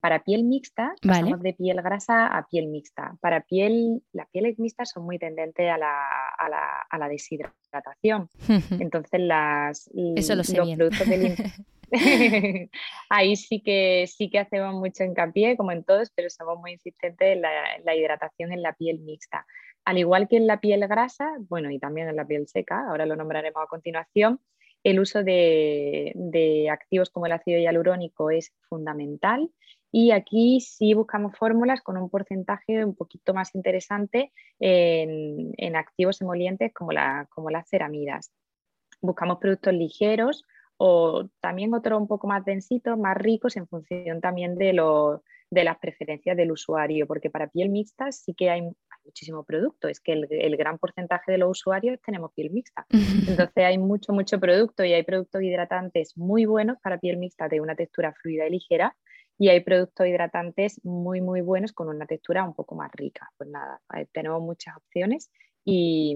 Para 0.05 0.19
piel 0.19 0.43
mixta, 0.43 0.93
pasamos 1.01 1.41
de 1.41 1.53
piel 1.53 1.81
grasa 1.81 2.27
a 2.27 2.45
piel 2.45 2.67
mixta. 2.67 3.17
Para 3.21 3.41
piel, 3.41 4.03
las 4.13 4.29
pieles 4.29 4.59
mixtas 4.59 4.91
son 4.91 5.03
muy 5.03 5.17
tendentes 5.17 5.67
a 5.67 5.79
la, 5.79 6.05
a 6.37 6.97
la, 6.99 7.09
deshidratación. 7.09 8.29
Entonces, 8.79 9.19
las, 9.19 9.89
Eso 10.15 10.35
los 10.35 10.53
productos 10.53 11.09
de 11.09 11.35
Ahí 13.09 13.35
sí 13.35 13.63
que, 13.63 14.05
sí 14.05 14.29
que 14.29 14.37
hacemos 14.37 14.75
mucho 14.75 15.03
hincapié, 15.03 15.57
como 15.57 15.71
en 15.71 15.83
todos, 15.83 16.11
pero 16.15 16.29
somos 16.29 16.59
muy 16.59 16.73
insistentes 16.73 17.27
en 17.27 17.41
la, 17.41 17.95
hidratación 17.95 18.51
en 18.51 18.61
la 18.61 18.73
piel 18.73 18.99
mixta. 18.99 19.47
Al 19.85 19.97
igual 19.97 20.27
que 20.27 20.37
en 20.37 20.45
la 20.45 20.59
piel 20.59 20.87
grasa, 20.87 21.33
bueno, 21.49 21.71
y 21.71 21.79
también 21.79 22.09
en 22.09 22.15
la 22.15 22.27
piel 22.27 22.47
seca, 22.47 22.85
ahora 22.87 23.07
lo 23.07 23.15
nombraremos 23.15 23.63
a 23.63 23.65
continuación, 23.67 24.39
el 24.83 24.99
uso 24.99 25.23
de, 25.23 26.11
de 26.13 26.69
activos 26.69 27.09
como 27.09 27.25
el 27.25 27.31
ácido 27.31 27.57
hialurónico 27.57 28.29
es 28.29 28.53
fundamental 28.69 29.49
y 29.91 30.11
aquí 30.11 30.59
sí 30.59 30.93
buscamos 30.93 31.37
fórmulas 31.37 31.81
con 31.81 31.97
un 31.97 32.09
porcentaje 32.09 32.83
un 32.83 32.95
poquito 32.95 33.33
más 33.33 33.55
interesante 33.55 34.31
en, 34.59 35.75
activos 35.75 36.21
emolientes 36.21 36.73
como, 36.73 36.91
como 37.29 37.49
las 37.49 37.69
ceramidas. 37.69 38.31
Buscamos 39.01 39.37
productos 39.39 39.73
ligeros 39.73 40.43
o 40.77 41.29
también 41.39 41.73
otros 41.73 41.99
un 41.99 42.07
poco 42.07 42.27
más 42.27 42.43
densitos, 42.43 42.97
más 42.97 43.17
ricos 43.17 43.55
en 43.55 43.67
función 43.67 44.19
también 44.19 44.55
de, 44.55 44.73
de 45.49 45.63
las 45.63 45.77
preferencias 45.77 46.35
del 46.35 46.51
usuario, 46.51 47.07
porque 47.07 47.29
para 47.29 47.47
piel 47.47 47.69
mixta 47.69 48.11
sí 48.11 48.33
que 48.33 48.49
hay, 48.49 48.69
muchísimo 49.05 49.43
producto, 49.43 49.87
es 49.87 49.99
que 49.99 50.13
el, 50.13 50.57
gran 50.57 50.77
porcentaje 50.79 51.31
de 51.31 51.37
los 51.37 51.51
usuarios 51.51 51.99
tenemos 52.03 52.33
piel 52.33 52.49
mixta. 52.49 52.85
Entonces 53.29 53.63
hay 53.63 53.77
mucho, 53.77 54.13
mucho 54.13 54.39
producto 54.39 54.83
y 54.83 54.93
hay 54.93 55.03
productos 55.03 55.43
hidratantes 55.43 56.17
muy 56.17 56.45
buenos 56.45 56.77
para 56.81 56.99
piel 56.99 57.17
mixta 57.17 57.47
de 57.47 57.61
una 57.61 57.75
textura 57.75 58.13
fluida 58.13 58.47
y 58.47 58.51
ligera 58.51 58.95
y 59.37 59.49
hay 59.49 59.59
productos 59.61 60.07
hidratantes 60.07 60.79
muy, 60.83 61.21
muy 61.21 61.41
buenos 61.41 61.73
con 61.73 61.89
una 61.89 62.05
textura 62.05 62.43
un 62.43 62.53
poco 62.53 62.75
más 62.75 62.91
rica. 62.93 63.29
Pues 63.37 63.49
nada, 63.49 63.81
eh, 63.95 64.07
tenemos 64.13 64.41
muchas 64.41 64.75
opciones 64.77 65.29
y, 65.67 66.15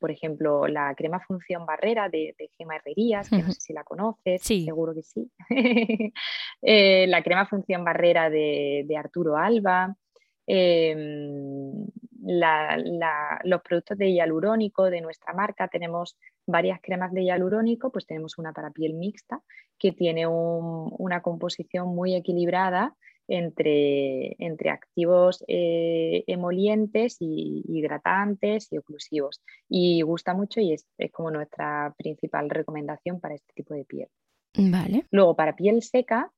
por 0.00 0.10
ejemplo, 0.10 0.66
la 0.66 0.94
crema 0.94 1.20
función 1.20 1.66
barrera 1.66 2.08
de, 2.08 2.34
Gema 2.56 2.76
Herrerías, 2.76 3.28
que 3.28 3.42
no 3.42 3.52
sé 3.52 3.60
si 3.60 3.72
la 3.74 3.84
conoces, 3.84 4.40
seguro 4.42 4.94
que 4.94 5.02
sí. 5.02 5.30
Eh, 6.64 7.06
la 7.08 7.22
crema 7.22 7.46
función 7.46 7.84
barrera 7.84 8.30
de, 8.30 8.86
Arturo 8.96 9.36
Alba. 9.36 9.94
Los 12.24 13.62
productos 13.62 13.98
de 13.98 14.12
hialurónico 14.12 14.84
de 14.90 15.00
nuestra 15.00 15.34
marca, 15.34 15.68
tenemos 15.68 16.16
varias 16.46 16.80
cremas 16.80 17.12
de 17.12 17.24
hialurónico, 17.24 17.90
pues 17.90 18.06
tenemos 18.06 18.38
una 18.38 18.52
para 18.52 18.70
piel 18.70 18.94
mixta 18.94 19.40
que 19.78 19.92
tiene 19.92 20.26
una 20.26 21.20
composición 21.22 21.88
muy 21.88 22.14
equilibrada 22.14 22.94
entre, 23.28 24.36
entre 24.38 24.70
activos 24.70 25.44
eh, 25.48 26.24
emolientes 26.26 27.16
y 27.20 27.64
hidratantes 27.66 28.72
y 28.72 28.78
oclusivos. 28.78 29.42
Y 29.68 30.02
gusta 30.02 30.34
mucho 30.34 30.60
y 30.60 30.74
es, 30.74 30.86
como 31.12 31.30
nuestra 31.30 31.94
principal 31.96 32.50
recomendación 32.50 33.20
para 33.20 33.34
este 33.34 33.52
tipo 33.54 33.74
de 33.74 33.84
piel. 33.84 34.08
Vale. 34.56 35.06
Luego, 35.10 35.34
para 35.34 35.56
piel 35.56 35.82
seca, 35.82 36.30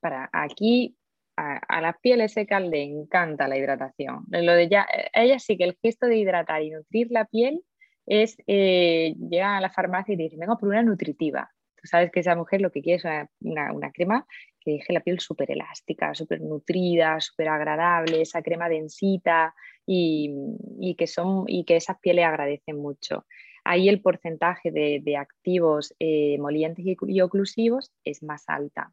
para 0.00 0.28
aquí 0.32 0.96
a, 1.36 1.80
las 1.80 1.96
pieles 1.98 2.32
secas 2.32 2.62
le 2.62 2.82
encanta 2.82 3.48
la 3.48 3.56
hidratación. 3.56 4.24
Lo 4.30 4.54
de 4.54 4.68
ya, 4.68 4.86
ella 5.14 5.38
sí 5.38 5.56
que 5.56 5.64
el 5.64 5.76
gesto 5.80 6.06
de 6.06 6.18
hidratar 6.18 6.62
y 6.62 6.70
nutrir 6.70 7.08
la 7.10 7.24
piel 7.24 7.62
es 8.06 8.36
eh, 8.46 9.14
llegar 9.18 9.56
a 9.56 9.60
la 9.60 9.70
farmacia 9.70 10.12
y 10.12 10.16
decir, 10.16 10.38
vengo 10.38 10.58
por 10.58 10.68
una 10.68 10.82
nutritiva. 10.82 11.50
Tú 11.76 11.88
sabes 11.88 12.10
que 12.12 12.20
esa 12.20 12.36
mujer 12.36 12.60
lo 12.60 12.70
que 12.70 12.82
quiere 12.82 12.96
es 12.98 13.28
una, 13.40 13.72
una 13.72 13.90
crema 13.90 14.26
que 14.60 14.72
deje 14.72 14.92
la 14.92 15.00
piel 15.00 15.20
súper 15.20 15.50
elástica, 15.50 16.14
súper 16.14 16.40
nutrida, 16.40 17.20
súper 17.20 17.48
agradable, 17.48 18.20
esa 18.20 18.42
crema 18.42 18.68
densita 18.68 19.54
y, 19.86 20.94
que 20.96 21.06
son, 21.06 21.44
y 21.48 21.64
que 21.64 21.76
esas 21.76 21.98
pieles 21.98 22.24
agradecen 22.24 22.76
mucho. 22.76 23.26
Ahí 23.64 23.88
el 23.88 24.00
porcentaje 24.00 24.70
de, 24.70 25.16
activos 25.16 25.94
eh, 25.98 26.36
molientes 26.38 26.84
y, 26.84 27.20
oclusivos 27.20 27.92
es 28.04 28.22
más 28.22 28.44
alta. 28.48 28.92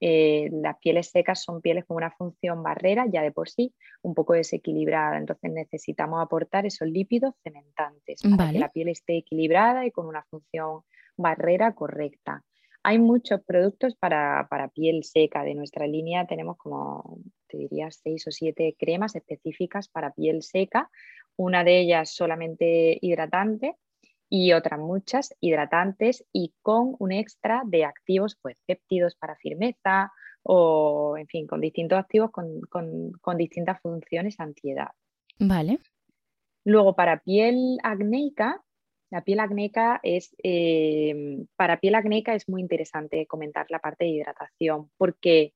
Eh, 0.00 0.48
las 0.52 0.78
pieles 0.78 1.10
secas 1.10 1.42
son 1.42 1.60
pieles 1.60 1.84
con 1.84 1.96
una 1.96 2.12
función 2.12 2.62
barrera 2.62 3.06
ya 3.10 3.22
de 3.22 3.32
por 3.32 3.48
sí 3.48 3.74
un 4.02 4.14
poco 4.14 4.34
desequilibrada, 4.34 5.18
entonces 5.18 5.50
necesitamos 5.50 6.22
aportar 6.22 6.66
esos 6.66 6.88
lípidos 6.88 7.34
cementantes 7.42 8.22
para 8.36 8.52
que 8.52 8.60
la 8.60 8.70
piel 8.70 8.88
esté 8.88 9.16
equilibrada 9.18 9.84
y 9.86 9.90
con 9.90 10.06
una 10.06 10.24
función 10.30 10.82
barrera 11.16 11.74
correcta. 11.74 12.44
Hay 12.84 12.98
muchos 12.98 13.42
productos 13.44 13.96
para, 13.96 14.48
piel 14.72 15.02
seca. 15.04 15.42
De 15.42 15.54
nuestra 15.54 15.86
línea 15.86 16.26
tenemos 16.26 16.56
como, 16.56 17.18
te 17.48 17.58
diría, 17.58 17.90
seis 17.90 18.26
o 18.28 18.30
siete 18.30 18.76
cremas 18.78 19.16
específicas 19.16 19.88
para 19.88 20.12
piel 20.12 20.42
seca. 20.42 20.88
Una 21.36 21.64
de 21.64 21.80
ellas 21.80 22.14
solamente 22.14 22.96
hidratante 23.00 23.76
y 24.28 24.52
otras 24.52 24.78
muchas 24.78 25.34
hidratantes 25.40 26.24
y 26.32 26.52
con 26.62 26.94
un 26.98 27.12
extra 27.12 27.62
de 27.64 27.84
activos, 27.84 28.36
pues 28.40 28.60
péptidos 28.66 29.14
para 29.14 29.36
firmeza 29.36 30.12
o, 30.42 31.16
en 31.18 31.26
fin, 31.26 31.46
con 31.46 31.60
distintos 31.60 31.98
activos 31.98 32.30
con, 32.30 32.60
con 33.20 33.36
distintas 33.36 33.80
funciones 33.80 34.38
antiedad. 34.40 34.88
Vale. 35.38 35.78
Luego, 36.64 36.94
para 36.94 37.20
piel 37.20 37.78
acnéica, 37.82 38.62
la 39.10 39.22
piel 39.22 39.40
acnéica 39.40 40.00
es, 40.02 40.36
em, 40.42 41.46
para 41.56 41.80
piel 41.80 41.94
acnéica 41.94 42.34
es 42.34 42.48
muy 42.48 42.60
interesante 42.60 43.26
comentar 43.26 43.66
la 43.70 43.78
parte 43.78 44.04
de 44.04 44.10
hidratación 44.10 44.90
porque 44.98 45.54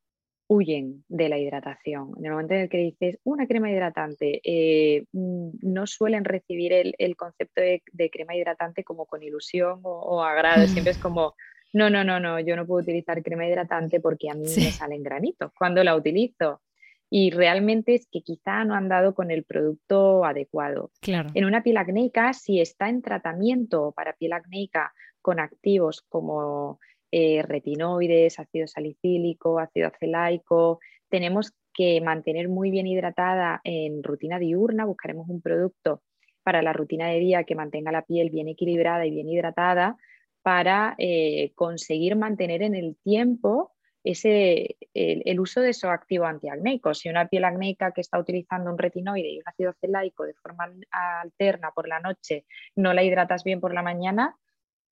huyen 0.53 1.05
de 1.09 1.29
la 1.29 1.39
hidratación. 1.39 2.13
En 2.19 2.27
el 2.27 2.33
momento 2.33 2.55
en 2.55 2.61
el 2.61 2.69
que 2.69 2.79
dices 2.79 3.19
una 3.25 3.47
crema 3.47 3.71
hidratante, 3.71 4.41
eh, 4.45 5.05
mm, 5.13 5.51
no 5.63 5.87
suelen 5.87 6.25
recibir 6.25 6.73
el, 6.73 7.17
concepto 7.17 7.63
de, 7.63 8.11
crema 8.11 8.37
hidratante 8.37 8.85
como 8.85 9.07
con 9.07 9.23
ilusión 9.23 9.81
o, 9.83 10.23
agrado. 10.23 10.67
Siempre 10.67 10.93
es 10.93 10.99
como, 10.99 11.35
no, 11.73 11.89
no, 11.89 12.05
no, 12.05 12.21
no, 12.21 12.39
yo 12.39 12.55
no 12.57 12.67
puedo 12.67 12.83
utilizar 12.83 13.23
crema 13.23 13.47
hidratante 13.47 14.01
porque 14.01 14.29
a 14.31 14.35
mí 14.35 14.43
me 14.43 14.71
salen 14.73 15.03
granitos 15.03 15.53
cuando 15.57 15.83
la 15.83 15.97
utilizo 15.97 16.61
y 17.09 17.31
realmente 17.31 17.95
es 17.95 18.07
que 18.11 18.23
quizá 18.23 18.65
no 18.65 18.75
han 18.75 18.89
dado 18.89 19.15
con 19.15 19.31
el 19.31 19.45
producto 19.45 20.25
adecuado. 20.25 20.91
Claro. 21.01 21.31
En 21.35 21.45
una 21.45 21.63
piel 21.63 21.79
acnéica, 21.79 22.33
si 22.33 22.61
está 22.61 22.89
en 22.89 23.03
tratamiento 23.03 23.93
para 23.97 24.15
piel 24.15 24.33
acnéica 24.33 24.93
con 25.21 25.41
activos 25.41 26.03
como 26.09 26.79
eh, 27.13 27.43
retinoides, 27.43 28.41
ácido 28.41 28.67
salicílico, 28.67 29.59
ácido 29.59 29.89
acelaico, 29.89 30.81
tenemos 31.09 31.53
que 31.75 32.01
mantener 32.01 32.49
muy 32.49 32.71
bien 32.71 32.87
hidratada 32.87 33.61
en 33.65 34.03
rutina 34.03 34.39
diurna, 34.39 34.87
buscaremos 34.87 35.29
un 35.29 35.43
producto 35.43 36.03
para 36.43 36.63
la 36.63 36.73
rutina 36.73 37.09
de 37.09 37.19
día 37.19 37.45
que 37.45 37.55
mantenga 37.55 37.93
la 37.93 38.03
piel 38.03 38.31
bien 38.31 38.49
equilibrada 38.49 39.07
y 39.07 39.11
bien 39.11 39.29
hidratada 39.29 39.97
para 40.43 40.95
eh, 40.99 41.53
conseguir 41.55 42.17
mantener 42.17 42.63
en 42.63 42.75
el 42.75 42.97
tiempo 43.05 43.73
ese, 44.05 44.77
el, 44.95 45.39
uso 45.39 45.61
de 45.61 45.71
esos 45.71 45.91
activos 45.91 46.29
antiacnéicos. 46.29 46.99
Si 46.99 47.09
una 47.09 47.29
piel 47.29 47.45
acnéica 47.45 47.93
que 47.93 48.01
está 48.01 48.19
utilizando 48.19 48.71
un 48.71 48.79
retinoide 48.79 49.29
y 49.29 49.39
un 49.39 49.45
ácido 49.47 49.75
celaico 49.81 50.25
de 50.25 50.35
forma 50.35 50.73
alterna 50.91 51.71
por 51.73 51.89
la 51.89 52.01
noche 52.01 52.45
no 52.75 52.93
la 52.93 53.05
hidratas 53.05 53.45
bien 53.45 53.61
por 53.61 53.75
la 53.75 53.83
mañana, 53.83 54.37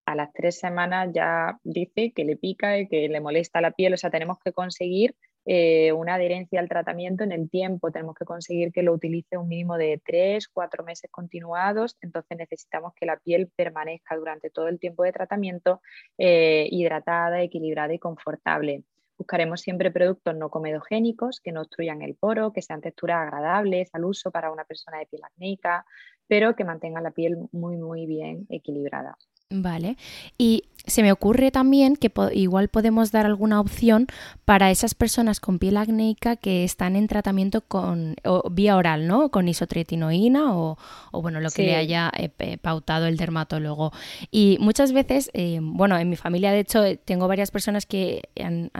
a 0.07 0.15
las 0.15 0.33
tres 0.33 0.59
semanas 0.59 1.11
ya 1.15 1.59
dice 1.63 2.13
que 2.15 2.25
le 2.25 2.37
pica 2.37 2.79
y 2.79 2.89
que 2.89 3.09
le 3.09 3.21
molesta 3.21 3.61
la 3.61 3.71
piel. 3.71 3.95
O 3.95 3.97
sea, 3.97 4.11
tenemos 4.11 4.39
que 4.45 4.53
conseguir 4.53 5.15
eh, 5.47 5.93
una 5.93 6.15
adherencia 6.15 6.61
al 6.61 6.69
tratamiento 6.69 7.25
en 7.25 7.33
el 7.33 7.49
tiempo. 7.49 7.91
Tenemos 7.91 8.15
que 8.15 8.25
conseguir 8.25 8.73
que 8.73 8.83
lo 8.83 8.93
utilice 8.93 9.37
un 9.37 9.49
mínimo 9.49 9.77
de 9.77 10.01
tres, 10.05 10.49
cuatro 10.49 10.85
meses 10.85 11.11
continuados. 11.11 11.97
Entonces 12.03 12.37
necesitamos 12.39 12.93
que 12.95 13.07
la 13.07 13.19
piel 13.19 13.51
permanezca 13.57 14.17
durante 14.17 14.51
todo 14.51 14.69
el 14.69 14.79
tiempo 14.79 15.03
de 15.05 15.13
tratamiento 15.13 15.81
eh, 16.19 16.69
hidratada, 16.71 17.43
equilibrada 17.43 17.95
y 17.95 17.99
confortable. 17.99 18.85
Buscaremos 19.17 19.61
siempre 19.61 19.91
productos 19.91 20.35
no 20.35 20.49
comedogénicos 20.49 21.41
que 21.41 21.53
no 21.53 21.61
obstruyan 21.61 22.01
el 22.01 22.15
poro, 22.17 22.55
que 22.55 22.63
sean 22.63 22.81
texturas 22.81 23.19
agradables 23.19 23.91
al 23.93 24.07
uso 24.07 24.31
para 24.31 24.51
una 24.51 24.65
persona 24.65 24.99
de 24.99 25.07
piel 25.07 25.23
acnéica, 25.25 25.85
pero 26.27 26.57
que 26.57 26.65
mantengan 26.65 27.03
la 27.03 27.11
piel 27.11 27.37
muy, 27.53 27.77
muy 27.77 28.07
bien 28.07 28.47
equilibrada. 28.49 29.19
Vale. 29.51 29.97
Y 30.39 30.65
se 30.87 31.03
me 31.03 31.13
ocurre 31.13 31.51
también 31.51 31.97
que 31.97 32.11
igual 32.33 32.69
podemos 32.69 33.13
dar 33.13 33.27
alguna 33.27 33.61
opción 33.61 34.07
para 34.45 34.71
esas 34.71 34.95
personas 34.95 35.41
con 35.41 35.59
piel 35.59 35.77
acnéica 35.77 36.37
que 36.37 36.65
están 36.65 36.97
en 36.97 37.07
tratamiento 37.07 37.61
con 37.61 38.17
vía 38.51 38.77
oral, 38.77 39.07
¿no? 39.07 39.31
Con 39.31 39.49
isotretinoína 39.49 40.57
o, 40.57 40.77
bueno, 41.13 41.41
lo 41.41 41.51
que 41.51 41.63
le 41.63 41.77
haya 41.77 42.11
eh, 42.17 42.59
pautado 42.59 43.07
el 43.07 43.17
dermatólogo. 43.17 43.93
Y 44.31 44.57
muchas 44.61 44.93
veces, 44.93 45.31
eh, 45.35 45.61
bueno, 45.63 45.97
en 45.99 46.09
mi 46.09 46.17
familia 46.17 46.53
de 46.53 46.61
hecho 46.61 46.83
tengo 47.05 47.29
varias 47.29 47.51
personas 47.51 47.87
que 47.87 48.23
han, 48.43 48.71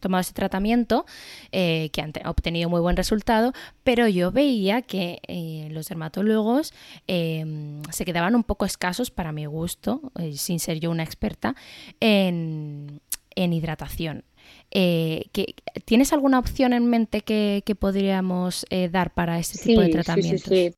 tomado 0.00 0.20
ese 0.20 0.32
tratamiento, 0.32 1.06
eh, 1.52 1.90
que 1.92 2.00
han 2.00 2.12
obtenido 2.24 2.70
muy 2.70 2.80
buen 2.80 2.96
resultado, 2.96 3.52
pero 3.84 4.08
yo 4.08 4.32
veía 4.32 4.82
que 4.82 5.68
los 5.70 5.88
dermatólogos 5.88 6.72
se 7.06 8.04
quedaban 8.04 8.34
un 8.34 8.44
poco 8.44 8.64
escasos 8.64 9.10
para 9.10 9.32
mi 9.32 9.46
gusto, 9.46 9.85
sin 10.32 10.58
ser 10.60 10.80
yo 10.80 10.90
una 10.90 11.02
experta 11.02 11.54
en, 12.00 13.00
hidratación. 13.34 14.24
Eh, 14.70 15.24
¿Tienes 15.84 16.12
alguna 16.12 16.38
opción 16.38 16.72
en 16.72 16.86
mente 16.86 17.20
que, 17.22 17.62
podríamos 17.78 18.66
eh, 18.70 18.88
dar 18.88 19.12
para 19.12 19.38
este 19.38 19.58
tipo 19.58 19.80
de 19.80 19.88
tratamientos? 19.90 20.42
Sí, 20.42 20.70
sí, 20.70 20.76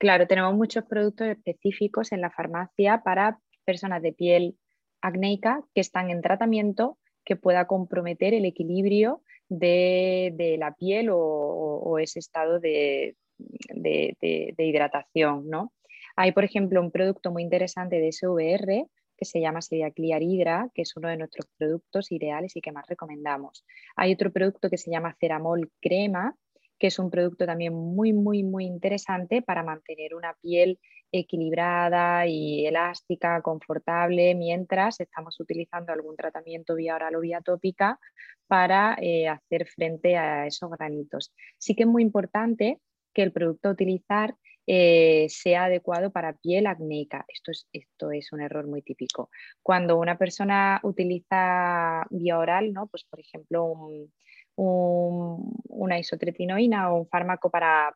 Claro, 0.00 0.26
tenemos 0.26 0.54
muchos 0.54 0.84
productos 0.86 1.28
específicos 1.28 2.10
en 2.12 2.22
la 2.22 2.30
farmacia 2.30 3.02
para 3.04 3.38
personas 3.66 4.00
de 4.00 4.14
piel 4.14 4.56
acnéica 5.02 5.62
que 5.74 5.82
están 5.82 6.08
en 6.08 6.22
tratamiento 6.22 6.96
que 7.22 7.36
pueda 7.36 7.66
comprometer 7.66 8.32
el 8.32 8.46
equilibrio 8.46 9.22
de, 9.50 10.56
la 10.58 10.74
piel 10.74 11.08
o, 11.12 11.98
ese 11.98 12.18
estado 12.18 12.60
de, 12.60 13.14
de, 13.36 14.54
hidratación. 14.56 15.50
¿no? 15.50 15.70
Hay, 16.16 16.32
por 16.32 16.44
ejemplo, 16.44 16.80
un 16.80 16.90
producto 16.90 17.30
muy 17.30 17.42
interesante 17.42 17.96
de 17.96 18.12
SVR 18.12 18.86
que 19.16 19.24
se 19.26 19.40
llama 19.40 19.60
Clear 19.94 20.22
Hydra, 20.22 20.70
que 20.74 20.82
es 20.82 20.96
uno 20.96 21.08
de 21.08 21.18
nuestros 21.18 21.46
productos 21.58 22.10
ideales 22.10 22.56
y 22.56 22.62
que 22.62 22.72
más 22.72 22.86
recomendamos. 22.88 23.66
Hay 23.94 24.14
otro 24.14 24.32
producto 24.32 24.70
que 24.70 24.78
se 24.78 24.90
llama 24.90 25.14
Ceramol 25.20 25.70
Crema, 25.80 26.34
que 26.78 26.86
es 26.86 26.98
un 26.98 27.10
producto 27.10 27.44
también 27.44 27.74
muy, 27.74 28.14
muy, 28.14 28.42
muy 28.42 28.64
interesante 28.64 29.42
para 29.42 29.62
mantener 29.62 30.14
una 30.14 30.32
piel 30.40 30.80
equilibrada 31.12 32.26
y 32.26 32.66
elástica, 32.66 33.42
confortable, 33.42 34.34
mientras 34.34 35.00
estamos 35.00 35.38
utilizando 35.38 35.92
algún 35.92 36.16
tratamiento 36.16 36.74
vía 36.74 36.94
oral 36.94 37.16
o 37.16 37.20
vía 37.20 37.42
tópica 37.42 37.98
para 38.46 38.96
eh, 39.00 39.28
hacer 39.28 39.66
frente 39.66 40.16
a 40.16 40.46
esos 40.46 40.70
granitos. 40.70 41.34
Sí 41.58 41.74
que 41.74 41.82
es 41.82 41.88
muy 41.88 42.02
importante 42.02 42.80
que 43.12 43.22
el 43.22 43.32
producto 43.32 43.68
a 43.68 43.72
utilizar 43.72 44.34
eh, 44.72 45.26
sea 45.28 45.64
adecuado 45.64 46.12
para 46.12 46.34
piel 46.34 46.68
acnéica. 46.68 47.24
Esto 47.26 47.50
es, 47.50 47.66
esto 47.72 48.12
es 48.12 48.32
un 48.32 48.40
error 48.40 48.68
muy 48.68 48.82
típico. 48.82 49.28
Cuando 49.64 49.98
una 49.98 50.16
persona 50.16 50.78
utiliza 50.84 52.06
vía 52.10 52.38
oral, 52.38 52.72
¿no? 52.72 52.86
pues 52.86 53.02
por 53.02 53.18
ejemplo 53.18 53.64
un, 53.64 54.12
una 54.54 55.98
isotretinoína 55.98 56.92
o 56.92 56.98
un 57.00 57.08
fármaco 57.08 57.50
para, 57.50 57.92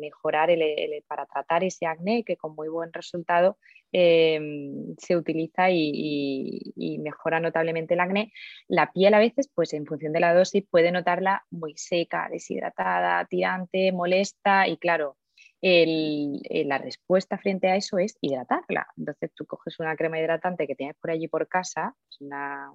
mejorar, 0.00 0.50
el, 0.50 1.04
para 1.06 1.26
tratar 1.26 1.62
ese 1.62 1.86
acné 1.86 2.24
que 2.24 2.36
con 2.36 2.56
muy 2.56 2.68
buen 2.68 2.92
resultado 2.92 3.56
em, 3.92 4.96
se 4.98 5.16
utiliza 5.16 5.70
y, 5.70 6.98
mejora 7.00 7.38
notablemente 7.38 7.94
el 7.94 8.00
acné. 8.00 8.32
La 8.66 8.90
piel 8.92 9.14
a 9.14 9.20
veces, 9.20 9.48
pues 9.54 9.72
en 9.74 9.86
función 9.86 10.12
de 10.12 10.20
la 10.20 10.34
dosis, 10.34 10.64
puede 10.68 10.90
notarla 10.90 11.44
muy 11.50 11.74
seca, 11.76 12.28
deshidratada, 12.30 13.24
tirante, 13.26 13.92
molesta 13.92 14.66
y 14.66 14.76
claro, 14.76 15.16
la 15.62 16.78
respuesta 16.78 17.38
frente 17.38 17.68
a 17.68 17.76
eso 17.76 17.98
es 17.98 18.16
hidratarla. 18.20 18.86
Entonces 18.96 19.32
tú 19.34 19.46
coges 19.46 19.78
una 19.78 19.96
crema 19.96 20.18
hidratante 20.18 20.66
que 20.66 20.74
tienes 20.74 20.96
por 20.96 21.10
allí 21.10 21.28
por 21.28 21.48
casa, 21.48 21.94
una, 22.20 22.72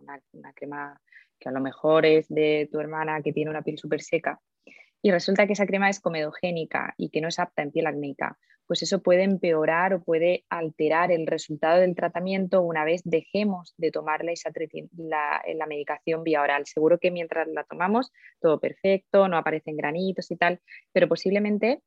crema 0.55 0.99
que 1.39 1.49
a 1.49 1.51
lo 1.51 1.61
mejor 1.61 2.05
es 2.05 2.27
de 2.29 2.69
tu 2.71 2.79
hermana 2.79 3.21
que 3.21 3.33
tiene 3.33 3.49
una 3.49 3.61
piel 3.61 3.77
súper 3.77 4.01
seca, 4.01 4.39
y 5.01 5.11
resulta 5.11 5.45
que 5.45 5.53
esa 5.53 5.67
crema 5.67 5.87
es 5.87 5.99
comedogénica 5.99 6.95
y 6.97 7.09
que 7.09 7.21
no 7.21 7.27
es 7.27 7.37
apta 7.37 7.61
en 7.61 7.71
piel 7.71 7.85
acnéica, 7.85 8.39
pues 8.65 8.81
eso 8.81 9.03
puede 9.03 9.21
empeorar 9.21 9.93
o 9.93 10.03
puede 10.03 10.45
alterar 10.49 11.11
el 11.11 11.27
resultado 11.27 11.79
del 11.79 11.95
tratamiento 11.95 12.61
una 12.61 12.83
vez 12.83 13.01
dejemos 13.03 13.75
de 13.77 13.91
tomar 13.91 14.25
la, 14.25 15.43
la, 15.53 15.65
medicación 15.67 16.23
vía 16.23 16.41
oral. 16.41 16.65
Seguro 16.65 16.97
que 16.97 17.11
mientras 17.11 17.47
la 17.47 17.63
tomamos 17.65 18.11
todo 18.39 18.59
perfecto, 18.59 19.27
no 19.27 19.37
aparecen 19.37 19.77
granitos 19.77 20.31
y 20.31 20.37
tal, 20.37 20.59
pero 20.91 21.07
posiblemente 21.07 21.83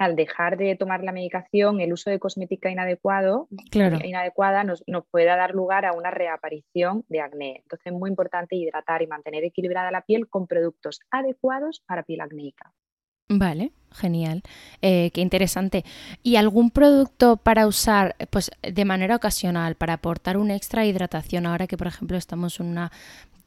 al 0.00 0.16
dejar 0.16 0.56
de 0.56 0.76
tomar 0.76 1.04
la 1.04 1.12
medicación, 1.12 1.78
el 1.80 1.92
uso 1.92 2.08
de 2.08 2.18
cosmética 2.18 2.70
inadecuado, 2.70 3.48
inadecuada 3.70 4.64
nos, 4.64 4.82
nos, 4.86 5.04
pueda 5.10 5.36
dar 5.36 5.54
lugar 5.54 5.84
a 5.84 5.92
una 5.92 6.10
reaparición 6.10 7.04
de 7.08 7.20
acné. 7.20 7.56
Entonces 7.62 7.88
es 7.88 7.92
muy 7.92 8.08
importante 8.08 8.56
hidratar 8.56 9.02
y 9.02 9.06
mantener 9.06 9.44
equilibrada 9.44 9.90
la 9.90 10.00
piel 10.00 10.26
con 10.26 10.46
productos 10.46 11.00
adecuados 11.10 11.82
para 11.86 12.02
piel 12.02 12.22
acnéica. 12.22 12.72
Vale, 13.32 13.72
genial. 13.92 14.42
Eh, 14.82 15.10
qué 15.12 15.20
interesante. 15.20 15.84
¿Y 16.22 16.36
algún 16.36 16.70
producto 16.70 17.36
para 17.36 17.66
usar 17.66 18.16
pues, 18.30 18.50
de 18.62 18.84
manera 18.84 19.14
ocasional, 19.14 19.76
para 19.76 19.94
aportar 19.94 20.36
una 20.36 20.56
extra 20.56 20.84
hidratación 20.84 21.46
ahora 21.46 21.68
que, 21.68 21.76
por 21.76 21.86
ejemplo, 21.86 22.16
estamos 22.16 22.58
en 22.58 22.66
una 22.66 22.90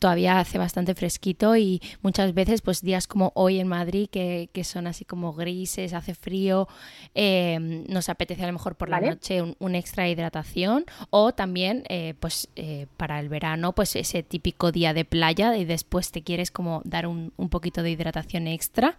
todavía 0.04 0.38
hace 0.38 0.58
bastante 0.58 0.96
fresquito 0.96 1.56
y 1.56 1.82
muchas 2.02 2.34
veces 2.34 2.62
pues 2.62 2.82
días 2.82 3.08
como 3.08 3.32
hoy 3.36 3.62
en 3.62 3.70
Madrid 3.70 4.10
que, 4.12 4.64
son 4.66 4.86
así 4.86 5.06
como 5.06 5.32
grises, 5.32 5.94
hace 5.94 6.14
frío, 6.14 6.68
eh, 7.16 7.58
nos 7.88 8.10
apetece 8.10 8.44
a 8.44 8.48
lo 8.48 8.52
mejor 8.52 8.76
por 8.76 8.90
la 8.90 9.00
noche 9.00 9.42
un, 9.42 9.76
extra 9.76 10.10
hidratación 10.10 10.84
o 11.10 11.32
también 11.32 11.86
eh, 11.88 12.16
pues 12.20 12.50
eh, 12.58 12.88
para 12.98 13.18
el 13.22 13.30
verano 13.30 13.72
pues 13.72 13.96
ese 13.96 14.24
típico 14.24 14.74
día 14.74 14.94
de 14.94 15.06
playa 15.06 15.56
y 15.56 15.64
después 15.64 16.12
te 16.12 16.22
quieres 16.22 16.52
como 16.52 16.82
dar 16.84 17.08
un, 17.08 17.32
poquito 17.50 17.82
de 17.82 17.92
hidratación 17.92 18.48
extra. 18.48 18.98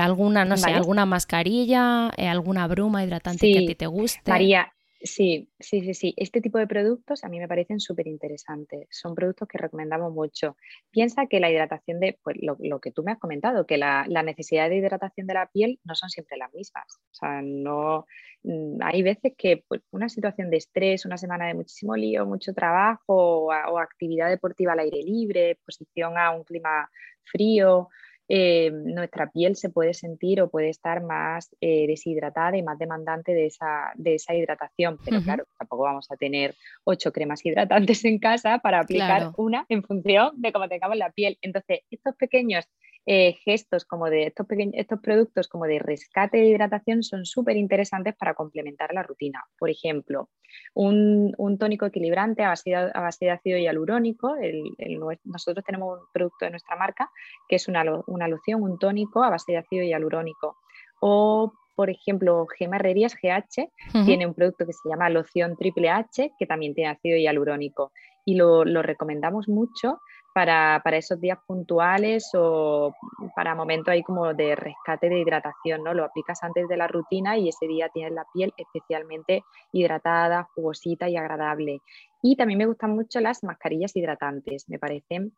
alguna, 0.00 0.44
no 0.44 0.56
sé, 0.56 0.70
alguna 0.70 1.06
mascarilla, 1.06 2.10
alguna 2.10 2.68
bruma 2.68 3.02
hidratante 3.02 3.52
que 3.52 3.58
a 3.58 3.66
ti 3.66 3.74
te 3.74 3.88
guste. 3.88 4.30
María, 4.30 4.72
Sí, 5.06 5.50
sí, 5.60 5.82
sí, 5.82 5.92
sí. 5.92 6.14
Este 6.16 6.40
tipo 6.40 6.56
de 6.56 6.66
productos 6.66 7.24
a 7.24 7.28
mí 7.28 7.38
me 7.38 7.46
parecen 7.46 7.78
súper 7.78 8.06
interesantes. 8.06 8.88
Son 8.90 9.14
productos 9.14 9.46
que 9.46 9.58
recomendamos 9.58 10.14
mucho. 10.14 10.56
Piensa 10.90 11.26
que 11.26 11.40
la 11.40 11.50
hidratación 11.50 12.00
de, 12.00 12.18
pues 12.22 12.38
lo, 12.40 12.80
que 12.80 12.90
tú 12.90 13.02
me 13.02 13.12
has 13.12 13.18
comentado, 13.18 13.66
que 13.66 13.76
la, 13.76 14.06
necesidad 14.24 14.70
de 14.70 14.76
hidratación 14.76 15.26
de 15.26 15.34
la 15.34 15.46
piel 15.48 15.78
no 15.84 15.94
son 15.94 16.08
siempre 16.08 16.38
las 16.38 16.54
mismas. 16.54 16.86
O 17.10 17.14
sea, 17.14 17.42
no, 17.42 18.06
mm, 18.44 18.78
hay 18.82 19.02
veces 19.02 19.34
que 19.36 19.62
pues, 19.68 19.82
una 19.90 20.08
situación 20.08 20.48
de 20.48 20.56
estrés, 20.56 21.04
una 21.04 21.18
semana 21.18 21.48
de 21.48 21.54
muchísimo 21.54 21.94
lío, 21.96 22.24
mucho 22.24 22.54
trabajo 22.54 23.02
o, 23.08 23.48
o 23.48 23.78
actividad 23.78 24.30
deportiva 24.30 24.72
al 24.72 24.78
aire 24.78 25.02
libre, 25.02 25.50
exposición 25.50 26.16
a 26.16 26.30
un 26.30 26.44
clima 26.44 26.88
frío, 27.24 27.90
eh, 28.28 28.70
nuestra 28.72 29.30
piel 29.30 29.56
se 29.56 29.70
puede 29.70 29.92
sentir 29.92 30.40
o 30.40 30.48
puede 30.48 30.70
estar 30.70 31.02
más 31.02 31.54
eh, 31.60 31.86
deshidratada 31.86 32.56
y 32.56 32.62
más 32.62 32.78
demandante 32.78 33.34
de 33.34 33.46
esa, 33.46 33.92
de 33.96 34.14
esa 34.14 34.34
hidratación. 34.34 34.98
Pero 35.04 35.20
claro, 35.22 35.44
tampoco 35.58 35.82
vamos 35.82 36.10
a 36.10 36.16
tener 36.16 36.54
ocho 36.84 37.12
cremas 37.12 37.44
hidratantes 37.44 38.04
en 38.04 38.18
casa 38.18 38.58
para 38.58 38.80
aplicar 38.80 39.32
una 39.36 39.66
en 39.68 39.82
función 39.82 40.32
de 40.36 40.52
cómo 40.52 40.68
tengamos 40.68 40.96
la 40.96 41.10
piel. 41.10 41.38
Entonces, 41.42 41.80
estos 41.90 42.14
pequeños 42.16 42.66
eh, 43.06 43.34
gestos 43.44 43.84
como 43.84 44.08
de 44.08 44.26
estos, 44.28 44.46
estos 44.72 45.00
productos 45.00 45.48
como 45.48 45.66
de 45.66 45.78
rescate 45.78 46.38
de 46.38 46.46
hidratación 46.46 47.02
son 47.02 47.26
súper 47.26 47.56
interesantes 47.56 48.14
para 48.16 48.34
complementar 48.34 48.94
la 48.94 49.02
rutina. 49.02 49.44
Por 49.58 49.68
ejemplo, 49.68 50.30
un, 50.74 51.34
tónico 51.58 51.86
equilibrante 51.86 52.42
a 52.42 52.48
base, 52.48 52.70
de, 52.70 52.76
a 52.76 53.00
base 53.00 53.26
de 53.26 53.30
ácido 53.32 53.58
hialurónico. 53.58 54.34
nosotros 55.24 55.64
tenemos 55.64 56.00
un 56.00 56.06
producto 56.12 56.46
de 56.46 56.52
nuestra 56.52 56.76
marca 56.76 57.10
que 57.48 57.56
es 57.56 57.68
una, 57.68 57.84
una 58.06 58.28
loción, 58.28 58.62
un 58.62 58.78
tónico 58.78 59.22
a 59.22 59.30
base 59.30 59.52
de 59.52 59.58
ácido 59.58 59.84
hialurónico. 59.84 60.56
O 61.00 61.52
por 61.74 61.90
ejemplo, 61.90 62.46
Gema 62.56 62.76
Herrerías 62.76 63.14
GH 63.20 63.68
tiene 64.06 64.26
un 64.26 64.34
producto 64.34 64.64
que 64.64 64.72
se 64.72 64.88
llama 64.88 65.10
loción 65.10 65.56
triple 65.56 65.90
H, 65.90 66.32
que 66.38 66.46
también 66.46 66.72
tiene 66.72 66.90
ácido 66.90 67.18
hialurónico. 67.18 67.92
Y 68.24 68.36
lo, 68.36 68.64
lo 68.64 68.80
recomendamos 68.80 69.48
mucho 69.48 69.98
para, 70.34 70.82
esos 70.98 71.20
días 71.20 71.38
puntuales 71.46 72.28
o 72.34 72.92
para 73.36 73.54
momentos 73.54 73.92
ahí 73.92 74.02
como 74.02 74.34
de 74.34 74.56
rescate 74.56 75.08
de 75.08 75.20
hidratación, 75.20 75.84
¿no? 75.84 75.94
Lo 75.94 76.04
aplicas 76.04 76.42
antes 76.42 76.66
de 76.66 76.76
la 76.76 76.88
rutina 76.88 77.38
y 77.38 77.48
ese 77.48 77.68
día 77.68 77.88
tienes 77.88 78.12
la 78.12 78.26
piel 78.34 78.52
especialmente 78.56 79.44
hidratada, 79.72 80.48
jugosita 80.54 81.08
y 81.08 81.16
agradable. 81.16 81.78
Y 82.20 82.34
también 82.34 82.58
me 82.58 82.66
gustan 82.66 82.96
mucho 82.96 83.20
las 83.20 83.44
mascarillas 83.44 83.94
hidratantes, 83.94 84.68
me 84.68 84.80
parecen 84.80 85.36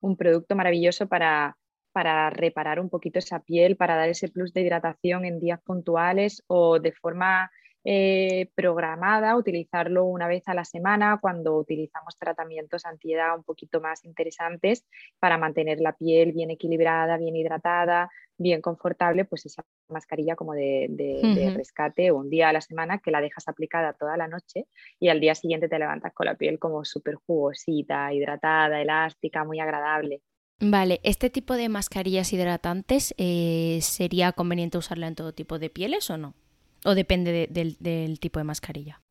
un 0.00 0.14
producto 0.14 0.54
maravilloso 0.54 1.08
para, 1.08 1.56
para 1.92 2.28
reparar 2.28 2.80
un 2.80 2.90
poquito 2.90 3.20
esa 3.20 3.40
piel, 3.40 3.78
para 3.78 3.96
dar 3.96 4.10
ese 4.10 4.28
plus 4.28 4.52
de 4.52 4.60
hidratación 4.60 5.24
en 5.24 5.40
días 5.40 5.60
puntuales 5.62 6.44
o 6.48 6.78
de 6.80 6.92
forma 6.92 7.50
eh, 7.84 8.50
programada, 8.54 9.36
utilizarlo 9.36 10.04
una 10.06 10.26
vez 10.26 10.42
a 10.48 10.54
la 10.54 10.64
semana 10.64 11.18
cuando 11.20 11.56
utilizamos 11.56 12.16
tratamientos 12.18 12.86
antiedad 12.86 13.36
un 13.36 13.44
poquito 13.44 13.80
más 13.80 14.04
interesantes 14.04 14.86
para 15.18 15.36
mantener 15.36 15.80
la 15.80 15.92
piel 15.94 16.32
bien 16.32 16.50
equilibrada, 16.50 17.18
bien 17.18 17.36
hidratada, 17.36 18.10
bien 18.38 18.60
confortable, 18.60 19.24
pues 19.24 19.46
esa 19.46 19.64
mascarilla 19.88 20.34
como 20.34 20.54
de, 20.54 20.86
de, 20.88 21.50
rescate 21.54 22.10
un 22.10 22.30
día 22.30 22.48
a 22.48 22.52
la 22.52 22.60
semana 22.60 22.98
que 22.98 23.10
la 23.10 23.20
dejas 23.20 23.48
aplicada 23.48 23.92
toda 23.92 24.16
la 24.16 24.28
noche 24.28 24.66
y 24.98 25.08
al 25.08 25.20
día 25.20 25.34
siguiente 25.34 25.68
te 25.68 25.78
levantas 25.78 26.12
con 26.14 26.26
la 26.26 26.34
piel 26.34 26.58
como 26.58 26.84
súper 26.84 27.16
jugosita, 27.26 28.12
hidratada, 28.12 28.80
elástica, 28.80 29.44
muy 29.44 29.60
agradable. 29.60 30.22
Vale, 30.60 31.00
¿este 31.02 31.30
tipo 31.30 31.54
de 31.54 31.68
mascarillas 31.68 32.32
hidratantes 32.32 33.14
eh, 33.18 33.78
sería 33.82 34.32
conveniente 34.32 34.78
usarla 34.78 35.08
en 35.08 35.14
todo 35.14 35.34
tipo 35.34 35.58
de 35.58 35.68
pieles 35.68 36.08
o 36.10 36.16
no? 36.16 36.34
¿O 36.84 36.94
depende 36.94 37.48
del, 37.50 38.20
tipo 38.20 38.38
de 38.38 38.44
mascarilla? 38.44 39.02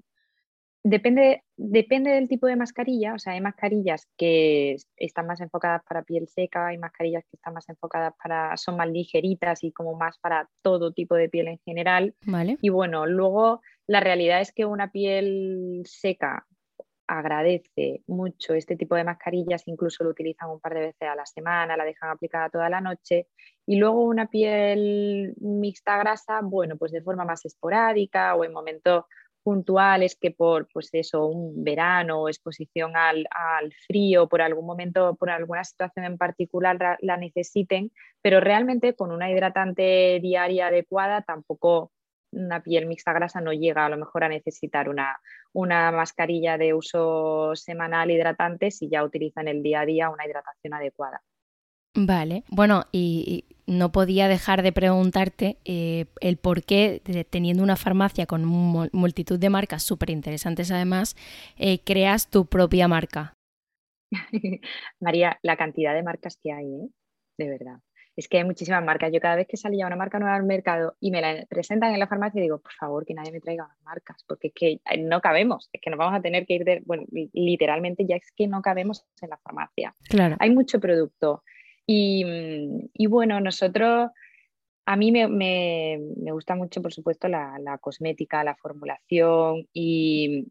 Depende, 0.83 1.43
depende 1.55 2.11
del 2.11 2.27
tipo 2.27 2.45
de 2.45 2.55
mascarilla, 2.55 3.13
o 3.13 3.19
sea, 3.19 3.33
hay 3.33 3.41
mascarillas 3.41 4.05
que 4.17 4.75
están 4.97 5.27
más 5.27 5.39
enfocadas 5.39 5.81
para 5.87 6.03
piel 6.03 6.27
seca, 6.27 6.67
hay 6.67 6.77
mascarillas 6.77 7.23
que 7.23 7.37
están 7.37 7.53
más 7.53 7.67
enfocadas 7.69 8.13
para, 8.21 8.57
son 8.57 8.75
más 8.75 8.89
ligeritas 8.89 9.63
y 9.63 9.71
como 9.71 9.95
más 9.95 10.17
para 10.19 10.49
todo 10.61 10.91
tipo 10.91 11.15
de 11.15 11.29
piel 11.29 11.47
en 11.47 11.59
general. 11.59 12.15
Vale. 12.25 12.57
Y 12.61 12.69
bueno, 12.69 13.05
luego 13.05 13.61
la 13.87 14.01
realidad 14.01 14.41
es 14.41 14.51
que 14.51 14.65
una 14.65 14.91
piel 14.91 15.83
seca 15.85 16.45
agradece 17.07 18.03
mucho 18.07 18.53
este 18.53 18.75
tipo 18.75 18.95
de 18.95 19.03
mascarillas, 19.03 19.67
incluso 19.67 20.03
lo 20.03 20.09
utilizan 20.09 20.49
un 20.49 20.59
par 20.59 20.73
de 20.73 20.81
veces 20.81 21.09
a 21.09 21.15
la 21.15 21.25
semana, 21.25 21.77
la 21.77 21.85
dejan 21.85 22.09
aplicada 22.09 22.49
toda 22.49 22.69
la 22.69 22.81
noche. 22.81 23.27
Y 23.65 23.77
luego 23.77 24.03
una 24.03 24.27
piel 24.27 25.33
mixta 25.37 25.97
grasa, 25.97 26.41
bueno, 26.43 26.77
pues 26.77 26.91
de 26.91 27.01
forma 27.01 27.25
más 27.25 27.45
esporádica 27.45 28.35
o 28.35 28.43
en 28.43 28.53
momentos 28.53 29.05
puntuales 29.43 30.15
que 30.19 30.31
por 30.31 30.67
pues 30.73 30.89
eso, 30.93 31.25
un 31.27 31.63
verano 31.63 32.21
o 32.21 32.29
exposición 32.29 32.95
al, 32.95 33.27
al, 33.29 33.73
frío, 33.87 34.27
por 34.27 34.41
algún 34.41 34.65
momento, 34.65 35.15
por 35.15 35.29
alguna 35.29 35.63
situación 35.63 36.05
en 36.05 36.17
particular 36.17 36.97
la 37.01 37.17
necesiten, 37.17 37.91
pero 38.21 38.39
realmente 38.39 38.95
con 38.95 39.11
una 39.11 39.29
hidratante 39.29 40.19
diaria 40.21 40.67
adecuada 40.67 41.21
tampoco 41.21 41.91
una 42.33 42.61
piel 42.61 42.87
mixta 42.87 43.13
grasa 43.13 43.41
no 43.41 43.53
llega 43.53 43.85
a 43.85 43.89
lo 43.89 43.97
mejor 43.97 44.23
a 44.23 44.29
necesitar 44.29 44.89
una, 44.89 45.17
una 45.53 45.91
mascarilla 45.91 46.57
de 46.57 46.73
uso 46.73 47.55
semanal 47.55 48.11
hidratante 48.11 48.71
si 48.71 48.89
ya 48.89 49.03
utiliza 49.03 49.41
en 49.41 49.49
el 49.49 49.63
día 49.63 49.81
a 49.81 49.85
día 49.85 50.09
una 50.09 50.25
hidratación 50.25 50.73
adecuada. 50.73 51.21
Vale, 51.95 52.43
bueno, 52.49 52.85
y, 52.91 53.45
no 53.65 53.91
podía 53.91 54.27
dejar 54.27 54.61
de 54.61 54.71
preguntarte 54.71 55.57
eh, 55.65 56.05
el 56.21 56.37
por 56.37 56.63
qué, 56.63 57.01
teniendo 57.29 57.63
una 57.63 57.75
farmacia 57.75 58.25
con 58.25 58.45
multitud 58.45 59.39
de 59.39 59.49
marcas 59.49 59.83
súper 59.83 60.09
interesantes 60.09 60.71
además, 60.71 61.15
eh, 61.57 61.79
creas 61.79 62.29
tu 62.29 62.45
propia 62.45 62.87
marca. 62.87 63.33
María, 64.99 65.39
la 65.41 65.57
cantidad 65.57 65.93
de 65.93 66.03
marcas 66.03 66.37
que 66.41 66.51
hay, 66.51 66.65
¿eh? 66.65 66.89
de 67.37 67.49
verdad. 67.49 67.79
Es 68.15 68.27
que 68.27 68.37
hay 68.37 68.43
muchísimas 68.43 68.83
marcas. 68.83 69.11
Yo 69.11 69.19
cada 69.19 69.35
vez 69.35 69.47
que 69.47 69.57
salía 69.57 69.87
una 69.87 69.95
marca 69.95 70.19
nueva 70.19 70.35
al 70.35 70.43
mercado 70.43 70.95
y 70.99 71.09
me 71.09 71.19
la 71.19 71.45
presentan 71.49 71.93
en 71.93 71.99
la 71.99 72.07
farmacia, 72.07 72.41
digo, 72.41 72.59
por 72.59 72.73
favor, 72.73 73.05
que 73.05 73.15
nadie 73.15 73.31
me 73.31 73.39
traiga 73.39 73.67
más 73.67 73.81
marcas, 73.81 74.23
porque 74.27 74.49
es 74.49 74.53
que 74.53 74.81
no 74.99 75.19
cabemos, 75.19 75.69
es 75.73 75.81
que 75.81 75.89
nos 75.89 75.97
vamos 75.97 76.19
a 76.19 76.21
tener 76.21 76.45
que 76.45 76.53
ir 76.53 76.63
de, 76.63 76.83
bueno, 76.85 77.05
literalmente 77.33 78.05
ya 78.07 78.17
es 78.17 78.31
que 78.35 78.47
no 78.47 78.61
cabemos 78.61 79.03
en 79.19 79.29
la 79.29 79.37
farmacia. 79.37 79.95
Claro. 80.07 80.35
Hay 80.39 80.51
mucho 80.51 80.79
producto. 80.79 81.43
Y, 81.85 83.07
bueno, 83.07 83.39
nosotros, 83.39 84.09
a 84.85 84.95
mí 84.95 85.11
me, 85.11 85.99
gusta 86.31 86.55
mucho, 86.55 86.81
por 86.81 86.93
supuesto, 86.93 87.27
la, 87.27 87.77
cosmética, 87.81 88.43
la 88.43 88.55
formulación 88.55 89.67
y, 89.73 90.47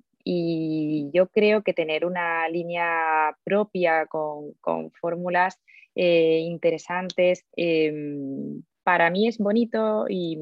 yo 1.13 1.29
creo 1.29 1.63
que 1.63 1.75
tener 1.75 2.07
una 2.07 2.49
línea 2.49 3.37
propia 3.43 4.07
con, 4.07 4.55
fórmulas 5.01 5.61
eh, 5.97 6.39
interesantes 6.47 7.45
em, 7.57 8.63
para 8.85 9.11
mí 9.11 9.29
es 9.29 9.39
bonito 9.39 10.07
y, 10.09 10.37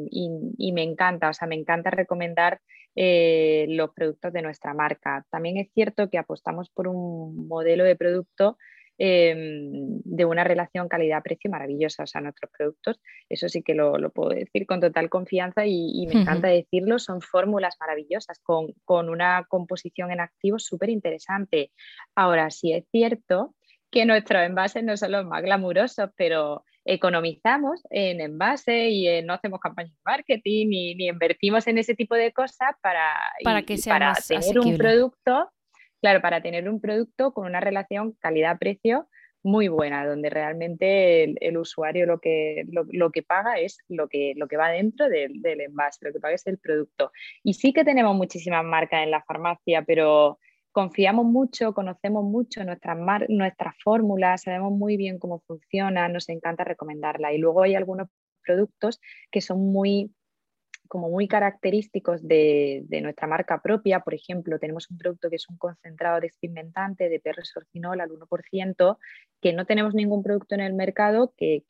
me 0.72 0.82
encanta, 0.82 1.30
o 1.30 1.34
sea, 1.34 1.48
me 1.48 1.54
encanta 1.54 1.90
recomendar 1.90 2.60
eh, 2.96 3.66
los 3.68 3.90
productos 3.90 4.32
de 4.32 4.42
nuestra 4.42 4.74
marca. 4.74 5.24
También 5.30 5.56
es 5.56 5.70
cierto 5.72 6.10
que 6.10 6.18
apostamos 6.18 6.70
por 6.70 6.88
un 6.88 7.48
modelo 7.48 7.84
de 7.84 7.96
producto 7.96 8.58
Em, 9.02 10.02
de 10.04 10.26
una 10.26 10.44
relación 10.44 10.86
calidad-precio 10.86 11.50
maravillosa. 11.50 12.02
O 12.02 12.06
sea, 12.06 12.20
nuestros 12.20 12.50
productos, 12.50 13.00
eso 13.30 13.48
sí 13.48 13.62
que 13.62 13.74
lo, 13.74 13.94
puedo 14.10 14.28
decir 14.28 14.66
con 14.66 14.78
total 14.78 15.08
confianza 15.08 15.64
y, 15.64 16.06
me 16.06 16.20
encanta 16.20 16.48
decirlo, 16.48 16.98
son 16.98 17.22
fórmulas 17.22 17.78
maravillosas 17.80 18.40
con, 18.42 18.74
con 18.84 19.08
una 19.08 19.46
composición 19.48 20.10
en 20.10 20.20
activos 20.20 20.66
súper 20.66 20.90
interesante. 20.90 21.72
Ahora, 22.14 22.50
sí 22.50 22.74
es 22.74 22.84
cierto 22.92 23.54
que 23.90 24.04
nuestros 24.04 24.42
envases 24.42 24.84
no 24.84 24.94
son 24.98 25.12
los 25.12 25.24
más 25.24 25.42
glamurosos, 25.44 26.10
pero 26.14 26.66
economizamos 26.84 27.80
en 27.88 28.20
envase 28.20 28.90
y 28.90 29.22
no 29.22 29.32
hacemos 29.32 29.60
campañas 29.60 29.94
de 29.94 30.00
marketing 30.04 30.68
ni, 30.68 30.94
ni, 30.94 31.08
invertimos 31.08 31.66
en 31.68 31.78
ese 31.78 31.94
tipo 31.94 32.16
de 32.16 32.32
cosas 32.34 32.74
para, 32.82 33.14
para, 33.44 33.62
que 33.62 33.78
sea 33.78 33.94
para 33.94 34.14
tener 34.14 34.58
un 34.58 34.76
producto 34.76 35.50
Claro, 36.00 36.20
para 36.22 36.40
tener 36.40 36.68
un 36.68 36.80
producto 36.80 37.32
con 37.32 37.46
una 37.46 37.60
relación 37.60 38.12
calidad-precio 38.20 39.08
muy 39.42 39.68
buena, 39.68 40.06
donde 40.06 40.30
realmente 40.30 41.24
el, 41.24 41.56
usuario 41.56 42.06
lo 42.06 42.20
que, 42.20 42.64
lo, 42.70 43.10
que 43.10 43.22
paga 43.22 43.58
es 43.58 43.78
lo 43.88 44.08
que, 44.08 44.34
lo 44.36 44.48
que 44.48 44.56
va 44.56 44.70
dentro 44.70 45.08
del, 45.08 45.42
envase, 45.44 46.04
lo 46.04 46.12
que 46.12 46.20
paga 46.20 46.34
es 46.34 46.46
el 46.46 46.58
producto. 46.58 47.12
Y 47.42 47.54
sí 47.54 47.72
que 47.72 47.84
tenemos 47.84 48.14
muchísimas 48.16 48.64
marcas 48.64 49.02
en 49.02 49.10
la 49.10 49.22
farmacia, 49.22 49.82
pero 49.82 50.38
confiamos 50.72 51.24
mucho, 51.24 51.72
conocemos 51.74 52.24
mucho 52.24 52.64
nuestras, 52.64 52.98
nuestras 53.28 53.74
fórmulas, 53.82 54.42
sabemos 54.42 54.72
muy 54.72 54.96
bien 54.96 55.18
cómo 55.18 55.40
funciona, 55.46 56.08
nos 56.08 56.28
encanta 56.28 56.64
recomendarla. 56.64 57.32
Y 57.32 57.38
luego 57.38 57.62
hay 57.62 57.74
algunos 57.74 58.08
productos 58.44 59.00
que 59.30 59.40
son 59.40 59.72
muy 59.72 60.12
como 60.90 61.08
muy 61.08 61.28
característicos 61.28 62.26
de, 62.26 62.84
nuestra 63.00 63.28
marca 63.28 63.62
propia. 63.62 64.00
Por 64.00 64.12
ejemplo, 64.12 64.58
tenemos 64.58 64.90
un 64.90 64.98
producto 64.98 65.30
que 65.30 65.36
es 65.36 65.48
un 65.48 65.56
concentrado 65.56 66.20
despigmentante 66.20 67.08
de 67.08 67.20
perresorcinol 67.20 68.00
al 68.00 68.10
1%, 68.10 68.98
que 69.40 69.52
no 69.52 69.66
tenemos 69.66 69.94
ningún 69.94 70.24
producto 70.24 70.56
en 70.56 70.62
el 70.62 70.74
mercado 70.74 71.32
que, 71.36 71.62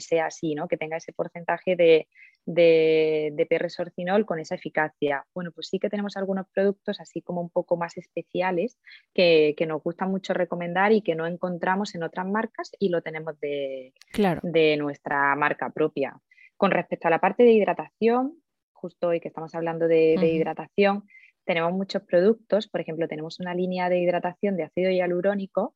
sea 0.00 0.26
así, 0.26 0.54
¿no? 0.54 0.68
que 0.68 0.76
tenga 0.76 0.98
ese 0.98 1.14
porcentaje 1.14 1.76
de, 1.76 2.08
de, 2.44 3.32
de 3.32 4.24
con 4.26 4.38
esa 4.38 4.54
eficacia. 4.56 5.24
Bueno, 5.34 5.50
pues 5.52 5.68
sí 5.68 5.78
que 5.78 5.88
tenemos 5.88 6.18
algunos 6.18 6.46
productos 6.52 7.00
así 7.00 7.22
como 7.22 7.40
un 7.40 7.48
poco 7.48 7.78
más 7.78 7.96
especiales 7.96 8.78
que, 9.14 9.56
nos 9.66 9.82
gusta 9.82 10.06
mucho 10.06 10.34
recomendar 10.34 10.92
y 10.92 11.00
que 11.00 11.14
no 11.14 11.26
encontramos 11.26 11.94
en 11.94 12.02
otras 12.02 12.26
marcas 12.26 12.70
y 12.78 12.90
lo 12.90 13.00
tenemos 13.00 13.40
de, 13.40 13.94
de 14.42 14.76
nuestra 14.76 15.34
marca 15.36 15.70
propia. 15.70 16.20
Con 16.58 16.70
respecto 16.70 17.08
a 17.08 17.10
la 17.10 17.18
parte 17.18 17.44
de 17.44 17.52
hidratación, 17.52 18.41
justo 18.82 19.08
hoy 19.08 19.20
que 19.20 19.28
estamos 19.28 19.54
hablando 19.54 19.86
de, 19.86 20.14
hidratación, 20.14 21.04
tenemos 21.44 21.72
muchos 21.72 22.02
productos, 22.02 22.68
por 22.68 22.80
ejemplo, 22.80 23.06
tenemos 23.06 23.38
una 23.38 23.54
línea 23.54 23.88
de 23.88 24.00
hidratación 24.00 24.56
de 24.56 24.64
ácido 24.64 24.90
hialurónico 24.90 25.74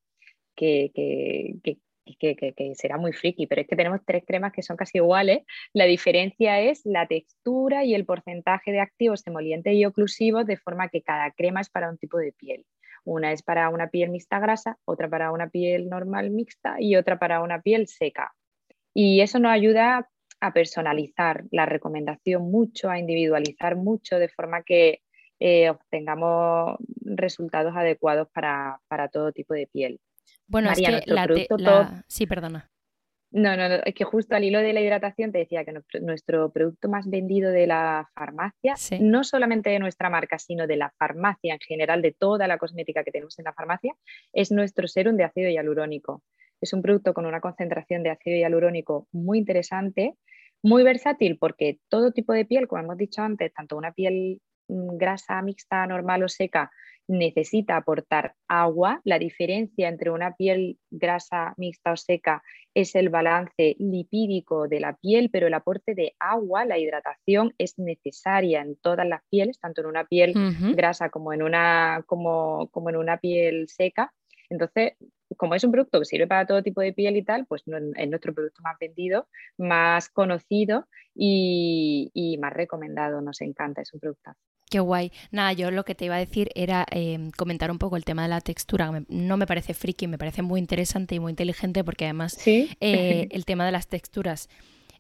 que, 0.56 0.90
será 2.74 2.98
muy 2.98 3.12
friki, 3.12 3.46
pero 3.46 3.60
es 3.60 3.68
que 3.68 3.76
tenemos 3.76 4.00
tres 4.04 4.24
cremas 4.26 4.52
que 4.52 4.62
son 4.62 4.76
casi 4.76 4.98
iguales. 4.98 5.44
La 5.72 5.84
diferencia 5.84 6.60
es 6.60 6.82
la 6.84 7.06
textura 7.06 7.84
y 7.84 7.94
el 7.94 8.04
porcentaje 8.04 8.72
de 8.72 8.80
activos 8.80 9.24
emolientes 9.26 9.72
y 9.74 9.84
oclusivos, 9.84 10.44
de 10.44 10.56
forma 10.56 10.88
que 10.88 11.02
cada 11.02 11.30
crema 11.30 11.60
es 11.60 11.70
para 11.70 11.88
un 11.88 11.98
tipo 11.98 12.18
de 12.18 12.32
piel. 12.32 12.64
Una 13.04 13.30
es 13.30 13.42
para 13.42 13.68
una 13.68 13.88
piel 13.88 14.10
mixta 14.10 14.40
grasa, 14.40 14.78
otra 14.84 15.08
para 15.08 15.30
una 15.30 15.48
piel 15.48 15.88
normal 15.88 16.30
mixta 16.30 16.76
y 16.80 16.96
otra 16.96 17.20
para 17.20 17.40
una 17.40 17.62
piel 17.62 17.86
seca. 17.86 18.34
Y 18.92 19.20
eso 19.20 19.38
nos 19.38 19.52
ayuda 19.52 20.08
a 20.40 20.52
personalizar 20.52 21.44
la 21.50 21.66
recomendación 21.66 22.50
mucho, 22.50 22.90
a 22.90 22.98
individualizar 22.98 23.76
mucho, 23.76 24.18
de 24.18 24.28
forma 24.28 24.62
que 24.62 25.00
eh, 25.38 25.68
obtengamos 25.70 26.76
resultados 27.02 27.74
adecuados 27.76 28.28
para, 28.32 28.80
todo 29.12 29.32
tipo 29.32 29.54
de 29.54 29.66
piel. 29.66 30.00
Bueno, 30.46 30.70
es 30.70 30.78
que 30.78 31.02
la, 31.06 32.04
Sí, 32.06 32.26
perdona. 32.26 32.70
No, 33.32 33.56
no, 33.56 33.64
es 33.64 33.94
que 33.94 34.04
justo 34.04 34.34
al 34.34 34.44
hilo 34.44 34.60
de 34.60 34.72
la 34.72 34.80
hidratación 34.80 35.32
te 35.32 35.38
decía 35.38 35.64
que 35.64 35.74
nuestro, 36.00 36.50
producto 36.52 36.88
más 36.88 37.10
vendido 37.10 37.50
de 37.50 37.66
la 37.66 38.08
farmacia, 38.14 38.76
no 39.00 39.24
solamente 39.24 39.68
de 39.68 39.78
nuestra 39.78 40.08
marca, 40.08 40.38
sino 40.38 40.66
de 40.66 40.76
la 40.76 40.90
farmacia 40.96 41.52
en 41.54 41.60
general, 41.60 42.00
de 42.00 42.12
toda 42.12 42.46
la 42.48 42.56
cosmética 42.56 43.04
que 43.04 43.10
tenemos 43.10 43.38
en 43.38 43.44
la 43.44 43.52
farmacia, 43.52 43.94
es 44.32 44.52
nuestro 44.52 44.88
serum 44.88 45.16
de 45.16 45.24
ácido 45.24 45.50
hialurónico. 45.50 46.22
Es 46.66 46.72
un 46.72 46.82
producto 46.82 47.14
con 47.14 47.26
una 47.26 47.40
concentración 47.40 48.02
de 48.02 48.10
ácido 48.10 48.36
hialurónico 48.36 49.06
muy 49.12 49.38
interesante, 49.38 50.16
muy 50.64 50.82
versátil 50.82 51.38
porque 51.38 51.78
todo 51.88 52.10
tipo 52.10 52.32
de 52.32 52.44
piel, 52.44 52.66
como 52.66 52.82
hemos 52.82 52.96
dicho 52.96 53.22
antes, 53.22 53.54
tanto 53.54 53.76
una 53.76 53.92
piel 53.92 54.40
mm, 54.66 54.96
grasa, 54.96 55.40
mixta, 55.42 55.86
normal 55.86 56.24
o 56.24 56.28
seca, 56.28 56.72
necesita 57.06 57.76
aportar 57.76 58.34
agua. 58.48 59.00
La 59.04 59.20
diferencia 59.20 59.88
entre 59.88 60.10
una 60.10 60.34
piel 60.34 60.80
grasa, 60.90 61.54
mixta 61.56 61.92
o 61.92 61.96
seca 61.96 62.42
es 62.74 62.96
el 62.96 63.10
balance 63.10 63.76
lipídico 63.78 64.66
de 64.66 64.80
la 64.80 64.96
piel, 64.96 65.30
pero 65.30 65.46
el 65.46 65.54
aporte 65.54 65.94
de 65.94 66.16
agua, 66.18 66.64
la 66.64 66.78
hidratación, 66.78 67.54
es 67.58 67.78
necesaria 67.78 68.60
en 68.60 68.74
todas 68.74 69.06
las 69.06 69.22
pieles, 69.30 69.60
tanto 69.60 69.82
en 69.82 69.86
una 69.86 70.04
piel 70.04 70.34
grasa 70.74 71.10
como 71.10 71.32
en 71.32 71.44
una, 71.44 72.02
como, 72.06 72.68
como 72.72 72.90
en 72.90 72.96
una 72.96 73.18
piel 73.18 73.68
seca. 73.68 74.12
Entonces, 74.50 74.94
como 75.36 75.54
es 75.54 75.64
un 75.64 75.72
producto 75.72 75.98
que 75.98 76.04
sirve 76.04 76.26
para 76.26 76.46
todo 76.46 76.62
tipo 76.62 76.80
de 76.80 76.92
piel 76.92 77.16
y 77.16 77.24
tal, 77.24 77.46
pues 77.46 77.62
es 77.66 78.08
nuestro 78.08 78.34
producto 78.34 78.62
más 78.62 78.76
vendido, 78.78 79.28
más 79.56 80.08
conocido 80.08 80.86
y, 81.14 82.36
más 82.40 82.52
recomendado. 82.52 83.20
Nos 83.20 83.40
encanta, 83.40 83.82
es 83.82 83.92
un 83.92 84.00
producto. 84.00 84.32
Qué 84.68 84.80
guay. 84.80 85.12
Nada, 85.30 85.52
yo 85.52 85.70
lo 85.70 85.84
que 85.84 85.94
te 85.94 86.06
iba 86.06 86.16
a 86.16 86.18
decir 86.18 86.50
era 86.54 86.84
em, 86.90 87.30
comentar 87.30 87.70
un 87.70 87.78
poco 87.78 87.96
el 87.96 88.04
tema 88.04 88.22
de 88.22 88.28
la 88.28 88.40
textura. 88.40 88.90
No 89.08 89.36
me 89.36 89.46
parece 89.46 89.74
friki, 89.74 90.08
me 90.08 90.18
parece 90.18 90.42
muy 90.42 90.58
interesante 90.58 91.14
y 91.14 91.20
muy 91.20 91.30
inteligente 91.30 91.84
porque 91.84 92.04
además 92.04 92.36
eh, 92.46 92.68
el 93.30 93.44
tema 93.44 93.64
de 93.64 93.72
las 93.72 93.86
texturas 93.86 94.48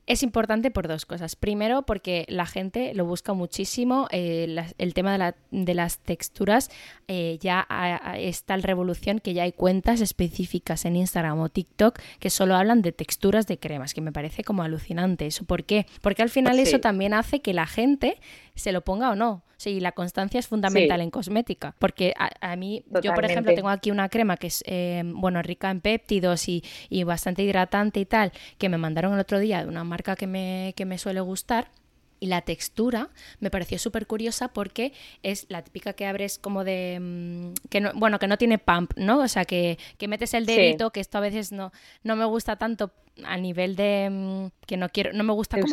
es 0.06 0.22
importante 0.22 0.70
por 0.70 0.88
dos 0.88 1.04
cosas. 1.04 1.36
Primero, 1.36 1.82
porque 1.82 2.24
la 2.28 2.46
gente 2.46 2.94
lo 2.94 3.04
busca 3.04 3.32
muchísimo. 3.32 4.06
Eh, 4.10 4.56
el 4.78 4.94
tema 4.94 5.34
de, 5.50 5.74
las 5.74 5.98
texturas 5.98 6.70
eh, 7.08 7.38
ya 7.40 7.66
está 8.16 8.54
en 8.54 8.62
revolución 8.62 9.18
que 9.18 9.34
ya 9.34 9.42
hay 9.42 9.52
cuentas 9.52 10.00
específicas 10.00 10.84
en 10.84 10.96
Instagram 10.96 11.40
o 11.40 11.48
TikTok 11.48 11.98
que 12.20 12.30
solo 12.30 12.54
hablan 12.54 12.82
de 12.82 12.92
texturas 12.92 13.46
de 13.46 13.58
cremas, 13.58 13.94
que 13.94 14.00
me 14.00 14.12
parece 14.12 14.44
como 14.44 14.62
alucinante. 14.62 15.26
¿Eso 15.26 15.44
por 15.44 15.64
qué? 15.64 15.86
Porque 16.02 16.22
al 16.22 16.30
final 16.30 16.58
eso 16.58 16.78
también 16.78 17.12
hace 17.12 17.40
que 17.40 17.52
la 17.52 17.66
gente 17.66 18.18
se 18.54 18.72
lo 18.72 18.82
ponga 18.82 19.10
o 19.10 19.16
no. 19.16 19.42
Sí, 19.58 19.80
la 19.80 19.92
constancia 19.92 20.38
es 20.38 20.48
fundamental 20.48 21.00
en 21.00 21.10
cosmética, 21.10 21.74
porque 21.78 22.12
a, 22.18 22.56
mí, 22.56 22.84
yo 23.02 23.14
por 23.14 23.24
ejemplo 23.24 23.54
tengo 23.54 23.70
aquí 23.70 23.90
una 23.90 24.10
crema 24.10 24.36
que 24.36 24.48
es, 24.48 24.62
eh, 24.66 25.02
bueno, 25.02 25.40
rica 25.40 25.70
en 25.70 25.80
péptidos 25.80 26.46
y, 26.48 26.62
y, 26.90 27.04
bastante 27.04 27.42
hidratante 27.42 28.00
y 28.00 28.04
tal, 28.04 28.32
que 28.58 28.68
me 28.68 28.76
mandaron 28.76 29.14
el 29.14 29.20
otro 29.20 29.38
día 29.38 29.62
de 29.62 29.68
una 29.68 29.82
marca 29.82 29.95
que 30.02 30.26
me, 30.26 30.74
que 30.76 30.84
me 30.84 30.98
suele 30.98 31.20
gustar. 31.20 31.70
Y 32.18 32.28
la 32.28 32.40
textura 32.40 33.10
me 33.40 33.50
pareció 33.50 33.78
súper 33.78 34.06
curiosa 34.06 34.48
porque 34.48 34.94
es 35.22 35.44
la 35.50 35.62
típica 35.62 35.92
que 35.92 36.06
abres 36.06 36.38
como 36.38 36.64
de... 36.64 36.98
Mm, 36.98 37.68
que 37.68 37.80
no, 37.82 37.92
bueno, 37.94 38.18
que 38.18 38.26
no 38.26 38.38
tiene 38.38 38.58
pump, 38.58 38.92
¿no? 38.96 39.18
O 39.18 39.28
sea, 39.28 39.44
que, 39.44 39.78
que 39.98 40.08
metes 40.08 40.32
el 40.32 40.46
dedito, 40.46 40.90
que 40.92 41.00
esto 41.00 41.18
a 41.18 41.20
veces 41.20 41.52
no, 41.52 41.72
no 42.04 42.16
me 42.16 42.24
gusta 42.24 42.56
tanto 42.56 42.90
a 43.24 43.36
nivel 43.36 43.76
de 43.76 44.08
mm, 44.10 44.46
que 44.66 44.76
no 44.76 44.88
quiero, 44.88 45.12
no 45.12 45.24
me 45.24 45.32
gusta 45.32 45.58
como, 45.60 45.72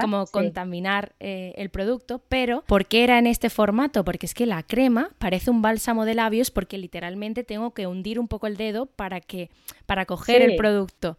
como 0.00 0.26
contaminar 0.26 1.14
eh, 1.20 1.52
el 1.56 1.70
producto, 1.70 2.22
pero 2.28 2.62
¿por 2.66 2.86
qué 2.86 3.04
era 3.04 3.18
en 3.18 3.26
este 3.26 3.50
formato? 3.50 4.04
Porque 4.04 4.26
es 4.26 4.34
que 4.34 4.46
la 4.46 4.62
crema 4.62 5.10
parece 5.18 5.50
un 5.50 5.62
bálsamo 5.62 6.04
de 6.04 6.14
labios 6.14 6.50
porque 6.50 6.78
literalmente 6.78 7.44
tengo 7.44 7.72
que 7.72 7.86
hundir 7.86 8.18
un 8.18 8.28
poco 8.28 8.46
el 8.46 8.56
dedo 8.56 8.86
para 8.86 9.20
que 9.20 9.50
para 9.86 10.06
coger 10.06 10.42
el 10.42 10.56
producto. 10.56 11.18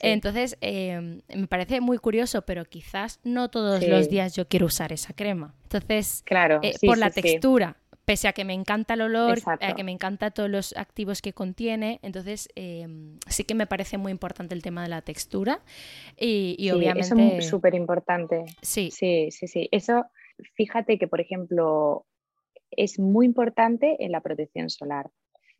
Entonces 0.00 0.56
em, 0.60 1.20
me 1.34 1.46
parece 1.46 1.80
muy 1.80 1.98
curioso, 1.98 2.42
pero 2.42 2.64
quizás 2.64 3.20
no 3.24 3.50
todos 3.50 3.86
los 3.86 4.08
días 4.08 4.34
yo 4.34 4.48
quiero 4.48 4.66
usar 4.66 4.92
esa 4.92 5.12
crema. 5.12 5.54
Entonces, 5.64 6.22
claro, 6.24 6.60
eh, 6.62 6.74
por 6.86 6.98
la 6.98 7.10
textura 7.10 7.76
pese 8.04 8.28
a 8.28 8.32
que 8.32 8.44
me 8.44 8.54
encanta 8.54 8.94
el 8.94 9.02
olor, 9.02 9.38
a 9.46 9.74
que 9.74 9.84
me 9.84 9.92
encanta 9.92 10.30
todos 10.30 10.50
los 10.50 10.76
activos 10.76 11.22
que 11.22 11.32
contiene, 11.32 12.00
entonces 12.02 12.48
em, 12.56 13.18
sí 13.28 13.44
que 13.44 13.54
me 13.54 13.66
parece 13.66 13.98
muy 13.98 14.10
importante 14.10 14.54
el 14.54 14.62
tema 14.62 14.82
de 14.82 14.88
la 14.88 15.02
textura 15.02 15.60
y, 16.18 16.56
y 16.58 16.70
obviamente... 16.70 17.14
Eso 17.14 17.38
es 17.38 17.48
súper 17.48 17.74
importante. 17.74 18.44
Sí. 18.60 18.90
Sí, 18.90 19.30
sí, 19.30 19.46
sí. 19.46 19.68
Eso, 19.70 20.06
fíjate 20.54 20.98
que, 20.98 21.06
por 21.06 21.20
ejemplo, 21.20 22.06
es 22.70 22.98
muy 22.98 23.26
importante 23.26 23.96
en 24.04 24.12
la 24.12 24.20
protección 24.20 24.70
solar. 24.70 25.10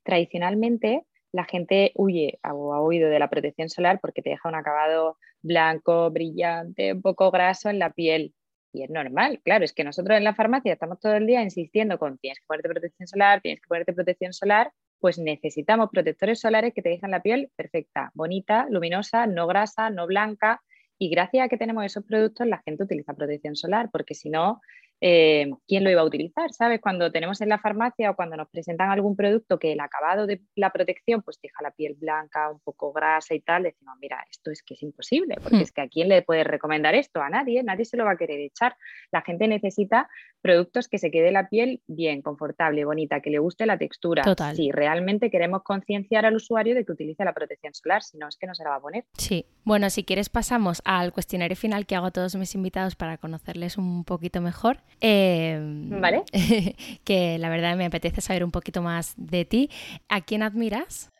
Tradicionalmente, 0.03 1.05
la 1.33 1.45
gente 1.45 1.93
huye 1.95 2.39
o 2.45 2.75
ha 2.75 2.83
huido 2.83 3.09
de 3.09 3.19
la 3.19 3.31
protección 3.31 3.69
solar 3.69 4.01
porque 4.01 4.23
te 4.23 4.31
deja 4.31 4.49
un 4.49 4.55
acabado 4.55 5.17
blanco, 5.43 6.11
brillante, 6.11 6.93
un 6.93 7.03
poco 7.03 7.31
graso 7.31 7.71
en 7.71 7.79
la 7.79 7.91
piel. 7.91 8.35
Y 8.73 8.83
es 8.83 8.91
normal, 8.91 9.41
claro, 9.45 9.65
es 9.65 9.73
que 9.73 9.85
nosotros 9.85 10.17
en 10.17 10.25
la 10.25 10.35
farmacia 10.35 10.73
estamos 10.73 10.99
todo 10.99 11.15
el 11.15 11.27
día 11.27 11.43
insistiendo 11.43 11.99
con 11.99 12.17
tienes 12.19 12.39
que 12.39 12.47
ponerte 12.47 12.71
protección 12.71 13.07
solar, 13.07 13.41
tienes 13.43 13.61
que 13.61 13.69
ponerte 13.69 13.93
protección 13.93 14.33
solar, 14.33 14.73
pues 14.99 15.19
necesitamos 15.19 15.91
protectores 15.91 16.41
solares 16.41 16.73
que 16.73 16.81
te 16.81 16.89
dejan 16.89 17.11
la 17.11 17.21
piel 17.21 17.51
perfecta, 17.57 18.11
bonita, 18.15 18.67
luminosa, 18.71 19.27
no 19.27 19.47
grasa, 19.47 19.91
no 19.91 20.07
blanca. 20.07 20.63
Y 20.97 21.11
gracias 21.11 21.45
a 21.45 21.49
que 21.49 21.59
tenemos 21.59 21.85
esos 21.85 22.05
productos, 22.05 22.47
la 22.47 22.63
gente 22.65 22.85
utiliza 22.85 23.13
protección 23.13 23.57
solar, 23.57 23.91
porque 23.93 24.15
si 24.15 24.31
no, 24.31 24.61
eh, 25.05 25.51
quién 25.67 25.83
lo 25.83 25.91
iba 25.91 26.01
a 26.01 26.05
utilizar, 26.05 26.53
¿sabes? 26.53 26.81
Cuando 26.81 27.11
tenemos 27.11 27.41
en 27.41 27.49
la 27.49 27.59
farmacia 27.59 28.13
o 28.13 28.15
cuando 28.15 28.37
nos 28.37 28.49
presentan 28.49 28.89
algún 28.89 29.17
producto 29.17 29.59
que 29.59 29.73
el 29.73 29.81
acabado 29.81 30.29
de 30.29 30.43
la 30.55 30.71
protección 30.71 31.23
pues 31.23 31.41
deja 31.43 31.61
la 31.61 31.73
piel 31.73 31.97
blanca, 31.99 32.49
un 32.53 32.61
poco 32.61 32.93
grasa 32.93 33.35
y 33.35 33.41
tal, 33.41 33.65
decimos, 33.65 33.97
mira, 34.01 34.25
esto 34.31 34.53
es 34.53 34.63
que 34.63 34.75
es 34.75 34.83
imposible, 34.85 35.35
porque 35.43 35.57
hmm. 35.57 35.63
es 35.63 35.73
que 35.73 35.81
a 35.81 35.89
quién 35.89 36.09
le 36.09 36.23
puedes 36.23 36.47
recomendar 36.47 36.95
esto, 36.95 37.21
a 37.21 37.29
nadie, 37.29 37.65
nadie 37.65 37.85
se 37.85 37.97
lo 37.97 38.05
va 38.05 38.13
a 38.13 38.17
querer 38.17 38.39
echar. 38.39 38.77
La 39.11 39.23
gente 39.23 39.49
necesita 39.49 40.09
productos 40.41 40.87
que 40.87 40.99
se 40.99 41.11
quede 41.11 41.33
la 41.33 41.49
piel 41.49 41.83
bien, 41.89 42.23
confortable, 42.23 42.85
bonita, 42.85 43.21
que 43.21 43.31
le 43.31 43.41
guste 43.41 43.67
la 43.67 43.79
textura. 43.79 44.23
Total. 44.23 44.55
Si 44.55 44.71
realmente 44.71 45.31
queremos 45.33 45.65
concienciar 45.65 46.27
al 46.27 46.37
usuario 46.37 46.77
de 46.77 46.85
que 46.85 46.93
utilice 46.93 47.25
la 47.25 47.33
protección 47.33 47.75
solar, 47.75 48.05
si 48.05 48.19
no 48.19 48.29
es 48.29 48.37
que 48.37 48.47
no 48.47 48.55
se 48.55 48.63
la 48.63 48.71
va 48.71 48.77
a 48.77 48.81
poner. 48.81 49.05
Sí, 49.19 49.47
bueno, 49.65 49.91
si 49.91 50.05
quieres 50.05 50.29
pasamos 50.29 50.81
al 50.85 51.13
cuestionario 51.13 51.57
final 51.57 51.87
que 51.87 51.97
hago 51.97 52.07
a 52.07 52.11
todos 52.13 52.37
mis 52.37 52.55
invitados 52.55 52.95
para 52.95 53.19
conocerles 53.19 53.79
un 53.79 54.05
poquito 54.05 54.41
mejor. 54.41 54.79
Em, 55.01 56.01
vale. 56.01 56.23
que 57.05 57.39
la 57.39 57.49
verdad 57.49 57.77
me 57.77 57.87
apetece 57.87 58.21
saber 58.21 58.45
un 58.45 58.51
poquito 58.51 58.83
más 58.83 59.15
de 59.17 59.45
ti. 59.45 59.71
¿A 60.09 60.21
quién 60.21 60.43
admiras? 60.43 61.13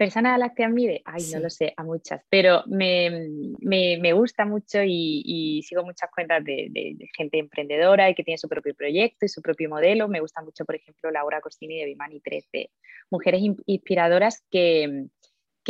Personas 0.00 0.34
a 0.34 0.38
las 0.38 0.54
que 0.54 0.64
admire, 0.64 1.02
ay, 1.04 1.22
no 1.30 1.40
lo 1.40 1.50
sé, 1.50 1.74
a 1.76 1.84
muchas, 1.84 2.22
pero 2.30 2.62
me, 2.66 4.12
gusta 4.14 4.46
mucho 4.46 4.78
y, 4.82 5.62
sigo 5.62 5.84
muchas 5.84 6.08
cuentas 6.10 6.42
de, 6.42 6.96
gente 7.14 7.38
emprendedora 7.38 8.08
y 8.08 8.14
que 8.14 8.24
tiene 8.24 8.38
su 8.38 8.48
propio 8.48 8.74
proyecto 8.74 9.26
y 9.26 9.28
su 9.28 9.42
propio 9.42 9.68
modelo. 9.68 10.08
Me 10.08 10.20
gusta 10.20 10.40
mucho, 10.40 10.64
por 10.64 10.74
ejemplo, 10.74 11.10
Laura 11.10 11.42
Costini 11.42 11.80
de 11.80 11.84
Bimani 11.84 12.18
13, 12.20 12.70
mujeres 13.10 13.42
inspiradoras 13.66 14.42
que, 14.50 15.08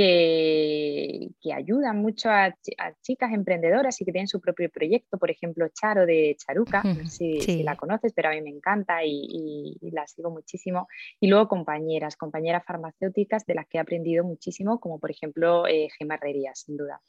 que, 0.00 1.52
ayudan 1.52 2.00
mucho 2.00 2.30
a, 2.30 2.54
chicas 3.02 3.32
emprendedoras 3.32 4.00
y 4.00 4.04
que 4.04 4.12
tienen 4.12 4.28
su 4.28 4.40
propio 4.40 4.70
proyecto, 4.70 5.18
por 5.18 5.30
ejemplo, 5.30 5.68
Charo 5.68 6.06
de 6.06 6.36
Charuca, 6.38 6.82
no 6.82 7.06
sé 7.06 7.40
si, 7.40 7.62
la 7.62 7.76
conoces, 7.76 8.12
pero 8.14 8.30
a 8.30 8.32
mí 8.32 8.40
me 8.40 8.50
encanta 8.50 9.04
y, 9.04 9.76
la 9.92 10.06
sigo 10.06 10.30
muchísimo. 10.30 10.88
Y 11.20 11.28
luego 11.28 11.48
compañeras, 11.48 12.16
compañeras 12.16 12.64
farmacéuticas 12.64 13.44
de 13.44 13.54
las 13.54 13.66
que 13.66 13.78
he 13.78 13.80
aprendido 13.80 14.24
muchísimo, 14.24 14.80
como 14.80 14.98
por 14.98 15.10
ejemplo 15.10 15.66
eh, 15.66 15.88
Gemma 15.98 16.14
Herrería, 16.14 16.54
sin 16.54 16.76
duda. 16.76 17.00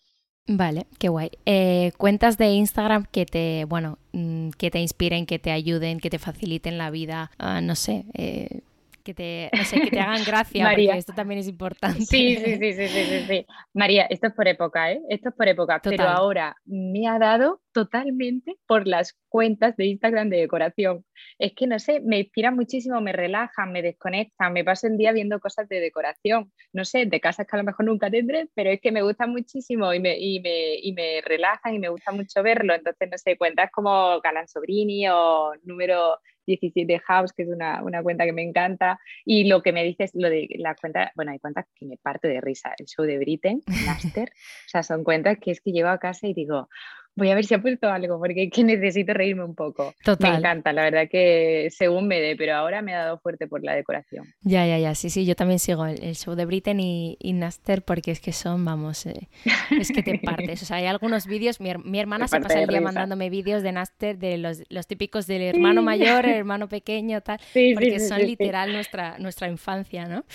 Vale, 0.47 0.87
qué 0.99 1.07
guay. 1.07 1.29
Eh, 1.45 1.91
cuentas 1.97 2.37
de 2.37 2.47
Instagram 2.47 3.05
que 3.11 3.25
te, 3.25 3.65
bueno, 3.65 3.99
mm, 4.11 4.49
que 4.57 4.71
te 4.71 4.79
inspiren, 4.79 5.25
que 5.25 5.39
te 5.39 5.51
ayuden, 5.51 5.99
que 5.99 6.09
te 6.09 6.19
faciliten 6.19 6.77
la 6.77 6.89
vida, 6.89 7.31
ah, 7.37 7.61
no 7.61 7.75
sé, 7.75 8.05
eh, 8.15 8.61
que 9.03 9.13
te, 9.13 9.49
que 9.51 9.91
te 9.91 9.99
hagan 9.99 10.23
gracia, 10.25 10.63
María. 10.63 10.89
porque 10.89 10.99
esto 10.99 11.13
también 11.13 11.39
es 11.39 11.47
importante. 11.47 12.01
Sí, 12.01 12.37
sí, 12.37 12.57
sí, 12.57 12.73
sí, 12.73 12.87
sí, 12.87 13.25
sí, 13.27 13.45
María, 13.73 14.05
esto 14.09 14.27
es 14.27 14.33
por 14.33 14.47
época, 14.47 14.91
¿eh? 14.91 15.01
Esto 15.09 15.29
es 15.29 15.35
por 15.35 15.47
época, 15.47 15.81
pero 15.83 16.03
ahora 16.03 16.55
me 16.65 17.07
ha 17.07 17.19
dado 17.19 17.61
totalmente 17.73 18.57
por 18.67 18.87
las 18.87 19.17
cuentas 19.29 19.75
de 19.77 19.85
Instagram 19.85 20.29
de 20.29 20.37
decoración. 20.37 21.05
Es 21.39 21.53
que 21.55 21.67
no 21.67 21.79
sé, 21.79 22.01
me 22.01 22.19
inspira 22.19 22.51
muchísimo, 22.51 22.99
me 23.01 23.13
relajan, 23.13 23.71
me 23.71 23.81
desconectan, 23.81 24.53
me 24.53 24.63
paso 24.63 24.87
el 24.87 24.97
día 24.97 25.11
viendo 25.11 25.39
cosas 25.39 25.67
de 25.69 25.79
decoración. 25.79 26.51
No 26.73 26.85
sé, 26.85 27.05
de 27.05 27.19
casas 27.19 27.47
que 27.47 27.55
a 27.55 27.59
lo 27.59 27.63
mejor 27.63 27.85
nunca 27.85 28.09
tendré, 28.09 28.49
pero 28.53 28.69
es 28.69 28.81
que 28.81 28.91
me 28.91 29.01
gustan 29.01 29.31
muchísimo 29.31 29.93
y 29.93 29.99
me, 29.99 30.17
y 30.19 30.39
me, 30.41 30.75
y 30.75 30.93
me 30.93 31.21
relajan 31.21 31.73
y 31.73 31.79
me 31.79 31.89
gusta 31.89 32.11
mucho 32.11 32.43
verlo. 32.43 32.73
Entonces, 32.73 33.09
no 33.09 33.17
sé, 33.17 33.37
cuentas 33.37 33.71
como 33.71 34.19
Galán 34.21 34.47
Sobrini 34.47 35.07
o 35.09 35.53
número 35.63 36.17
17 36.59 36.99
House, 36.99 37.33
que 37.33 37.43
es 37.43 37.49
una, 37.49 37.83
una, 37.83 38.01
cuenta 38.03 38.25
que 38.25 38.33
me 38.33 38.43
encanta. 38.43 38.99
Y 39.25 39.45
lo 39.45 39.61
que 39.61 39.71
me 39.71 39.83
dices, 39.83 40.11
lo 40.13 40.29
de 40.29 40.47
la 40.57 40.75
cuenta, 40.75 41.11
bueno, 41.15 41.31
hay 41.31 41.39
cuentas 41.39 41.65
que 41.75 41.85
me 41.85 41.97
parto 41.97 42.27
de 42.27 42.41
risa. 42.41 42.73
El 42.77 42.85
show 42.87 43.05
de 43.05 43.17
Britain, 43.17 43.61
Master, 43.85 44.29
o 44.65 44.69
sea, 44.69 44.83
son 44.83 45.03
cuentas 45.03 45.37
que 45.39 45.51
es 45.51 45.61
que 45.61 45.71
llego 45.71 45.89
a 45.89 45.99
casa 45.99 46.27
y 46.27 46.33
digo, 46.33 46.69
voy 47.15 47.29
a 47.29 47.35
ver 47.35 47.45
si 47.45 47.53
ha 47.53 47.61
puesto 47.61 47.89
algo, 47.89 48.19
porque 48.19 48.49
que 48.49 48.63
necesito 48.63 49.13
reírme 49.13 49.43
un 49.43 49.55
poco. 49.55 49.93
Total. 50.03 50.31
Me 50.31 50.37
encanta, 50.37 50.73
la 50.73 50.83
verdad 50.83 51.07
que 51.09 51.67
según 51.71 52.07
me 52.07 52.19
dé, 52.19 52.35
pero 52.35 52.55
ahora 52.55 52.81
me 52.81 52.93
ha 52.93 52.99
dado 52.99 53.19
fuerte 53.19 53.47
por 53.47 53.63
la 53.63 53.75
decoración. 53.75 54.25
Ya, 54.41 54.65
ya, 54.65 54.77
ya, 54.79 54.95
sí, 54.95 55.09
sí, 55.09 55.25
yo 55.25 55.35
también 55.35 55.59
sigo 55.59 55.85
el, 55.85 56.15
show 56.15 56.35
de 56.35 56.45
Britain 56.45 56.79
y, 56.79 57.17
Naster 57.33 57.81
porque 57.81 58.11
es 58.11 58.19
que 58.19 58.33
son, 58.33 58.63
vamos, 58.65 59.05
eh, 59.05 59.29
es 59.71 59.91
que 59.91 60.03
te 60.03 60.19
partes. 60.23 60.61
O 60.61 60.65
sea, 60.65 60.77
hay 60.77 60.85
algunos 60.85 61.25
vídeos, 61.25 61.59
mi, 61.59 61.99
hermana 61.99 62.27
se 62.27 62.39
pasa 62.39 62.61
el 62.61 62.67
día 62.67 62.81
mandándome 62.81 63.29
vídeos 63.29 63.63
de 63.63 63.71
Naster, 63.71 64.17
de 64.17 64.37
los, 64.37 64.63
los 64.69 64.87
típicos 64.87 65.27
del 65.27 65.41
hermano 65.41 65.81
mayor, 65.81 66.25
el 66.25 66.35
hermano 66.35 66.67
pequeño, 66.67 67.21
tal, 67.21 67.39
porque 67.73 67.99
son 67.99 68.19
literal 68.19 68.73
nuestra, 68.73 69.17
nuestra 69.17 69.47
infancia, 69.47 70.05
¿no? 70.05 70.25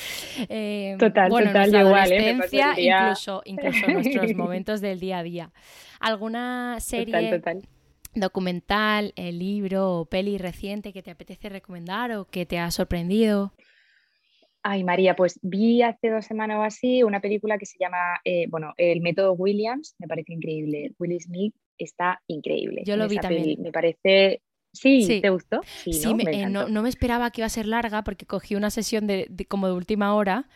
Eh, 0.48 0.96
total, 0.98 1.30
bueno, 1.30 1.48
total, 1.48 1.70
nuestra 1.70 1.80
igual, 1.80 2.12
¿eh? 2.12 2.18
adolescencia, 2.18 2.74
incluso, 2.76 3.42
incluso 3.44 3.86
nuestros 3.88 4.34
momentos 4.34 4.80
del 4.80 4.98
día 4.98 5.18
a 5.18 5.22
día. 5.22 5.50
¿Alguna 6.00 6.65
serie, 6.80 7.42
documental, 8.14 9.12
el 9.16 9.26
eh, 9.26 9.32
libro 9.32 10.00
o 10.00 10.04
peli 10.06 10.38
reciente 10.38 10.92
que 10.92 11.02
te 11.02 11.10
apetece 11.10 11.48
recomendar 11.48 12.12
o 12.12 12.24
que 12.24 12.46
te 12.46 12.58
ha 12.58 12.70
sorprendido? 12.70 13.52
Ay, 14.62 14.82
María, 14.82 15.14
pues 15.14 15.38
vi 15.42 15.82
hace 15.82 16.10
dos 16.10 16.24
semanas 16.24 16.58
o 16.58 16.62
así 16.62 17.02
una 17.02 17.20
película 17.20 17.56
que 17.58 17.66
se 17.66 17.78
llama, 17.78 18.20
eh, 18.24 18.46
bueno, 18.48 18.74
El 18.76 19.00
método 19.00 19.32
Williams, 19.34 19.94
me 19.98 20.08
parece 20.08 20.32
increíble. 20.32 20.92
Will 20.98 21.20
Smith 21.20 21.54
está 21.78 22.20
increíble. 22.26 22.82
Yo 22.84 22.96
lo 22.96 23.06
vi 23.06 23.18
también. 23.18 23.62
Me 23.62 23.70
parece 23.70 24.40
Sí, 24.76 25.20
¿te 25.22 25.30
gustó? 25.30 25.60
Sí, 25.64 26.00
¿no? 26.04 26.14
Me, 26.16 26.24
eh, 26.24 26.48
no, 26.48 26.82
me, 26.82 26.88
esperaba 26.88 27.30
que 27.30 27.40
iba 27.40 27.46
a 27.46 27.50
ser 27.50 27.66
larga 27.66 28.04
porque 28.04 28.26
cogí 28.26 28.54
una 28.54 28.70
sesión 28.70 29.06
de, 29.06 29.28
como 29.48 29.68
de 29.68 29.72
última 29.72 30.14
hora 30.14 30.48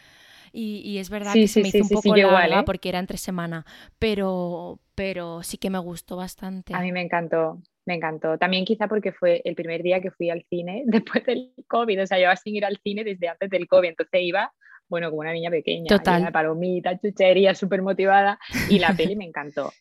y, 0.52 0.98
es 0.98 1.10
verdad 1.10 1.32
que 1.34 1.48
se 1.48 1.62
me 1.62 1.68
hizo 1.68 1.82
un 1.82 1.88
poco 1.88 2.16
larga 2.16 2.60
¿eh? 2.60 2.62
porque 2.64 2.88
era 2.88 2.98
entre 2.98 3.18
semana, 3.18 3.64
pero, 3.98 4.78
pero 4.94 5.42
sí 5.42 5.58
que 5.58 5.70
me 5.70 5.78
gustó 5.78 6.16
bastante. 6.16 6.74
A 6.74 6.80
mí 6.80 6.92
me 6.92 7.02
encantó, 7.02 7.62
me 7.86 7.94
encantó. 7.94 8.38
También 8.38 8.64
quizá 8.64 8.88
porque 8.88 9.12
fue 9.12 9.42
el 9.44 9.54
primer 9.54 9.82
día 9.82 10.00
que 10.00 10.10
fui 10.10 10.30
al 10.30 10.44
cine 10.48 10.82
después 10.86 11.24
del 11.24 11.52
COVID, 11.68 12.02
o 12.02 12.06
sea, 12.06 12.18
yo 12.18 12.28
sin 12.42 12.56
ir 12.56 12.64
al 12.64 12.78
cine 12.82 13.04
desde 13.04 13.28
antes 13.28 13.50
del 13.50 13.68
COVID, 13.68 13.88
entonces 13.88 14.20
iba 14.22 14.52
bueno, 14.90 15.08
como 15.08 15.20
una 15.20 15.32
niña 15.32 15.50
pequeña, 15.50 15.86
Total. 15.86 16.32
palomita, 16.32 16.98
chuchería, 16.98 17.54
súper 17.54 17.80
motivada, 17.80 18.40
y 18.68 18.80
la 18.80 18.92
peli 18.92 19.14
me 19.14 19.24
encantó. 19.24 19.72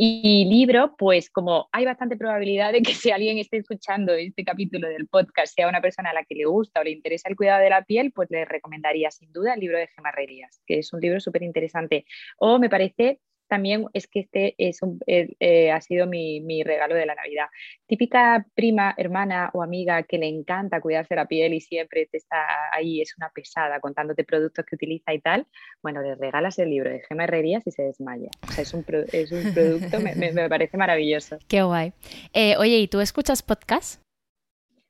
Y 0.00 0.44
libro, 0.44 0.94
pues 0.96 1.28
como 1.28 1.68
hay 1.72 1.84
bastante 1.84 2.16
probabilidad 2.16 2.72
de 2.72 2.82
que 2.82 2.94
si 2.94 3.10
alguien 3.10 3.36
esté 3.38 3.56
escuchando 3.56 4.14
este 4.14 4.44
capítulo 4.44 4.88
del 4.88 5.08
podcast 5.08 5.52
sea 5.56 5.68
una 5.68 5.80
persona 5.80 6.10
a 6.10 6.14
la 6.14 6.22
que 6.22 6.36
le 6.36 6.44
gusta 6.44 6.78
o 6.80 6.84
le 6.84 6.92
interesa 6.92 7.28
el 7.28 7.34
cuidado 7.34 7.64
de 7.64 7.70
la 7.70 7.82
piel, 7.82 8.12
pues 8.12 8.30
le 8.30 8.44
recomendaría 8.44 9.10
sin 9.10 9.32
duda 9.32 9.54
el 9.54 9.60
libro 9.60 9.76
de 9.76 9.88
Gemarrerías, 9.88 10.60
que 10.68 10.78
es 10.78 10.92
un 10.92 11.00
libro 11.00 11.18
súper 11.18 11.42
interesante. 11.42 12.04
O 12.38 12.60
me 12.60 12.70
parece 12.70 13.18
también 13.48 13.86
es 13.92 14.06
que 14.06 14.20
este 14.20 14.54
es 14.58 14.80
eh, 15.06 15.34
eh, 15.40 15.70
ha 15.70 15.80
sido 15.80 16.06
mi, 16.06 16.62
regalo 16.62 16.94
de 16.94 17.06
la 17.06 17.14
Navidad. 17.14 17.46
Típica 17.86 18.46
prima, 18.54 18.94
hermana 18.96 19.50
o 19.54 19.62
amiga 19.62 20.02
que 20.02 20.18
le 20.18 20.28
encanta 20.28 20.80
cuidarse 20.80 21.14
la 21.14 21.26
piel 21.26 21.54
y 21.54 21.60
siempre 21.60 22.06
te 22.06 22.18
está 22.18 22.46
ahí, 22.72 23.00
es 23.00 23.14
una 23.16 23.30
pesada 23.30 23.80
contándote 23.80 24.24
productos 24.24 24.64
que 24.66 24.76
utiliza 24.76 25.12
y 25.12 25.20
tal. 25.20 25.46
Bueno, 25.82 26.02
le 26.02 26.14
regalas 26.14 26.58
el 26.58 26.70
libro 26.70 26.90
de 26.90 27.02
Gema 27.08 27.24
Herrerías 27.24 27.66
y 27.66 27.70
se 27.70 27.82
desmaya. 27.82 28.30
es, 28.58 28.74
un 28.74 28.84
es 29.12 29.32
un 29.32 29.52
producto, 29.54 30.00
me, 30.00 30.14
me, 30.14 30.48
parece 30.48 30.76
maravilloso. 30.76 31.38
Qué 31.48 31.62
guay. 31.62 31.92
Eh, 32.32 32.56
oye, 32.56 32.78
¿y 32.78 32.88
tú 32.88 33.00
escuchas 33.00 33.42
podcast? 33.42 34.07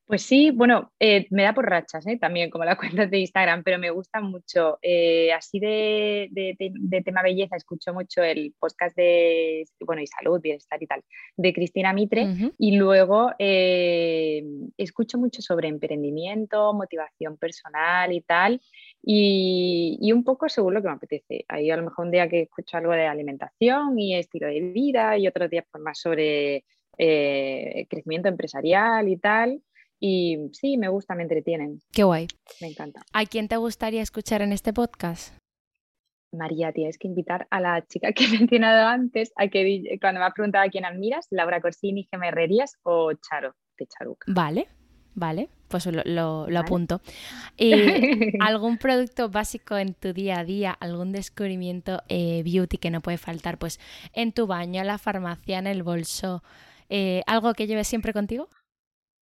Pues 0.08 0.22
sí, 0.22 0.50
bueno, 0.50 0.90
eh, 0.98 1.26
me 1.28 1.42
da 1.42 1.52
por 1.52 1.68
rachas 1.68 2.06
¿eh? 2.06 2.16
también, 2.16 2.48
como 2.48 2.64
la 2.64 2.76
cuenta 3.04 3.06
de 3.06 3.18
Instagram, 3.18 3.62
pero 3.62 3.78
me 3.78 3.90
gusta 3.90 4.22
mucho. 4.22 4.78
Eh, 4.80 5.30
así 5.34 5.60
de, 5.60 6.30
tema 7.04 7.20
belleza, 7.22 7.56
escucho 7.56 7.92
mucho 7.92 8.22
el 8.22 8.54
podcast 8.58 8.96
de, 8.96 9.66
bueno, 9.80 10.00
y 10.00 10.06
salud, 10.06 10.40
bienestar 10.40 10.82
y 10.82 10.86
tal, 10.86 11.04
de 11.36 11.52
Cristina 11.52 11.92
Mitre, 11.92 12.26
y 12.56 12.76
luego 12.76 13.32
escucho 13.38 15.18
mucho 15.18 15.42
sobre 15.42 15.68
emprendimiento, 15.68 16.72
motivación 16.72 17.36
personal 17.36 18.10
y 18.10 18.22
tal, 18.22 18.62
y, 19.02 20.10
un 20.10 20.24
poco 20.24 20.48
según 20.48 20.72
lo 20.72 20.80
que 20.80 20.88
me 20.88 20.94
apetece. 20.94 21.44
Ahí 21.48 21.70
a 21.70 21.76
lo 21.76 21.82
mejor 21.82 22.06
un 22.06 22.12
día 22.12 22.30
que 22.30 22.42
escucho 22.42 22.78
algo 22.78 22.92
de 22.92 23.06
alimentación 23.06 23.98
y 23.98 24.16
estilo 24.16 24.46
de 24.46 24.60
vida, 24.72 25.18
y 25.18 25.28
otros 25.28 25.50
días 25.50 25.66
pues 25.70 25.84
más 25.84 26.00
sobre 26.00 26.64
crecimiento 26.96 28.28
empresarial 28.28 29.06
y 29.06 29.18
tal. 29.18 29.62
Y 30.00 30.50
sí, 30.52 30.76
me 30.76 30.88
gusta, 30.88 31.14
me 31.14 31.22
entretienen. 31.22 31.80
Qué 31.92 32.04
guay. 32.04 32.28
Me 32.60 32.68
encanta. 32.68 33.02
¿A 33.12 33.26
quién 33.26 33.48
te 33.48 33.56
gustaría 33.56 34.02
escuchar 34.02 34.42
en 34.42 34.52
este 34.52 34.72
podcast? 34.72 35.34
María, 36.32 36.72
tienes 36.72 36.98
que 36.98 37.08
invitar 37.08 37.46
a 37.50 37.60
la 37.60 37.84
chica 37.86 38.12
que 38.12 38.24
he 38.26 38.38
mencionado 38.38 38.86
antes, 38.86 39.32
a 39.36 39.48
que 39.48 39.98
cuando 40.00 40.20
me 40.20 40.26
has 40.26 40.34
preguntado 40.34 40.64
a 40.64 40.68
quién 40.68 40.84
admiras, 40.84 41.26
Laura 41.30 41.60
Corsini, 41.60 42.06
Gemma 42.10 42.28
Herrerías 42.28 42.76
o 42.82 43.12
Charo, 43.14 43.54
de 43.78 43.86
Charuca. 43.86 44.26
Vale, 44.28 44.68
vale, 45.14 45.48
pues 45.68 45.86
lo, 45.86 46.46
apunto. 46.56 47.00
Eh, 47.60 48.34
¿Algún 48.40 48.78
producto 48.78 49.30
básico 49.30 49.76
en 49.76 49.94
tu 49.94 50.12
día 50.12 50.38
a 50.38 50.44
día, 50.44 50.70
algún 50.70 51.10
descubrimiento 51.10 52.02
eh, 52.08 52.42
beauty 52.44 52.78
que 52.78 52.90
no 52.90 53.00
puede 53.00 53.18
faltar 53.18 53.58
pues 53.58 53.80
en 54.12 54.32
tu 54.32 54.46
baño, 54.46 54.80
en 54.80 54.86
la 54.86 54.98
farmacia, 54.98 55.58
en 55.58 55.66
el 55.66 55.82
bolso, 55.82 56.44
eh, 56.88 57.22
algo 57.26 57.54
que 57.54 57.66
lleves 57.66 57.88
siempre 57.88 58.12
contigo? 58.12 58.48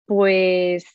Pues 0.10 0.86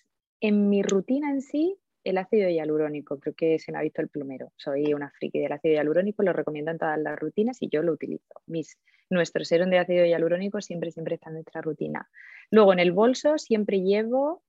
en 0.41 0.69
mi 0.69 0.83
rutina 0.83 1.31
en 1.31 1.41
sí, 1.41 1.79
el 2.03 2.19
ácido 2.19 2.49
hialurónico, 2.49 3.21
creo 3.21 3.33
que 3.37 3.61
se 3.61 3.71
me 3.71 3.79
ha 3.79 3.83
visto 3.83 4.03
el 4.03 4.09
plumero. 4.09 4.51
Soy 4.57 4.93
una 4.93 5.09
friki 5.09 5.39
del 5.39 5.53
ácido 5.53 5.75
hialurónico, 5.75 6.25
lo 6.25 6.33
recomiendo 6.33 6.73
en 6.73 6.79
todas 6.79 6.99
las 6.99 7.17
rutinas 7.17 7.59
y 7.63 7.69
yo 7.69 7.85
lo 7.85 7.93
utilizo. 7.93 8.35
Mis, 8.49 8.77
nuestro 9.11 9.45
serum 9.45 9.71
de 9.71 9.79
ácido 9.79 10.05
hialurónico 10.05 10.61
siempre, 10.61 10.91
siempre 10.91 11.15
está 11.15 11.29
en 11.29 11.35
nuestra 11.35 11.61
rutina. 11.61 12.11
Luego 12.51 12.73
en 12.73 12.81
el 12.81 12.91
bolso 12.91 13.39
siempre 13.39 13.83
llevo 13.83 14.43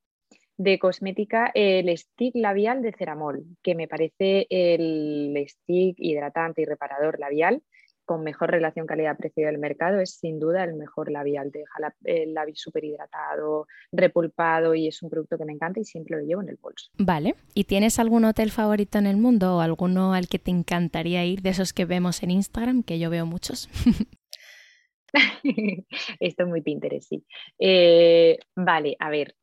de 0.57 0.79
cosmética 0.79 1.51
el 1.53 1.95
stick 1.95 2.33
labial 2.35 2.81
de 2.81 2.91
Ceramol, 2.91 3.45
que 3.61 3.75
me 3.75 3.87
parece 3.87 4.47
el 4.49 5.45
stick 5.47 5.95
hidratante 5.99 6.63
y 6.63 6.65
reparador 6.65 7.19
labial 7.19 7.61
con 8.05 8.23
mejor 8.23 8.51
relación 8.51 8.85
calidad-precio 8.85 9.47
del 9.47 9.57
mercado 9.57 9.99
es 9.99 10.11
sin 10.11 10.39
duda 10.39 10.63
el 10.63 10.75
mejor 10.75 11.11
labial. 11.11 11.51
Te 11.51 11.59
deja 11.59 11.93
el 12.03 12.33
labio 12.33 12.55
súper 12.55 12.85
hidratado, 12.85 13.67
repulpado 13.91 14.75
y 14.75 14.87
es 14.87 15.01
un 15.03 15.09
producto 15.09 15.37
que 15.37 15.45
me 15.45 15.53
encanta 15.53 15.79
y 15.79 15.85
siempre 15.85 16.17
lo 16.17 16.23
llevo 16.23 16.41
en 16.41 16.49
el 16.49 16.57
bolso. 16.61 16.91
Vale. 16.97 17.35
¿Y 17.53 17.65
tienes 17.65 17.99
algún 17.99 18.25
hotel 18.25 18.51
favorito 18.51 18.97
en 18.97 19.07
el 19.07 19.17
mundo 19.17 19.57
o 19.57 19.59
alguno 19.61 20.13
al 20.13 20.27
que 20.27 20.39
te 20.39 20.51
encantaría 20.51 21.25
ir 21.25 21.41
de 21.41 21.49
esos 21.49 21.73
que 21.73 21.85
vemos 21.85 22.23
en 22.23 22.31
Instagram, 22.31 22.83
que 22.83 22.99
yo 22.99 23.09
veo 23.09 23.25
muchos? 23.25 23.69
Esto 26.19 26.43
es 26.43 26.49
muy 26.49 26.61
Pinterest, 26.61 27.09
sí. 27.09 27.25
Eh, 27.59 28.37
vale, 28.55 28.95
a 28.99 29.09
ver, 29.09 29.35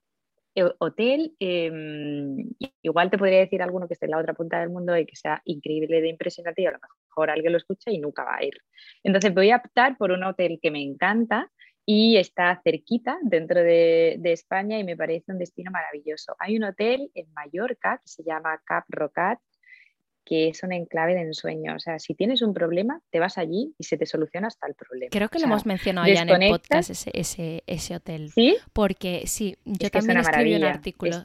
eh, 0.55 0.71
hotel, 0.79 1.35
em, 1.39 2.51
igual 2.83 3.11
te 3.11 3.19
podría 3.19 3.39
decir 3.39 3.63
alguno 3.63 3.89
que 3.89 3.95
esté 3.95 4.07
en 4.07 4.13
la 4.13 4.19
otra 4.19 4.35
punta 4.35 4.61
del 4.61 4.71
mundo 4.71 4.97
y 4.97 5.07
que 5.07 5.17
sea 5.17 5.41
increíble 5.45 6.01
de 6.01 6.09
impresionante 6.09 6.63
y 6.63 6.67
a 6.67 6.73
lo 6.73 6.79
mejor 6.79 6.97
alguien 7.31 7.53
lo 7.53 7.59
escucha 7.59 7.91
y 7.91 7.99
nunca 7.99 8.25
va 8.25 8.37
a 8.37 8.45
ir. 8.45 8.55
Entonces 9.03 9.35
voy 9.35 9.51
a 9.51 9.57
optar 9.57 9.97
por 9.97 10.11
un 10.13 10.25
hotel 10.25 10.59
que 10.61 10.71
me 10.71 10.83
encanta 10.83 11.51
y 11.85 12.17
está 12.17 12.61
cerquita 12.63 13.19
dentro 13.23 13.61
de, 13.61 14.17
de 14.19 14.33
España 14.33 14.79
y 14.79 14.85
me 14.85 14.97
parece 14.97 15.33
un 15.33 15.39
destino 15.39 15.71
maravilloso. 15.71 16.35
Hay 16.39 16.57
un 16.57 16.65
hotel 16.65 17.11
en 17.15 17.33
Mallorca 17.33 17.99
que 17.99 18.09
se 18.09 18.23
llama 18.23 18.61
Cap 18.65 18.85
Rocat 18.89 19.39
que 20.25 20.49
es 20.49 20.63
un 20.63 20.73
enclave 20.73 21.15
de 21.15 21.23
ensueño. 21.23 21.75
O 21.75 21.79
sea, 21.79 21.99
si 21.99 22.15
tienes 22.15 22.43
un 22.43 22.55
problema, 22.55 23.01
te 23.11 23.19
vas 23.19 23.39
allí 23.39 23.75
y 23.79 23.85
se 23.85 23.97
te 23.97 24.07
soluciona 24.07 24.49
hasta 24.49 24.67
el 24.67 24.75
problema. 24.75 25.11
Creo 25.11 25.29
que 25.29 25.39
lo 25.39 25.47
hemos 25.47 25.67
mencionado 25.67 26.07
ya 26.07 26.23
en 26.23 26.43
el 26.43 26.51
podcast, 26.51 26.91
ese, 26.91 27.63
ese, 27.67 27.97
hotel. 27.97 28.31
¿Sí? 28.31 28.57
Porque 28.73 29.25
sí, 29.27 29.57
yo 29.65 29.91
también 29.91 30.19
escribí 30.19 30.55
un 30.55 30.65
artículo 30.65 31.25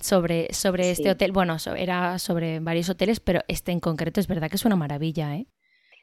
sobre, 0.00 0.52
sobre 0.52 0.90
este 0.90 1.10
hotel. 1.10 1.32
Bueno, 1.32 1.56
era 1.76 2.18
sobre 2.18 2.60
varios 2.60 2.88
hoteles, 2.88 3.20
pero 3.20 3.40
este 3.48 3.72
en 3.72 3.80
concreto 3.80 4.20
es 4.20 4.26
verdad 4.26 4.48
que 4.48 4.56
es 4.56 4.64
una 4.64 4.76
maravilla, 4.76 5.36
¿eh? 5.36 5.46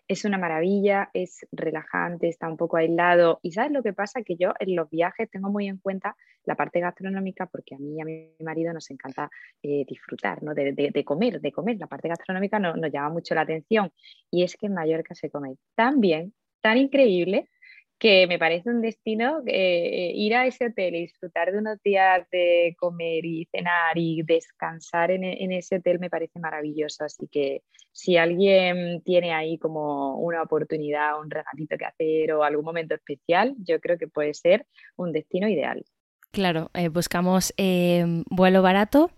Es 0.07 0.25
una 0.25 0.37
maravilla, 0.37 1.09
es 1.13 1.45
relajante, 1.51 2.27
está 2.27 2.47
un 2.47 2.57
poco 2.57 2.77
aislado. 2.77 3.39
Y 3.41 3.51
sabes 3.51 3.71
lo 3.71 3.81
que 3.81 3.93
pasa, 3.93 4.21
que 4.21 4.35
yo 4.35 4.53
en 4.59 4.75
los 4.75 4.89
viajes 4.89 5.29
tengo 5.29 5.49
muy 5.49 5.67
en 5.67 5.77
cuenta 5.77 6.15
la 6.43 6.55
parte 6.55 6.79
gastronómica 6.79 7.47
porque 7.47 7.75
a 7.75 7.77
mí 7.79 7.95
y 7.95 8.01
a 8.01 8.05
mi 8.05 8.35
marido 8.39 8.71
nos 8.71 8.89
encanta 8.91 9.29
eh, 9.63 9.83
disfrutar, 9.87 10.43
¿no? 10.43 10.53
De, 10.53 11.03
comer, 11.03 11.41
de 11.41 11.51
comer. 11.51 11.77
La 11.79 11.87
parte 11.87 12.07
gastronómica 12.07 12.59
nos 12.59 12.91
llama 12.91 13.09
mucho 13.09 13.33
la 13.33 13.41
atención. 13.41 13.91
Y 14.29 14.43
es 14.43 14.55
que 14.55 14.67
en 14.67 14.73
Mallorca 14.73 15.15
se 15.15 15.29
come 15.29 15.57
tan 15.75 15.99
bien, 15.99 16.33
tan 16.61 16.77
increíble, 16.77 17.49
que 17.97 18.27
me 18.27 18.37
parece 18.37 18.69
un 18.69 18.81
destino 18.81 19.41
eh, 19.47 20.11
ir 20.15 20.35
a 20.35 20.45
ese 20.45 20.67
hotel 20.67 20.95
y 20.95 21.01
disfrutar 21.01 21.51
de 21.51 21.59
unos 21.59 21.81
días 21.81 22.27
de 22.29 22.75
comer 22.77 23.25
y 23.25 23.45
cenar 23.45 23.97
y 23.97 24.21
descansar 24.23 25.11
en, 25.11 25.23
en, 25.23 25.51
ese 25.53 25.77
hotel 25.77 25.99
me 25.99 26.09
parece 26.09 26.39
maravilloso. 26.39 27.05
Así 27.05 27.27
que 27.31 27.63
si 27.91 28.17
alguien 28.17 29.01
tiene 29.03 29.33
ahí 29.33 29.57
como 29.57 30.17
una 30.19 30.41
oportunidad, 30.41 31.19
un 31.19 31.29
regalito 31.29 31.77
que 31.77 31.85
hacer 31.85 32.33
o 32.33 32.43
algún 32.43 32.65
momento 32.65 32.95
especial, 32.95 33.55
yo 33.59 33.79
creo 33.79 33.97
que 33.97 34.07
puede 34.07 34.33
ser 34.33 34.65
un 34.97 35.13
destino 35.13 35.47
ideal. 35.47 35.83
Claro, 36.31 36.69
eh, 36.73 36.89
buscamos 36.89 37.53
eh, 37.55 38.03
vuelo 38.29 38.61
barato 38.61 39.09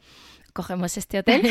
cogemos 0.57 0.97
este 0.97 1.19
hotel. 1.19 1.43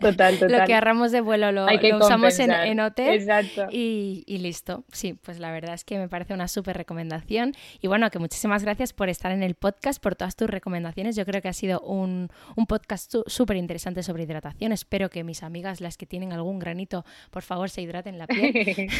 total, 0.00 0.38
total. 0.38 0.52
lo 0.52 0.64
que 0.66 0.72
agarramos 0.72 1.10
de 1.10 1.20
vuelo 1.20 1.50
lo, 1.50 1.66
usamos 1.98 2.38
en, 2.38 2.78
hotel. 2.78 3.14
Exacto. 3.14 3.66
Y, 3.72 4.24
listo. 4.28 4.84
Sí, 4.92 5.14
pues 5.14 5.40
la 5.40 5.50
verdad 5.50 5.74
es 5.74 5.82
que 5.82 5.98
me 5.98 6.08
parece 6.08 6.32
una 6.32 6.46
súper 6.46 6.76
recomendación. 6.76 7.54
Y 7.80 7.88
bueno, 7.88 8.08
que 8.12 8.20
muchísimas 8.20 8.62
gracias 8.62 8.92
por 8.92 9.08
estar 9.08 9.32
en 9.32 9.42
el 9.42 9.56
podcast, 9.56 10.00
por 10.00 10.14
todas 10.14 10.36
tus 10.36 10.48
recomendaciones. 10.48 11.16
Yo 11.16 11.26
creo 11.26 11.42
que 11.42 11.48
ha 11.48 11.52
sido 11.52 11.80
un, 11.80 12.28
un 12.54 12.66
podcast 12.66 13.12
súper 13.26 13.56
interesante 13.56 14.04
sobre 14.04 14.22
hidratación. 14.22 14.70
Espero 14.70 15.10
que 15.10 15.24
mis 15.24 15.42
amigas, 15.42 15.80
las 15.80 15.96
que 15.96 16.06
tienen 16.06 16.32
algún 16.32 16.60
granito, 16.60 17.04
por 17.32 17.42
favor 17.42 17.68
se 17.68 17.82
hidraten 17.82 18.16
la 18.16 18.28
piel. 18.28 18.52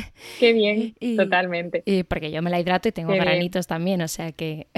Qué 0.38 0.52
bien, 0.52 0.94
totalmente. 1.16 1.82
Y 1.84 2.04
porque 2.04 2.30
yo 2.30 2.42
me 2.42 2.50
la 2.50 2.60
hidrato 2.60 2.88
y 2.88 2.92
tengo 2.92 3.12
granitos 3.14 3.66
también, 3.66 4.02
o 4.02 4.08
sea 4.08 4.30
que... 4.30 4.68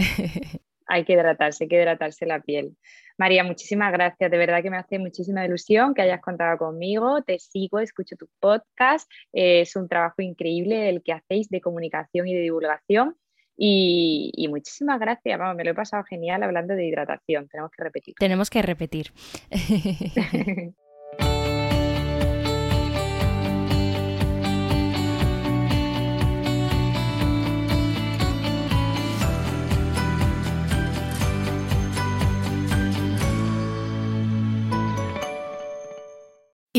hay 0.91 1.05
que 1.05 1.13
hidratarse, 1.13 1.65
hay 1.65 1.69
que 1.69 1.77
hidratarse 1.77 2.27
la 2.27 2.41
piel. 2.41 2.77
María, 3.17 3.45
muchísimas 3.45 3.93
gracias. 3.93 4.31
De 4.31 4.37
verdad 4.37 4.63
que 4.63 4.71
me 4.71 4.77
hace 4.77 4.99
muchísima 4.99 5.45
ilusión 5.45 5.95
que 5.95 6.03
hayas 6.03 6.21
contado 6.21 6.59
conmigo. 6.59 7.23
Te 7.23 7.39
sigo, 7.39 7.79
escucho 7.79 8.17
tu 8.17 8.29
podcast. 8.41 9.11
es 9.33 9.77
un 9.77 9.89
trabajo 9.89 10.21
increíble 10.21 10.89
el 10.89 11.03
que 11.03 11.13
hacéis 11.13 11.49
de 11.49 11.61
comunicación 11.61 12.27
y 12.27 12.35
de 12.35 12.41
divulgación. 12.41 13.17
Y, 13.57 14.33
y, 14.35 14.49
muchísimas 14.49 14.99
gracias. 14.99 15.39
Vamos, 15.39 15.55
me 15.55 15.65
lo 15.65 15.73
he 15.73 15.75
pasado 15.75 16.03
genial 16.05 16.43
hablando 16.43 16.75
de 16.75 16.87
hidratación. 16.87 17.47
Tenemos 17.47 17.71
que 17.71 17.85
repetir. 17.85 18.15
Tenemos 18.19 18.49
que 18.49 18.63
repetir. 18.63 19.13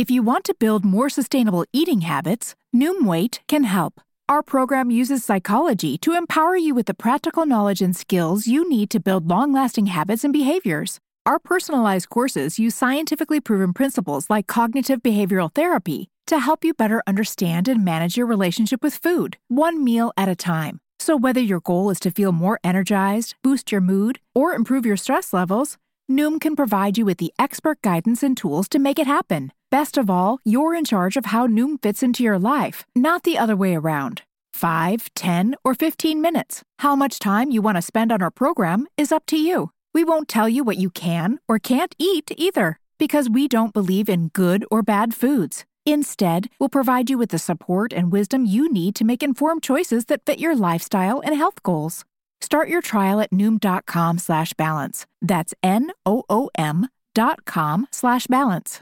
If 0.01 0.09
you 0.09 0.23
want 0.23 0.45
to 0.45 0.55
build 0.55 0.83
more 0.83 1.11
sustainable 1.11 1.63
eating 1.71 2.01
habits, 2.01 2.55
Noom 2.75 3.05
Weight 3.05 3.39
can 3.47 3.65
help. 3.65 4.01
Our 4.27 4.41
program 4.41 4.89
uses 4.89 5.23
psychology 5.23 5.95
to 5.99 6.15
empower 6.15 6.55
you 6.57 6.73
with 6.73 6.87
the 6.87 6.95
practical 6.95 7.45
knowledge 7.45 7.83
and 7.83 7.95
skills 7.95 8.47
you 8.47 8.67
need 8.67 8.89
to 8.89 8.99
build 8.99 9.29
long 9.29 9.53
lasting 9.53 9.85
habits 9.85 10.23
and 10.23 10.33
behaviors. 10.33 10.97
Our 11.27 11.37
personalized 11.37 12.09
courses 12.09 12.57
use 12.57 12.73
scientifically 12.73 13.39
proven 13.39 13.73
principles 13.73 14.27
like 14.27 14.47
cognitive 14.47 15.03
behavioral 15.03 15.53
therapy 15.53 16.07
to 16.25 16.39
help 16.39 16.65
you 16.65 16.73
better 16.73 17.03
understand 17.05 17.67
and 17.67 17.85
manage 17.85 18.17
your 18.17 18.25
relationship 18.25 18.81
with 18.81 18.95
food, 18.95 19.37
one 19.49 19.83
meal 19.83 20.11
at 20.17 20.27
a 20.27 20.35
time. 20.35 20.79
So, 20.97 21.15
whether 21.15 21.41
your 21.41 21.59
goal 21.59 21.91
is 21.91 21.99
to 21.99 22.09
feel 22.09 22.31
more 22.31 22.59
energized, 22.63 23.35
boost 23.43 23.71
your 23.71 23.81
mood, 23.81 24.19
or 24.33 24.53
improve 24.53 24.83
your 24.83 24.97
stress 24.97 25.31
levels, 25.31 25.77
Noom 26.11 26.41
can 26.41 26.55
provide 26.55 26.97
you 26.97 27.05
with 27.05 27.17
the 27.19 27.33
expert 27.39 27.81
guidance 27.81 28.21
and 28.21 28.35
tools 28.35 28.67
to 28.69 28.79
make 28.79 28.99
it 28.99 29.07
happen. 29.07 29.51
Best 29.69 29.97
of 29.97 30.09
all, 30.09 30.39
you're 30.43 30.75
in 30.75 30.83
charge 30.83 31.15
of 31.15 31.25
how 31.25 31.47
Noom 31.47 31.81
fits 31.81 32.03
into 32.03 32.23
your 32.23 32.37
life, 32.37 32.85
not 32.95 33.23
the 33.23 33.37
other 33.37 33.55
way 33.55 33.75
around. 33.75 34.23
5, 34.53 35.09
10, 35.15 35.55
or 35.63 35.73
15 35.73 36.21
minutes. 36.21 36.63
How 36.79 36.95
much 36.95 37.19
time 37.19 37.51
you 37.51 37.61
want 37.61 37.77
to 37.77 37.81
spend 37.81 38.11
on 38.11 38.21
our 38.21 38.31
program 38.31 38.87
is 38.97 39.11
up 39.11 39.25
to 39.27 39.37
you. 39.37 39.71
We 39.93 40.03
won't 40.03 40.27
tell 40.27 40.49
you 40.49 40.63
what 40.63 40.77
you 40.77 40.89
can 40.89 41.39
or 41.47 41.59
can't 41.59 41.95
eat 41.97 42.31
either, 42.35 42.77
because 42.99 43.29
we 43.29 43.47
don't 43.47 43.73
believe 43.73 44.09
in 44.09 44.27
good 44.29 44.65
or 44.69 44.83
bad 44.83 45.13
foods. 45.13 45.65
Instead, 45.85 46.49
we'll 46.59 46.69
provide 46.69 47.09
you 47.09 47.17
with 47.17 47.29
the 47.29 47.39
support 47.39 47.93
and 47.93 48.11
wisdom 48.11 48.45
you 48.45 48.71
need 48.71 48.95
to 48.95 49.05
make 49.05 49.23
informed 49.23 49.63
choices 49.63 50.05
that 50.05 50.25
fit 50.25 50.39
your 50.39 50.55
lifestyle 50.55 51.21
and 51.21 51.35
health 51.35 51.63
goals. 51.63 52.05
Start 52.41 52.69
your 52.69 52.81
trial 52.81 53.21
at 53.21 53.31
noom.com 53.31 54.17
slash 54.17 54.53
balance. 54.53 55.05
That's 55.21 55.53
N-O-O-M 55.63 56.87
dot 57.13 57.45
com 57.45 57.87
slash 57.91 58.27
balance. 58.27 58.81